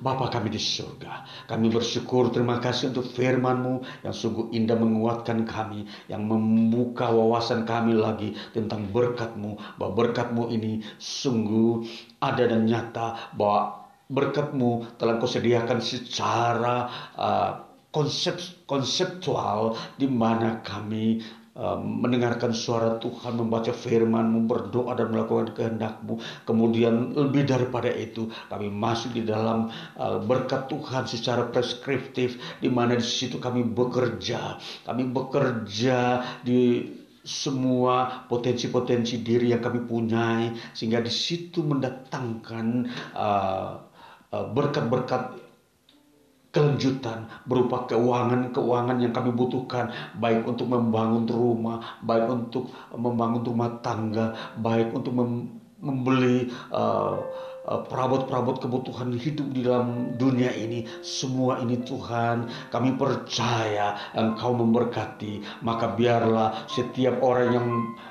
Bapa 0.00 0.32
kami 0.32 0.48
di 0.48 0.56
surga, 0.56 1.28
kami 1.44 1.68
bersyukur 1.68 2.32
terima 2.32 2.56
kasih 2.56 2.88
untuk 2.88 3.04
firman-Mu 3.12 3.84
yang 4.00 4.16
sungguh 4.16 4.48
indah 4.48 4.80
menguatkan 4.80 5.44
kami, 5.44 5.84
yang 6.08 6.24
membuka 6.24 7.12
wawasan 7.12 7.68
kami 7.68 7.92
lagi 7.92 8.32
tentang 8.56 8.88
berkat-Mu, 8.88 9.76
bahwa 9.76 9.92
berkat-Mu 9.92 10.48
ini 10.56 10.80
sungguh 10.96 11.84
ada 12.16 12.48
dan 12.48 12.64
nyata, 12.64 13.36
bahwa 13.36 13.92
berkat-Mu 14.08 14.96
telah 14.96 15.20
Kau 15.20 15.28
sediakan 15.28 15.84
secara 15.84 16.88
uh, 17.20 17.50
konsep 17.92 18.38
konseptual 18.64 19.74
di 19.98 20.06
mana 20.06 20.62
kami 20.62 21.20
mendengarkan 21.60 22.56
suara 22.56 22.96
Tuhan, 22.96 23.36
membaca 23.36 23.68
firman-Mu, 23.68 24.48
berdoa 24.48 24.96
dan 24.96 25.12
melakukan 25.12 25.52
kehendak-Mu. 25.52 26.16
Kemudian 26.48 27.12
lebih 27.12 27.44
daripada 27.44 27.92
itu, 27.92 28.32
kami 28.48 28.72
masuk 28.72 29.12
di 29.12 29.28
dalam 29.28 29.68
uh, 30.00 30.18
berkat 30.24 30.72
Tuhan 30.72 31.04
secara 31.04 31.52
preskriptif, 31.52 32.40
di 32.64 32.72
mana 32.72 32.96
di 32.96 33.04
situ 33.04 33.36
kami 33.36 33.60
bekerja. 33.60 34.56
Kami 34.88 35.12
bekerja 35.12 36.24
di 36.40 36.88
semua 37.20 38.24
potensi-potensi 38.24 39.20
diri 39.20 39.52
yang 39.52 39.60
kami 39.60 39.84
punyai, 39.84 40.56
sehingga 40.72 41.04
di 41.04 41.12
situ 41.12 41.60
mendatangkan 41.60 42.88
uh, 43.12 43.72
uh, 44.32 44.46
berkat-berkat 44.56 45.49
kelanjutan 46.50 47.30
berupa 47.46 47.86
keuangan-keuangan 47.86 48.98
yang 48.98 49.14
kami 49.14 49.30
butuhkan. 49.34 49.90
Baik 50.18 50.46
untuk 50.46 50.66
membangun 50.70 51.26
rumah, 51.26 52.02
baik 52.02 52.26
untuk 52.26 52.70
membangun 52.94 53.42
rumah 53.46 53.78
tangga, 53.82 54.34
baik 54.58 54.94
untuk 54.94 55.14
mem 55.14 55.32
membeli 55.80 56.52
uh, 56.76 57.16
perabot-perabot 57.70 58.58
kebutuhan 58.58 59.14
hidup 59.14 59.46
di 59.54 59.62
dalam 59.62 60.18
dunia 60.18 60.50
ini. 60.50 60.82
Semua 61.06 61.62
ini 61.62 61.78
Tuhan, 61.86 62.50
kami 62.74 62.98
percaya 62.98 63.94
Engkau 64.18 64.58
memberkati. 64.58 65.62
Maka 65.62 65.94
biarlah 65.94 66.66
setiap 66.66 67.22
orang 67.22 67.48
yang 67.54 67.68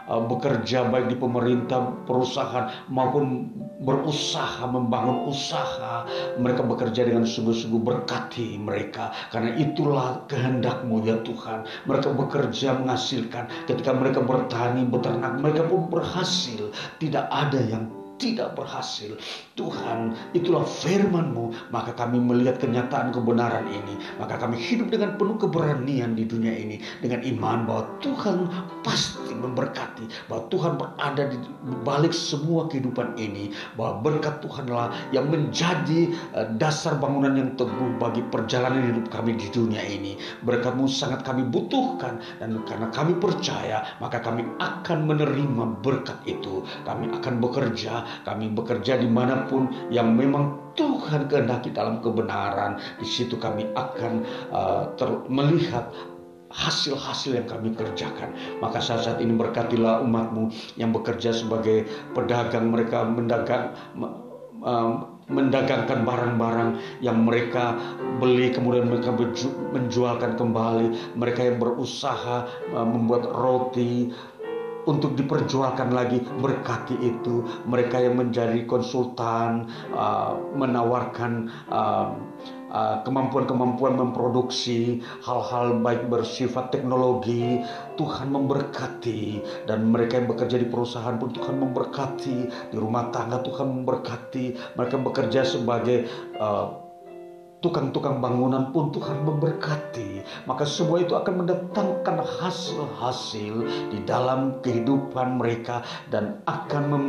uh, 0.08 0.24
bekerja 0.24 0.88
baik 0.88 1.12
di 1.12 1.18
pemerintah, 1.20 1.92
perusahaan 2.08 2.72
maupun 2.88 3.52
berusaha 3.84 4.64
membangun 4.68 5.28
usaha, 5.28 6.08
mereka 6.40 6.64
bekerja 6.64 7.08
dengan 7.08 7.28
sungguh-sungguh 7.28 7.84
berkati 7.84 8.56
mereka. 8.60 9.12
Karena 9.32 9.56
itulah 9.60 10.24
kehendakmu 10.32 11.04
ya 11.04 11.20
Tuhan. 11.24 11.68
Mereka 11.88 12.16
bekerja 12.16 12.80
menghasilkan. 12.80 13.68
Ketika 13.68 13.92
mereka 13.92 14.24
bertani, 14.24 14.88
beternak, 14.88 15.40
mereka 15.40 15.68
pun 15.68 15.88
berhasil. 15.92 16.72
Tidak 17.00 17.28
ada 17.32 17.60
yang 17.60 17.99
tidak 18.20 18.60
berhasil. 18.60 19.16
Tuhan, 19.56 20.14
itulah 20.36 20.68
firman-Mu. 20.68 21.72
Maka 21.72 21.96
kami 21.96 22.20
melihat 22.20 22.60
kenyataan 22.60 23.16
kebenaran 23.16 23.66
ini. 23.72 23.96
Maka 24.20 24.36
kami 24.36 24.60
hidup 24.60 24.92
dengan 24.92 25.16
penuh 25.16 25.40
keberanian 25.40 26.14
di 26.14 26.28
dunia 26.28 26.52
ini. 26.54 26.84
Dengan 27.00 27.24
iman 27.24 27.60
bahwa 27.64 27.84
Tuhan 28.04 28.38
pasti 28.84 29.32
memberkati. 29.32 30.28
Bahwa 30.28 30.44
Tuhan 30.52 30.76
berada 30.76 31.24
di 31.32 31.38
balik 31.88 32.12
semua 32.12 32.68
kehidupan 32.68 33.16
ini. 33.16 33.56
Bahwa 33.80 34.04
berkat 34.04 34.44
Tuhanlah 34.44 35.16
yang 35.16 35.32
menjadi 35.32 36.12
eh, 36.36 36.48
dasar 36.60 37.00
bangunan 37.00 37.34
yang 37.40 37.56
teguh 37.56 37.96
bagi 37.98 38.22
perjalanan 38.28 38.92
hidup 38.92 39.08
kami 39.10 39.40
di 39.40 39.48
dunia 39.50 39.82
ini. 39.82 40.20
Berkat-Mu 40.44 40.92
sangat 40.92 41.24
kami 41.24 41.48
butuhkan. 41.48 42.20
Dan 42.44 42.60
karena 42.68 42.92
kami 42.92 43.16
percaya, 43.16 43.88
maka 44.04 44.20
kami 44.20 44.44
akan 44.60 45.08
menerima 45.08 45.80
berkat 45.80 46.20
itu. 46.28 46.68
Kami 46.84 47.16
akan 47.16 47.40
bekerja 47.40 48.09
kami 48.28 48.52
bekerja 48.54 49.00
di 49.00 49.10
mana 49.10 49.46
pun 49.48 49.70
yang 49.94 50.14
memang 50.14 50.74
Tuhan 50.78 51.28
kehendaki 51.28 51.76
dalam 51.76 52.00
kebenaran. 52.00 52.80
Di 53.02 53.08
situ 53.08 53.36
kami 53.36 53.68
akan 53.76 54.24
uh, 54.54 54.88
melihat 55.28 55.92
hasil-hasil 56.50 57.38
yang 57.38 57.48
kami 57.48 57.78
kerjakan. 57.78 58.34
Maka 58.58 58.82
saat-saat 58.82 59.22
ini 59.22 59.38
berkatilah 59.38 60.02
umatmu 60.02 60.50
yang 60.82 60.90
bekerja 60.90 61.30
sebagai 61.34 61.86
pedagang 62.18 62.74
mereka 62.74 63.06
mendagang 63.06 63.74
mendagangkan 65.30 66.04
barang-barang 66.04 66.70
yang 67.06 67.22
mereka 67.22 67.78
beli 68.18 68.50
kemudian 68.50 68.90
mereka 68.90 69.14
menjualkan 69.72 70.36
kembali 70.36 71.16
mereka 71.16 71.46
yang 71.46 71.62
berusaha 71.62 72.50
membuat 72.74 73.30
roti 73.30 74.10
untuk 74.88 75.18
diperjualkan 75.20 75.92
lagi. 75.92 76.24
Berkati 76.40 76.96
itu. 77.02 77.44
Mereka 77.68 78.00
yang 78.00 78.16
menjadi 78.22 78.64
konsultan 78.64 79.68
uh, 79.92 80.40
menawarkan 80.56 81.52
uh, 81.68 82.16
uh, 82.72 82.96
kemampuan-kemampuan 83.04 84.00
memproduksi 84.00 85.04
hal-hal 85.26 85.82
baik 85.84 86.08
bersifat 86.08 86.72
teknologi. 86.72 87.60
Tuhan 88.00 88.32
memberkati. 88.32 89.44
Dan 89.68 89.92
mereka 89.92 90.24
yang 90.24 90.32
bekerja 90.32 90.56
di 90.56 90.68
perusahaan 90.70 91.20
pun 91.20 91.36
Tuhan 91.36 91.60
memberkati. 91.60 92.38
Di 92.72 92.78
rumah 92.80 93.12
tangga 93.12 93.44
Tuhan 93.44 93.84
memberkati. 93.84 94.78
Mereka 94.80 94.96
bekerja 95.04 95.44
sebagai 95.44 96.08
uh, 96.40 96.79
tukang-tukang 97.60 98.24
bangunan 98.24 98.72
pun 98.72 98.92
Tuhan 98.96 99.28
memberkati. 99.28 100.24
Maka 100.48 100.64
semua 100.64 101.04
itu 101.04 101.16
akan 101.16 101.44
mendatangkan 101.44 102.24
hasil-hasil 102.24 103.56
di 103.92 104.00
dalam 104.08 104.64
kehidupan 104.64 105.36
mereka 105.36 105.84
dan 106.08 106.40
akan 106.48 106.84
mem, 106.88 107.06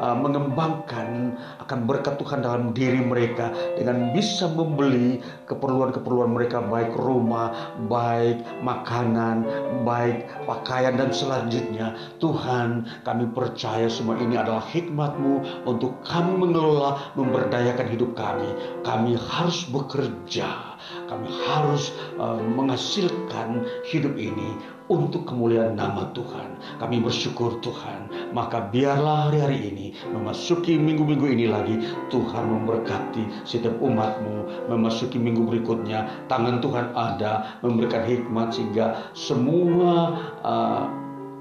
uh, 0.00 0.16
mengembangkan 0.16 1.36
akan 1.60 1.78
berkat 1.84 2.16
Tuhan 2.16 2.40
dalam 2.40 2.72
diri 2.72 3.04
mereka 3.04 3.52
dengan 3.76 4.16
bisa 4.16 4.48
membeli 4.48 5.20
keperluan-keperluan 5.44 6.32
mereka 6.32 6.64
baik 6.64 6.96
rumah, 6.96 7.76
baik 7.84 8.40
makanan, 8.64 9.44
baik 9.84 10.24
pakaian 10.48 10.96
dan 10.96 11.12
selanjutnya. 11.12 11.92
Tuhan, 12.16 12.88
kami 13.04 13.28
percaya 13.36 13.92
semua 13.92 14.16
ini 14.16 14.40
adalah 14.40 14.64
hikmat-Mu 14.64 15.68
untuk 15.68 16.00
kami 16.08 16.40
mengelola, 16.40 17.12
memberdayakan 17.20 17.86
hidup 17.92 18.16
kami. 18.16 18.48
Kami 18.80 19.20
harus 19.20 19.68
bekerja 19.68 19.89
bekerja, 19.90 20.78
kami 21.10 21.26
harus 21.50 21.90
uh, 22.22 22.38
menghasilkan 22.38 23.66
hidup 23.90 24.14
ini 24.14 24.54
untuk 24.86 25.26
kemuliaan 25.26 25.74
nama 25.74 26.14
Tuhan. 26.14 26.78
Kami 26.78 27.02
bersyukur 27.02 27.58
Tuhan. 27.58 28.30
Maka 28.30 28.70
biarlah 28.70 29.26
hari-hari 29.26 29.58
ini 29.74 29.86
memasuki 30.14 30.78
minggu-minggu 30.78 31.26
ini 31.26 31.50
lagi 31.50 31.74
Tuhan 32.14 32.44
memberkati 32.46 33.42
setiap 33.42 33.74
umatmu 33.82 34.70
memasuki 34.70 35.18
minggu 35.18 35.42
berikutnya. 35.50 36.06
Tangan 36.30 36.62
Tuhan 36.62 36.94
ada 36.94 37.58
memberikan 37.66 38.06
hikmat 38.06 38.54
sehingga 38.54 39.10
semua 39.18 40.14
uh, 40.46 40.86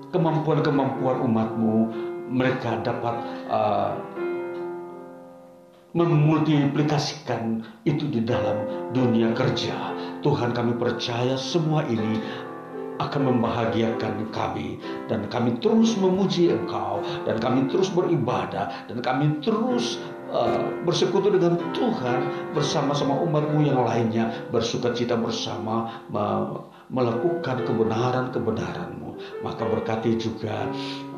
kemampuan-kemampuan 0.10 1.22
umatmu 1.22 1.76
mereka 2.30 2.78
dapat 2.86 3.14
uh, 3.50 3.98
memultiplikasikan 5.98 7.66
itu 7.86 8.06
di 8.10 8.22
dalam 8.22 8.91
dunia 8.94 9.34
kerja. 9.34 9.95
Tuhan 10.22 10.53
kami 10.53 10.78
percaya 10.78 11.34
semua 11.40 11.82
ini 11.88 12.20
akan 12.99 13.32
membahagiakan 13.34 14.30
kami. 14.30 14.78
Dan 15.07 15.26
kami 15.32 15.57
terus 15.64 15.95
memuji 15.95 16.52
Engkau. 16.52 17.02
Dan 17.24 17.40
kami 17.40 17.72
terus 17.72 17.90
beribadah. 17.90 18.91
Dan 18.91 18.99
kami 18.99 19.40
terus 19.40 19.98
uh, 20.30 20.68
bersekutu 20.84 21.32
dengan 21.32 21.56
Tuhan 21.72 22.52
bersama-sama 22.52 23.16
umatmu 23.24 23.64
yang 23.64 23.82
lainnya. 23.88 24.30
Bersuka 24.52 24.91
cita 24.91 25.16
bersama 25.16 26.03
melakukan 26.91 27.64
kebenaran-kebenaranmu. 27.64 29.41
Maka 29.48 29.64
berkati 29.64 30.20
juga 30.20 30.68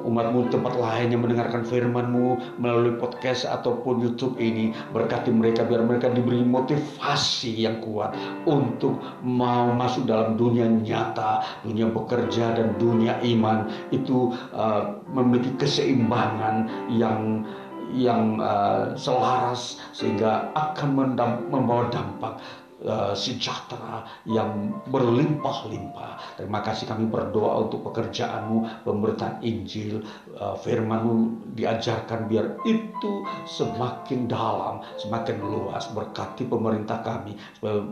umatmu 0.03 0.51
tempat 0.51 0.73
lain 0.77 1.13
yang 1.13 1.21
mendengarkan 1.23 1.63
firmanmu 1.65 2.59
melalui 2.61 2.97
podcast 2.97 3.45
ataupun 3.47 4.01
YouTube 4.01 4.37
ini. 4.37 4.73
Berkati 4.91 5.29
mereka 5.31 5.65
biar 5.65 5.85
mereka 5.85 6.11
diberi 6.11 6.41
motivasi 6.43 7.65
yang 7.65 7.79
kuat 7.81 8.13
untuk 8.45 8.99
mau 9.23 9.71
masuk 9.73 10.09
dalam 10.09 10.35
dunia 10.35 10.67
nyata 10.67 11.45
dunia 11.63 11.89
bekerja 11.89 12.57
dan 12.57 12.75
dunia 12.77 13.21
iman. 13.23 13.69
Itu 13.93 14.33
uh, 14.53 15.01
memiliki 15.11 15.55
keseimbangan 15.61 16.89
yang 16.93 17.45
yang 17.91 18.39
uh, 18.39 18.95
selaras 18.95 19.83
sehingga 19.91 20.47
akan 20.55 21.19
membawa 21.51 21.91
dampak 21.91 22.39
uh, 22.85 23.13
sejahtera 23.13 24.05
yang 24.25 24.81
berlimpah-limpah. 24.89 26.37
Terima 26.37 26.59
kasih 26.65 26.89
kami 26.89 27.09
berdoa 27.09 27.69
untuk 27.69 27.85
pekerjaanmu, 27.91 28.85
pemberitaan 28.85 29.41
Injil, 29.45 30.01
uh, 30.37 30.57
firmanmu 30.59 31.45
diajarkan 31.57 32.29
biar 32.29 32.57
itu 32.65 33.13
semakin 33.45 34.29
dalam, 34.29 34.81
semakin 34.97 35.37
luas. 35.41 35.89
Berkati 35.91 36.47
pemerintah 36.47 37.03
kami, 37.03 37.35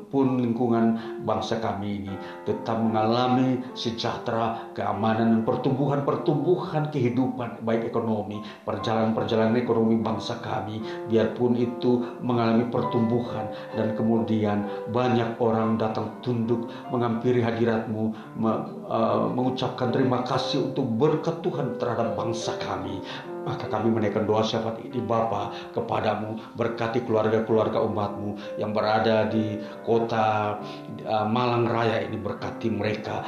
pun 0.10 0.40
lingkungan 0.40 0.98
bangsa 1.26 1.60
kami 1.60 2.02
ini 2.04 2.14
tetap 2.46 2.80
mengalami 2.80 3.62
sejahtera, 3.76 4.72
keamanan, 4.74 5.40
dan 5.40 5.42
pertumbuhan-pertumbuhan 5.44 6.90
kehidupan, 6.90 7.62
baik 7.64 7.92
ekonomi, 7.92 8.42
perjalanan-perjalanan 8.64 9.60
ekonomi 9.60 10.00
bangsa 10.00 10.40
kami, 10.40 10.82
biarpun 11.12 11.54
itu 11.60 12.20
mengalami 12.24 12.68
pertumbuhan 12.72 13.52
dan 13.76 13.94
kemudian 13.94 14.66
banyak 14.90 15.36
orang 15.44 15.76
datang 15.76 16.20
tunduk 16.24 16.72
menghampiri 16.90 17.44
hadiratmu 17.44 18.16
me, 18.40 18.52
uh, 18.88 19.28
mengucapkan 19.28 19.92
terima 19.92 20.24
kasih 20.24 20.72
untuk 20.72 20.88
berkat 20.96 21.44
Tuhan 21.44 21.76
terhadap 21.76 22.16
bangsa 22.16 22.56
kami. 22.64 23.04
Maka 23.44 23.72
kami 23.72 23.90
menaikkan 23.90 24.28
doa 24.28 24.44
syafaat 24.44 24.84
ini 24.84 25.00
Bapa 25.00 25.56
kepadamu. 25.72 26.38
Berkati 26.60 27.02
keluarga-keluarga 27.08 27.82
umatmu 27.82 28.60
yang 28.60 28.76
berada 28.76 29.26
di 29.32 29.58
kota 29.88 30.60
uh, 31.08 31.26
Malang 31.26 31.66
Raya 31.66 32.04
ini. 32.04 32.20
Berkati 32.20 32.68
mereka 32.70 33.24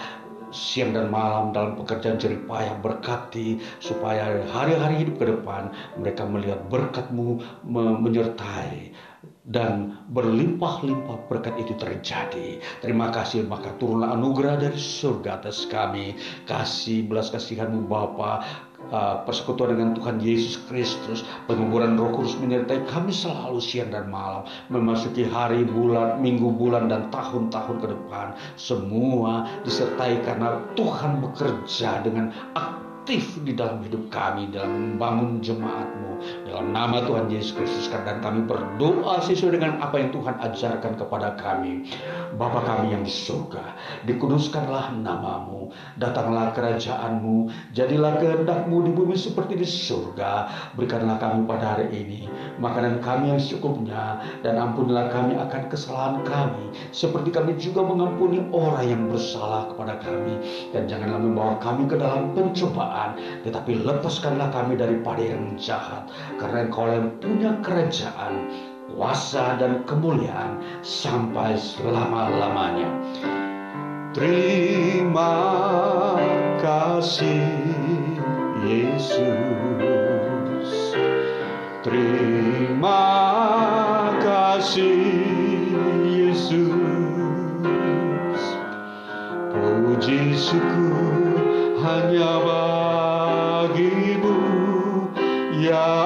siang 0.51 0.91
dan 0.91 1.07
malam 1.07 1.55
dalam 1.55 1.79
pekerjaan 1.79 2.19
jerih 2.19 2.43
payah 2.43 2.75
berkati 2.83 3.57
supaya 3.79 4.43
hari-hari 4.51 5.07
hidup 5.07 5.15
ke 5.23 5.25
depan 5.31 5.71
mereka 5.95 6.27
melihat 6.27 6.59
berkatmu 6.67 7.39
menyertai 8.03 8.91
dan 9.45 10.01
berlimpah-limpah 10.09 11.29
berkat 11.29 11.53
itu 11.61 11.73
terjadi. 11.77 12.57
Terima 12.81 13.13
kasih 13.13 13.45
maka 13.45 13.73
turunlah 13.77 14.13
anugerah 14.13 14.57
dari 14.57 14.77
surga 14.77 15.41
atas 15.41 15.69
kami. 15.69 16.17
Kasih 16.49 17.05
belas 17.05 17.29
kasihanmu 17.29 17.85
Bapa, 17.85 18.41
uh, 18.89 19.21
persekutuan 19.25 19.77
dengan 19.77 19.93
Tuhan 19.93 20.17
Yesus 20.21 20.61
Kristus, 20.65 21.21
penguburan 21.45 21.97
Roh 21.97 22.17
Kudus 22.17 22.33
menyertai 22.41 22.85
kami 22.89 23.13
selalu 23.13 23.61
siang 23.61 23.93
dan 23.93 24.09
malam, 24.09 24.45
memasuki 24.73 25.25
hari, 25.25 25.61
bulan, 25.65 26.17
minggu, 26.17 26.49
bulan 26.57 26.89
dan 26.89 27.13
tahun-tahun 27.13 27.77
ke 27.77 27.87
depan. 27.93 28.33
Semua 28.57 29.45
disertai 29.61 30.21
karena 30.25 30.57
Tuhan 30.73 31.21
bekerja 31.21 32.01
dengan 32.01 32.33
aktif 32.57 33.37
di 33.41 33.57
dalam 33.57 33.81
hidup 33.81 34.13
kami 34.13 34.53
dalam 34.53 34.97
membangun 34.97 35.41
jemaatmu 35.41 36.40
Dalam 36.51 36.75
nama 36.75 36.99
Tuhan 37.07 37.31
Yesus 37.31 37.55
Kristus 37.55 37.87
dan 37.87 38.19
kami 38.19 38.43
berdoa 38.43 39.23
sesuai 39.23 39.55
dengan 39.55 39.79
apa 39.79 40.03
yang 40.03 40.11
Tuhan 40.11 40.35
ajarkan 40.35 40.99
kepada 40.99 41.39
kami. 41.39 41.87
Bapa 42.35 42.59
kami 42.67 42.91
yang 42.91 43.07
di 43.07 43.13
surga, 43.13 43.79
dikuduskanlah 44.03 44.99
namamu, 44.99 45.71
datanglah 45.95 46.51
kerajaanmu, 46.51 47.47
jadilah 47.71 48.19
kehendakmu 48.19 48.83
di 48.83 48.91
bumi 48.91 49.15
seperti 49.15 49.63
di 49.63 49.63
surga. 49.63 50.51
Berikanlah 50.75 51.23
kami 51.23 51.47
pada 51.47 51.79
hari 51.79 51.87
ini 51.95 52.27
makanan 52.59 52.99
kami 52.99 53.31
yang 53.31 53.39
secukupnya, 53.39 54.19
dan 54.43 54.59
ampunilah 54.59 55.07
kami 55.07 55.39
akan 55.39 55.71
kesalahan 55.71 56.19
kami, 56.27 56.75
seperti 56.91 57.31
kami 57.31 57.55
juga 57.55 57.79
mengampuni 57.81 58.43
orang 58.51 58.85
yang 58.85 59.03
bersalah 59.07 59.71
kepada 59.71 59.97
kami. 60.03 60.35
Dan 60.75 60.85
janganlah 60.91 61.19
membawa 61.19 61.55
kami 61.63 61.87
ke 61.87 61.95
dalam 61.95 62.35
pencobaan, 62.35 63.15
tetapi 63.47 63.87
lepaskanlah 63.87 64.51
kami 64.51 64.75
daripada 64.75 65.23
yang 65.23 65.55
jahat 65.55 66.05
karena 66.41 66.65
engkau 66.65 66.89
yang 66.89 67.13
punya 67.21 67.53
kerajaan, 67.61 68.49
kuasa 68.89 69.61
dan 69.61 69.85
kemuliaan 69.85 70.57
sampai 70.81 71.53
selama-lamanya. 71.53 72.89
Terima 74.17 75.37
kasih 76.57 77.45
Yesus. 78.65 79.21
Terima 81.85 83.05
kasih 84.17 84.97
Yesus. 86.09 86.73
Puji 89.53 90.33
syukur 90.33 91.37
hanya 91.85 92.41
bagimu 92.41 94.41
ya 95.61 96.00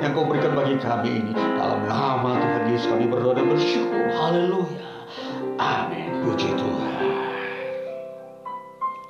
yang 0.00 0.16
kau 0.16 0.24
berikan 0.26 0.56
bagi 0.56 0.78
kami 0.80 1.10
ini. 1.20 1.32
Dalam 1.34 1.84
nama 1.86 2.38
Tuhan 2.38 2.64
Yesus 2.70 2.86
kami 2.90 3.06
berdoa 3.10 3.34
dan 3.36 3.46
bersyukur. 3.50 4.04
Haleluya. 4.14 4.86
Amin. 5.60 6.24
Puji 6.24 6.53